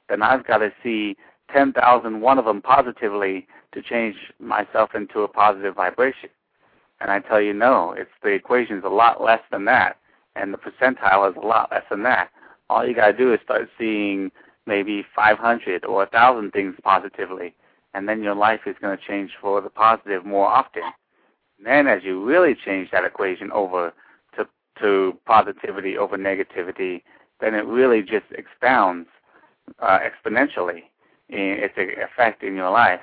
then 0.07 0.21
I've 0.21 0.47
got 0.47 0.59
to 0.59 0.71
see 0.81 1.17
10,001 1.53 2.39
of 2.39 2.45
them 2.45 2.61
positively 2.61 3.47
to 3.73 3.81
change 3.81 4.15
myself 4.39 4.95
into 4.95 5.21
a 5.21 5.27
positive 5.27 5.75
vibration. 5.75 6.29
And 6.99 7.09
I 7.11 7.19
tell 7.19 7.41
you, 7.41 7.53
no, 7.53 7.93
it's 7.97 8.11
the 8.21 8.29
equation's 8.29 8.83
a 8.83 8.89
lot 8.89 9.23
less 9.23 9.41
than 9.51 9.65
that, 9.65 9.97
and 10.35 10.53
the 10.53 10.57
percentile 10.57 11.29
is 11.29 11.35
a 11.35 11.45
lot 11.45 11.71
less 11.71 11.83
than 11.89 12.03
that. 12.03 12.29
All 12.69 12.85
you 12.85 12.93
got 12.93 13.07
to 13.07 13.17
do 13.17 13.33
is 13.33 13.39
start 13.43 13.69
seeing 13.77 14.31
maybe 14.65 15.03
500 15.15 15.83
or 15.85 16.03
a 16.03 16.05
1,000 16.05 16.51
things 16.51 16.75
positively, 16.83 17.55
and 17.93 18.07
then 18.07 18.23
your 18.23 18.35
life 18.35 18.61
is 18.65 18.75
going 18.81 18.97
to 18.97 19.03
change 19.03 19.31
for 19.41 19.61
the 19.61 19.69
positive 19.69 20.25
more 20.25 20.47
often. 20.47 20.83
Then, 21.63 21.87
as 21.87 22.03
you 22.03 22.23
really 22.23 22.55
change 22.55 22.91
that 22.91 23.05
equation 23.05 23.51
over 23.51 23.93
to 24.35 24.47
to 24.79 25.17
positivity 25.25 25.97
over 25.97 26.17
negativity, 26.17 27.03
then 27.39 27.53
it 27.53 27.65
really 27.65 28.01
just 28.01 28.25
expounds 28.31 29.07
uh, 29.79 29.99
exponentially 29.99 30.83
its 31.31 31.73
effect 31.77 32.43
in 32.43 32.55
your 32.55 32.69
life. 32.71 33.01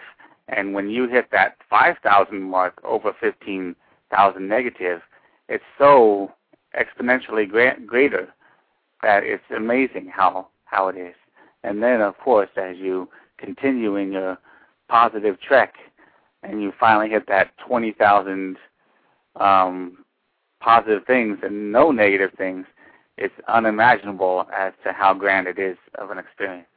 And 0.49 0.75
when 0.75 0.89
you 0.89 1.09
hit 1.09 1.31
that 1.33 1.57
5,000 1.69 2.41
mark 2.41 2.81
over 2.85 3.13
15,000 3.21 4.49
negative, 4.49 5.03
it's 5.49 5.65
so 5.79 6.33
exponentially 6.79 7.49
gra- 7.49 7.79
greater 7.87 8.29
that 9.03 9.25
it's 9.25 9.45
amazing 9.55 10.11
how 10.13 10.49
how 10.65 10.89
it 10.89 10.97
is. 10.97 11.15
And 11.65 11.83
then, 11.83 12.01
of 12.01 12.19
course, 12.19 12.51
as 12.57 12.77
you 12.77 13.09
continue 13.39 13.97
in 13.97 14.13
your 14.13 14.39
positive 14.89 15.41
trek, 15.41 15.75
and 16.43 16.63
you 16.63 16.73
finally 16.79 17.09
hit 17.09 17.27
that 17.29 17.51
20,000 17.67 18.57
um, 19.37 20.05
positive 20.61 21.05
things 21.07 21.39
and 21.43 21.73
no 21.73 21.91
negative 21.91 22.31
things, 22.37 22.67
it's 23.17 23.35
unimaginable 23.49 24.47
as 24.57 24.73
to 24.85 24.93
how 24.93 25.15
grand 25.15 25.47
it 25.49 25.59
is 25.59 25.77
of 25.97 26.11
an 26.11 26.19
experience. 26.19 26.69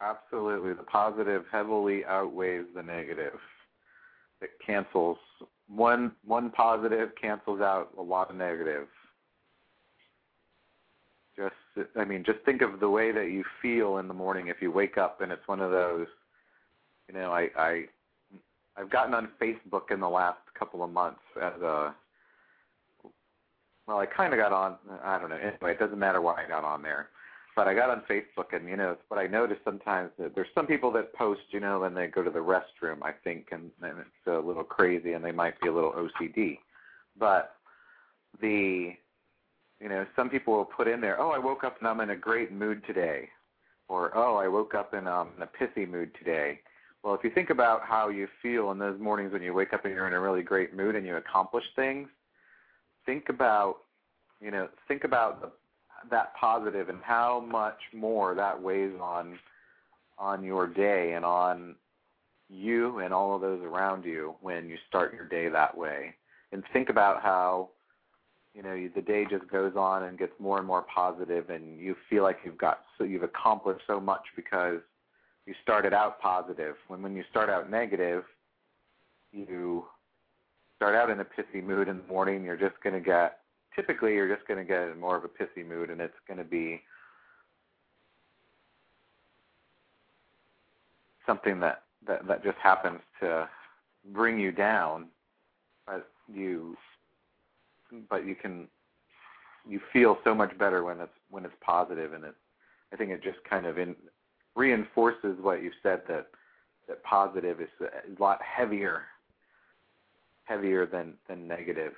Absolutely. 0.00 0.72
The 0.72 0.82
positive 0.82 1.44
heavily 1.52 2.04
outweighs 2.04 2.64
the 2.74 2.82
negative. 2.82 3.38
It 4.40 4.50
cancels 4.64 5.18
one 5.68 6.12
one 6.24 6.50
positive 6.50 7.10
cancels 7.20 7.60
out 7.60 7.90
a 7.98 8.02
lot 8.02 8.30
of 8.30 8.36
negative. 8.36 8.88
Just 11.36 11.54
I 11.96 12.04
mean, 12.04 12.24
just 12.24 12.38
think 12.44 12.62
of 12.62 12.80
the 12.80 12.88
way 12.88 13.12
that 13.12 13.30
you 13.30 13.44
feel 13.60 13.98
in 13.98 14.08
the 14.08 14.14
morning 14.14 14.48
if 14.48 14.62
you 14.62 14.70
wake 14.70 14.96
up 14.96 15.20
and 15.20 15.30
it's 15.30 15.46
one 15.46 15.60
of 15.60 15.70
those 15.70 16.06
you 17.08 17.18
know, 17.18 17.32
I 17.32 17.48
I 17.56 17.84
I've 18.76 18.90
gotten 18.90 19.14
on 19.14 19.28
Facebook 19.40 19.90
in 19.90 20.00
the 20.00 20.08
last 20.08 20.38
couple 20.58 20.82
of 20.82 20.90
months 20.90 21.20
as 21.36 21.60
a 21.60 21.94
well, 23.86 23.98
I 23.98 24.06
kind 24.06 24.32
of 24.32 24.38
got 24.38 24.52
on. 24.52 24.76
I 25.02 25.18
don't 25.18 25.30
know. 25.30 25.36
Anyway, 25.36 25.72
it 25.72 25.78
doesn't 25.80 25.98
matter 25.98 26.20
why 26.20 26.44
I 26.44 26.48
got 26.48 26.64
on 26.64 26.82
there, 26.82 27.08
but 27.60 27.68
I 27.68 27.74
got 27.74 27.90
on 27.90 28.00
Facebook, 28.08 28.54
and 28.56 28.66
you 28.66 28.74
know, 28.74 28.96
what 29.08 29.20
I 29.20 29.26
noticed 29.26 29.60
sometimes 29.64 30.12
that 30.18 30.34
there's 30.34 30.48
some 30.54 30.66
people 30.66 30.90
that 30.92 31.12
post, 31.12 31.42
you 31.50 31.60
know, 31.60 31.80
when 31.80 31.92
they 31.92 32.06
go 32.06 32.22
to 32.22 32.30
the 32.30 32.38
restroom, 32.38 33.02
I 33.02 33.12
think, 33.22 33.48
and, 33.52 33.70
and 33.82 33.98
it's 33.98 34.26
a 34.26 34.38
little 34.38 34.64
crazy, 34.64 35.12
and 35.12 35.22
they 35.22 35.30
might 35.30 35.60
be 35.60 35.68
a 35.68 35.72
little 35.74 35.92
OCD, 35.92 36.56
but 37.18 37.56
the, 38.40 38.94
you 39.78 39.88
know, 39.90 40.06
some 40.16 40.30
people 40.30 40.56
will 40.56 40.64
put 40.64 40.88
in 40.88 41.02
there, 41.02 41.20
oh, 41.20 41.32
I 41.32 41.38
woke 41.38 41.62
up 41.62 41.76
and 41.80 41.86
I'm 41.86 42.00
in 42.00 42.08
a 42.08 42.16
great 42.16 42.50
mood 42.50 42.82
today, 42.86 43.28
or 43.88 44.16
oh, 44.16 44.36
I 44.36 44.48
woke 44.48 44.74
up 44.74 44.94
and 44.94 45.06
I'm 45.06 45.26
um, 45.26 45.28
in 45.36 45.42
a 45.42 45.46
pithy 45.46 45.84
mood 45.84 46.12
today. 46.18 46.60
Well, 47.02 47.12
if 47.12 47.22
you 47.22 47.28
think 47.28 47.50
about 47.50 47.82
how 47.84 48.08
you 48.08 48.26
feel 48.40 48.70
in 48.70 48.78
those 48.78 48.98
mornings 48.98 49.34
when 49.34 49.42
you 49.42 49.52
wake 49.52 49.74
up 49.74 49.84
and 49.84 49.92
you're 49.92 50.06
in 50.06 50.14
a 50.14 50.20
really 50.20 50.42
great 50.42 50.74
mood 50.74 50.96
and 50.96 51.06
you 51.06 51.16
accomplish 51.16 51.64
things, 51.76 52.08
think 53.04 53.28
about 53.28 53.80
you 54.40 54.50
know 54.50 54.66
think 54.88 55.04
about 55.04 55.42
the, 55.42 55.50
that 56.10 56.34
positive 56.34 56.88
and 56.88 57.00
how 57.02 57.40
much 57.40 57.78
more 57.92 58.34
that 58.34 58.60
weighs 58.60 58.92
on 59.00 59.38
on 60.18 60.44
your 60.44 60.66
day 60.66 61.12
and 61.14 61.24
on 61.24 61.74
you 62.48 62.98
and 62.98 63.14
all 63.14 63.34
of 63.34 63.40
those 63.40 63.62
around 63.62 64.04
you 64.04 64.34
when 64.40 64.68
you 64.68 64.76
start 64.88 65.14
your 65.14 65.26
day 65.26 65.48
that 65.48 65.76
way. 65.76 66.14
And 66.52 66.62
think 66.72 66.88
about 66.88 67.22
how 67.22 67.70
you 68.54 68.62
know 68.62 68.88
the 68.94 69.02
day 69.02 69.26
just 69.30 69.48
goes 69.48 69.74
on 69.76 70.04
and 70.04 70.18
gets 70.18 70.32
more 70.38 70.58
and 70.58 70.66
more 70.66 70.82
positive 70.82 71.50
and 71.50 71.78
you 71.78 71.94
feel 72.08 72.22
like 72.22 72.38
you've 72.44 72.58
got 72.58 72.80
so 72.98 73.04
you've 73.04 73.22
accomplished 73.22 73.82
so 73.86 74.00
much 74.00 74.22
because 74.36 74.78
you 75.46 75.54
started 75.62 75.92
out 75.92 76.20
positive. 76.20 76.76
When 76.88 77.02
when 77.02 77.14
you 77.14 77.24
start 77.30 77.50
out 77.50 77.70
negative 77.70 78.24
you 79.32 79.84
start 80.76 80.94
out 80.94 81.10
in 81.10 81.20
a 81.20 81.24
pissy 81.24 81.62
mood 81.62 81.88
in 81.88 81.98
the 81.98 82.04
morning, 82.04 82.44
you're 82.44 82.56
just 82.56 82.80
going 82.82 82.94
to 82.94 83.00
get 83.00 83.39
typically 83.80 84.14
you're 84.14 84.34
just 84.34 84.46
going 84.46 84.58
to 84.58 84.64
get 84.64 84.88
in 84.88 85.00
more 85.00 85.16
of 85.16 85.24
a 85.24 85.28
pissy 85.28 85.66
mood, 85.66 85.88
and 85.88 86.00
it's 86.00 86.14
going 86.28 86.36
to 86.36 86.44
be 86.44 86.82
something 91.26 91.60
that 91.60 91.82
that 92.06 92.26
that 92.28 92.44
just 92.44 92.58
happens 92.58 93.00
to 93.20 93.48
bring 94.12 94.38
you 94.38 94.52
down, 94.52 95.06
but 95.86 96.06
you 96.32 96.76
but 98.10 98.26
you 98.26 98.34
can 98.34 98.68
you 99.66 99.80
feel 99.92 100.18
so 100.24 100.34
much 100.34 100.56
better 100.58 100.84
when 100.84 101.00
it's 101.00 101.12
when 101.30 101.44
it's 101.46 101.54
positive, 101.64 102.12
and 102.12 102.24
it 102.24 102.34
I 102.92 102.96
think 102.96 103.10
it 103.10 103.22
just 103.22 103.38
kind 103.48 103.64
of 103.64 103.78
in 103.78 103.96
reinforces 104.56 105.38
what 105.40 105.62
you 105.62 105.70
said 105.82 106.02
that 106.08 106.26
that 106.86 107.02
positive 107.02 107.62
is 107.62 107.68
a 107.80 108.22
lot 108.22 108.40
heavier 108.42 109.04
heavier 110.44 110.84
than 110.84 111.14
than 111.28 111.48
negative, 111.48 111.94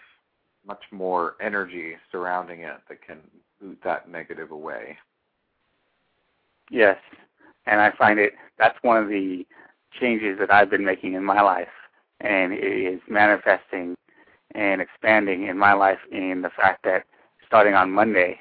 much 0.67 0.83
more 0.91 1.35
energy 1.41 1.95
surrounding 2.11 2.61
it 2.61 2.77
that 2.89 3.03
can 3.07 3.19
boot 3.61 3.79
that 3.85 4.09
negative 4.09 4.51
away. 4.51 4.97
Yes, 6.71 6.99
and 7.67 7.81
I 7.81 7.91
find 7.93 8.19
it 8.19 8.33
that's 8.59 8.79
one 8.83 8.97
of 8.97 9.09
the 9.09 9.47
changes 9.99 10.39
that 10.39 10.53
I've 10.53 10.71
been 10.71 10.85
making 10.85 11.15
in 11.15 11.25
my 11.25 11.41
life, 11.41 11.69
and 12.21 12.53
it 12.53 12.63
is 12.65 13.01
manifesting 13.09 13.97
and 14.55 14.81
expanding 14.81 15.47
in 15.47 15.59
my 15.59 15.73
life 15.73 15.99
in 16.11 16.43
the 16.43 16.51
fact 16.51 16.85
that 16.85 17.05
starting 17.47 17.75
on 17.75 17.91
Monday, 17.91 18.39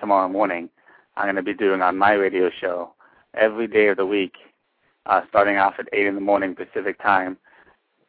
tomorrow 0.00 0.28
morning, 0.28 0.68
I'm 1.16 1.24
going 1.24 1.36
to 1.36 1.42
be 1.42 1.54
doing 1.54 1.82
on 1.82 1.98
my 1.98 2.12
radio 2.12 2.50
show 2.50 2.92
every 3.34 3.66
day 3.66 3.88
of 3.88 3.96
the 3.96 4.06
week, 4.06 4.34
uh, 5.06 5.22
starting 5.28 5.56
off 5.56 5.74
at 5.78 5.88
8 5.92 6.06
in 6.06 6.14
the 6.14 6.20
morning 6.20 6.54
Pacific 6.54 7.00
time 7.02 7.36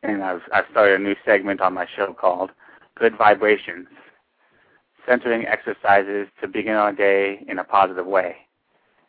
and 0.03 0.23
I've 0.23 0.41
I've 0.53 0.65
started 0.71 0.99
a 0.99 1.03
new 1.03 1.15
segment 1.25 1.61
on 1.61 1.73
my 1.73 1.85
show 1.95 2.13
called 2.13 2.51
Good 2.99 3.17
Vibrations, 3.17 3.87
centering 5.07 5.45
exercises 5.45 6.27
to 6.41 6.47
begin 6.47 6.73
our 6.73 6.91
day 6.91 7.45
in 7.47 7.59
a 7.59 7.63
positive 7.63 8.05
way. 8.05 8.35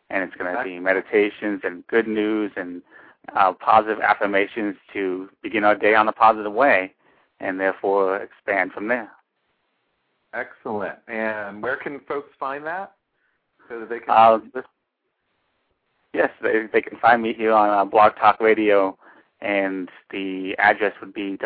And 0.09 0.23
it's 0.23 0.35
going 0.35 0.55
to 0.55 0.63
be 0.63 0.79
meditations 0.79 1.61
and 1.63 1.85
good 1.87 2.07
news 2.07 2.51
and 2.55 2.81
uh, 3.35 3.53
positive 3.53 3.99
affirmations 3.99 4.75
to 4.93 5.29
begin 5.43 5.63
our 5.63 5.75
day 5.75 5.93
on 5.93 6.07
a 6.07 6.11
positive 6.11 6.53
way, 6.53 6.93
and 7.39 7.59
therefore 7.59 8.17
expand 8.17 8.71
from 8.71 8.87
there. 8.87 9.11
Excellent. 10.33 10.97
And 11.07 11.61
where 11.61 11.77
can 11.77 11.99
folks 12.07 12.29
find 12.39 12.65
that? 12.65 12.93
So 13.69 13.79
that 13.81 13.89
they 13.89 13.99
can. 13.99 14.09
Uh, 14.09 14.39
yes, 16.13 16.29
they 16.41 16.67
they 16.71 16.81
can 16.81 16.97
find 16.99 17.21
me 17.21 17.33
here 17.33 17.53
on 17.53 17.69
uh, 17.69 17.85
Blog 17.85 18.15
Talk 18.15 18.39
Radio 18.39 18.97
and 19.41 19.89
the 20.11 20.55
address 20.59 20.93
would 21.01 21.13
be 21.13 21.37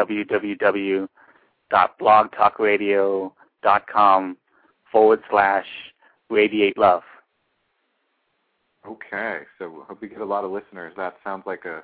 www.blogtalkradio.com 1.72 4.38
forward 4.92 5.22
slash 5.30 5.66
radiate 6.30 6.78
love. 6.78 7.04
Okay, 8.88 9.40
so 9.58 9.84
hope 9.88 10.00
we 10.02 10.08
get 10.08 10.22
a 10.22 10.26
lot 10.26 10.44
of 10.44 10.52
listeners. 10.52 10.94
That 10.96 11.16
sounds 11.24 11.42
like 11.48 11.66
a 11.66 11.82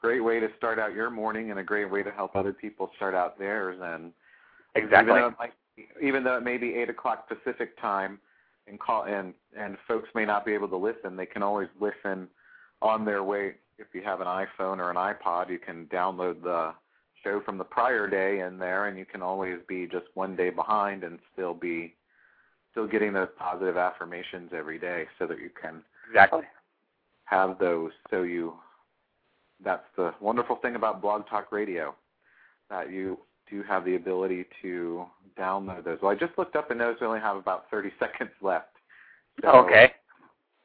great 0.00 0.18
way 0.20 0.40
to 0.40 0.48
start 0.56 0.80
out 0.80 0.94
your 0.94 1.10
morning 1.10 1.50
and 1.50 1.60
a 1.60 1.62
great 1.62 1.88
way 1.90 2.02
to 2.02 2.10
help 2.10 2.34
other 2.34 2.52
people 2.52 2.90
start 2.96 3.14
out 3.14 3.38
theirs. 3.38 3.78
And 3.80 4.10
exactly, 4.74 5.12
even 5.12 5.22
though 5.22 5.28
it, 5.28 5.34
might, 5.38 5.52
even 6.02 6.24
though 6.24 6.36
it 6.36 6.42
may 6.42 6.58
be 6.58 6.74
eight 6.74 6.90
o'clock 6.90 7.28
Pacific 7.28 7.80
time, 7.80 8.18
and 8.66 8.80
call 8.80 9.04
and 9.04 9.32
and 9.58 9.76
folks 9.88 10.08
may 10.14 10.24
not 10.24 10.44
be 10.44 10.52
able 10.52 10.68
to 10.68 10.76
listen, 10.76 11.16
they 11.16 11.26
can 11.26 11.42
always 11.42 11.68
listen 11.80 12.28
on 12.82 13.04
their 13.04 13.22
way 13.22 13.54
if 13.80 13.94
you 13.94 14.02
have 14.02 14.20
an 14.20 14.26
iPhone 14.26 14.78
or 14.78 14.90
an 14.90 14.96
iPod, 14.96 15.50
you 15.50 15.58
can 15.58 15.86
download 15.86 16.42
the 16.42 16.72
show 17.22 17.40
from 17.44 17.58
the 17.58 17.64
prior 17.64 18.06
day 18.06 18.40
in 18.40 18.58
there, 18.58 18.86
and 18.86 18.98
you 18.98 19.04
can 19.04 19.22
always 19.22 19.58
be 19.68 19.86
just 19.86 20.06
one 20.14 20.36
day 20.36 20.50
behind 20.50 21.04
and 21.04 21.18
still 21.32 21.54
be 21.54 21.94
still 22.72 22.86
getting 22.86 23.12
those 23.12 23.28
positive 23.36 23.76
affirmations 23.76 24.50
every 24.56 24.78
day, 24.78 25.06
so 25.18 25.26
that 25.26 25.38
you 25.38 25.50
can 25.60 25.82
exactly 26.08 26.42
have 27.24 27.58
those. 27.58 27.92
So 28.10 28.22
you 28.22 28.54
that's 29.64 29.84
the 29.96 30.12
wonderful 30.20 30.56
thing 30.56 30.74
about 30.74 31.02
Blog 31.02 31.28
Talk 31.28 31.52
Radio 31.52 31.94
that 32.70 32.90
you 32.90 33.18
do 33.50 33.62
have 33.64 33.84
the 33.84 33.96
ability 33.96 34.46
to 34.62 35.04
download 35.38 35.84
those. 35.84 35.98
Well, 36.02 36.12
I 36.12 36.14
just 36.14 36.36
looked 36.38 36.56
up 36.56 36.70
and 36.70 36.78
noticed 36.78 37.00
we 37.00 37.06
only 37.06 37.20
have 37.20 37.36
about 37.36 37.64
30 37.70 37.90
seconds 37.98 38.30
left. 38.40 38.68
So 39.42 39.48
okay. 39.48 39.92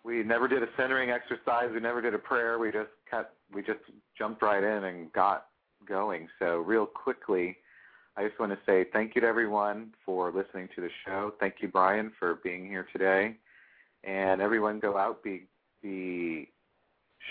We 0.03 0.21
never 0.21 0.47
did 0.47 0.61
a 0.61 0.67
centering 0.77 1.09
exercise. 1.09 1.69
We 1.73 1.79
never 1.79 1.99
did 1.99 2.13
a 2.13 2.19
prayer. 2.19 2.59
We 2.59 2.71
just 2.71 2.89
cut, 3.09 3.33
we 3.51 3.63
just 3.63 3.79
jumped 4.17 4.43
right 4.43 4.63
in 4.63 4.83
and 4.83 5.11
got 5.13 5.47
going. 5.87 6.27
So 6.39 6.57
real 6.57 6.85
quickly, 6.85 7.57
I 8.17 8.25
just 8.25 8.39
want 8.39 8.51
to 8.51 8.59
say 8.65 8.85
thank 8.93 9.15
you 9.15 9.21
to 9.21 9.27
everyone 9.27 9.93
for 10.05 10.31
listening 10.31 10.69
to 10.75 10.81
the 10.81 10.89
show. 11.05 11.33
Thank 11.39 11.55
you, 11.59 11.67
Brian, 11.67 12.11
for 12.17 12.35
being 12.43 12.67
here 12.67 12.87
today. 12.91 13.35
And 14.03 14.41
everyone 14.41 14.79
go 14.79 14.97
out, 14.97 15.23
be, 15.23 15.43
be 15.81 16.49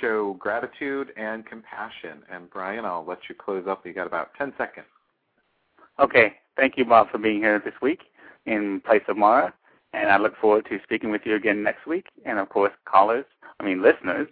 show 0.00 0.34
gratitude 0.34 1.12
and 1.16 1.46
compassion. 1.46 2.22
And 2.30 2.50
Brian, 2.50 2.84
I'll 2.84 3.04
let 3.06 3.20
you 3.28 3.34
close 3.34 3.66
up. 3.68 3.86
You 3.86 3.92
got 3.92 4.06
about 4.06 4.30
10 4.36 4.52
seconds. 4.58 4.86
Okay. 5.98 6.34
Thank 6.56 6.76
you, 6.76 6.84
Bob, 6.84 7.10
for 7.10 7.18
being 7.18 7.38
here 7.38 7.60
this 7.64 7.74
week 7.82 8.00
in 8.46 8.80
place 8.80 9.02
of 9.08 9.16
Mara. 9.16 9.52
And 9.92 10.10
I 10.10 10.18
look 10.18 10.36
forward 10.36 10.66
to 10.68 10.78
speaking 10.82 11.10
with 11.10 11.22
you 11.24 11.34
again 11.34 11.62
next 11.62 11.86
week. 11.86 12.06
And 12.24 12.38
of 12.38 12.48
course, 12.48 12.72
callers, 12.84 13.24
I 13.60 13.64
mean, 13.64 13.82
listeners, 13.82 14.28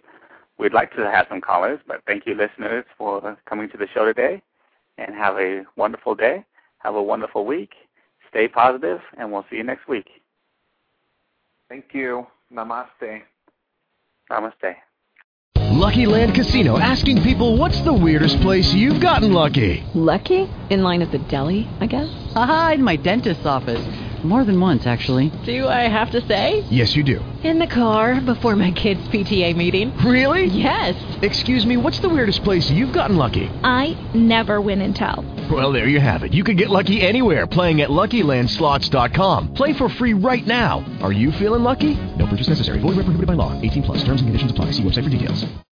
We'd 0.57 0.73
like 0.73 0.91
to 0.95 1.09
have 1.09 1.25
some 1.29 1.41
callers, 1.41 1.79
but 1.87 2.01
thank 2.05 2.25
you, 2.25 2.35
listeners, 2.35 2.85
for 2.97 3.37
coming 3.45 3.69
to 3.69 3.77
the 3.77 3.87
show 3.93 4.05
today. 4.05 4.41
And 4.97 5.15
have 5.15 5.37
a 5.37 5.63
wonderful 5.75 6.13
day. 6.15 6.45
Have 6.79 6.95
a 6.95 7.01
wonderful 7.01 7.45
week. 7.45 7.71
stay 8.29 8.47
positive, 8.47 8.99
and 9.17 9.31
we'll 9.31 9.45
see 9.49 9.57
you 9.57 9.63
next 9.63 9.87
week. 9.87 10.07
Thank 11.69 11.85
you. 11.93 12.27
Namaste. 12.53 13.23
Namaste. 14.29 14.75
Lucky 15.73 16.05
Land 16.05 16.35
Casino 16.35 16.77
asking 16.77 17.23
people 17.23 17.57
what's 17.57 17.81
the 17.81 17.93
weirdest 17.93 18.39
place 18.41 18.73
you've 18.73 19.01
gotten 19.01 19.33
lucky? 19.33 19.83
Lucky? 19.95 20.47
In 20.69 20.83
line 20.83 21.01
at 21.01 21.11
the 21.11 21.17
deli, 21.17 21.67
I 21.81 21.87
guess? 21.87 22.09
Aha, 22.35 22.73
in 22.75 22.83
my 22.83 22.95
dentist's 22.95 23.45
office. 23.45 24.02
More 24.23 24.45
than 24.45 24.59
once, 24.59 24.87
actually. 24.87 25.31
Do 25.45 25.67
I 25.67 25.81
have 25.89 26.11
to 26.11 26.25
say? 26.25 26.63
Yes, 26.69 26.95
you 26.95 27.03
do. 27.03 27.19
In 27.43 27.59
the 27.59 27.67
car 27.67 28.21
before 28.21 28.55
my 28.55 28.71
kids' 28.71 29.05
PTA 29.09 29.53
meeting. 29.55 29.95
Really? 29.97 30.45
Yes. 30.45 30.95
Excuse 31.21 31.65
me, 31.65 31.75
what's 31.75 31.99
the 31.99 32.07
weirdest 32.07 32.41
place 32.45 32.71
you've 32.71 32.93
gotten 32.93 33.17
lucky? 33.17 33.49
I 33.63 33.97
never 34.13 34.61
win 34.61 34.79
and 34.81 34.95
tell. 34.95 35.25
Well, 35.51 35.73
there 35.73 35.89
you 35.89 35.99
have 35.99 36.23
it. 36.23 36.33
You 36.33 36.45
can 36.45 36.55
get 36.55 36.69
lucky 36.69 37.01
anywhere 37.01 37.45
playing 37.45 37.81
at 37.81 37.89
LuckyLandSlots.com. 37.89 39.53
Play 39.55 39.73
for 39.73 39.89
free 39.89 40.13
right 40.13 40.47
now. 40.47 40.85
Are 41.01 41.11
you 41.11 41.33
feeling 41.33 41.63
lucky? 41.63 41.95
No 42.17 42.25
purchase 42.27 42.47
necessary. 42.47 42.79
Void 42.79 42.95
where 42.95 43.03
prohibited 43.03 43.27
by 43.27 43.33
law. 43.33 43.59
18 43.61 43.83
plus. 43.83 43.97
Terms 44.03 44.21
and 44.21 44.29
conditions 44.29 44.51
apply. 44.51 44.71
See 44.71 44.83
website 44.83 45.03
for 45.03 45.09
details. 45.09 45.45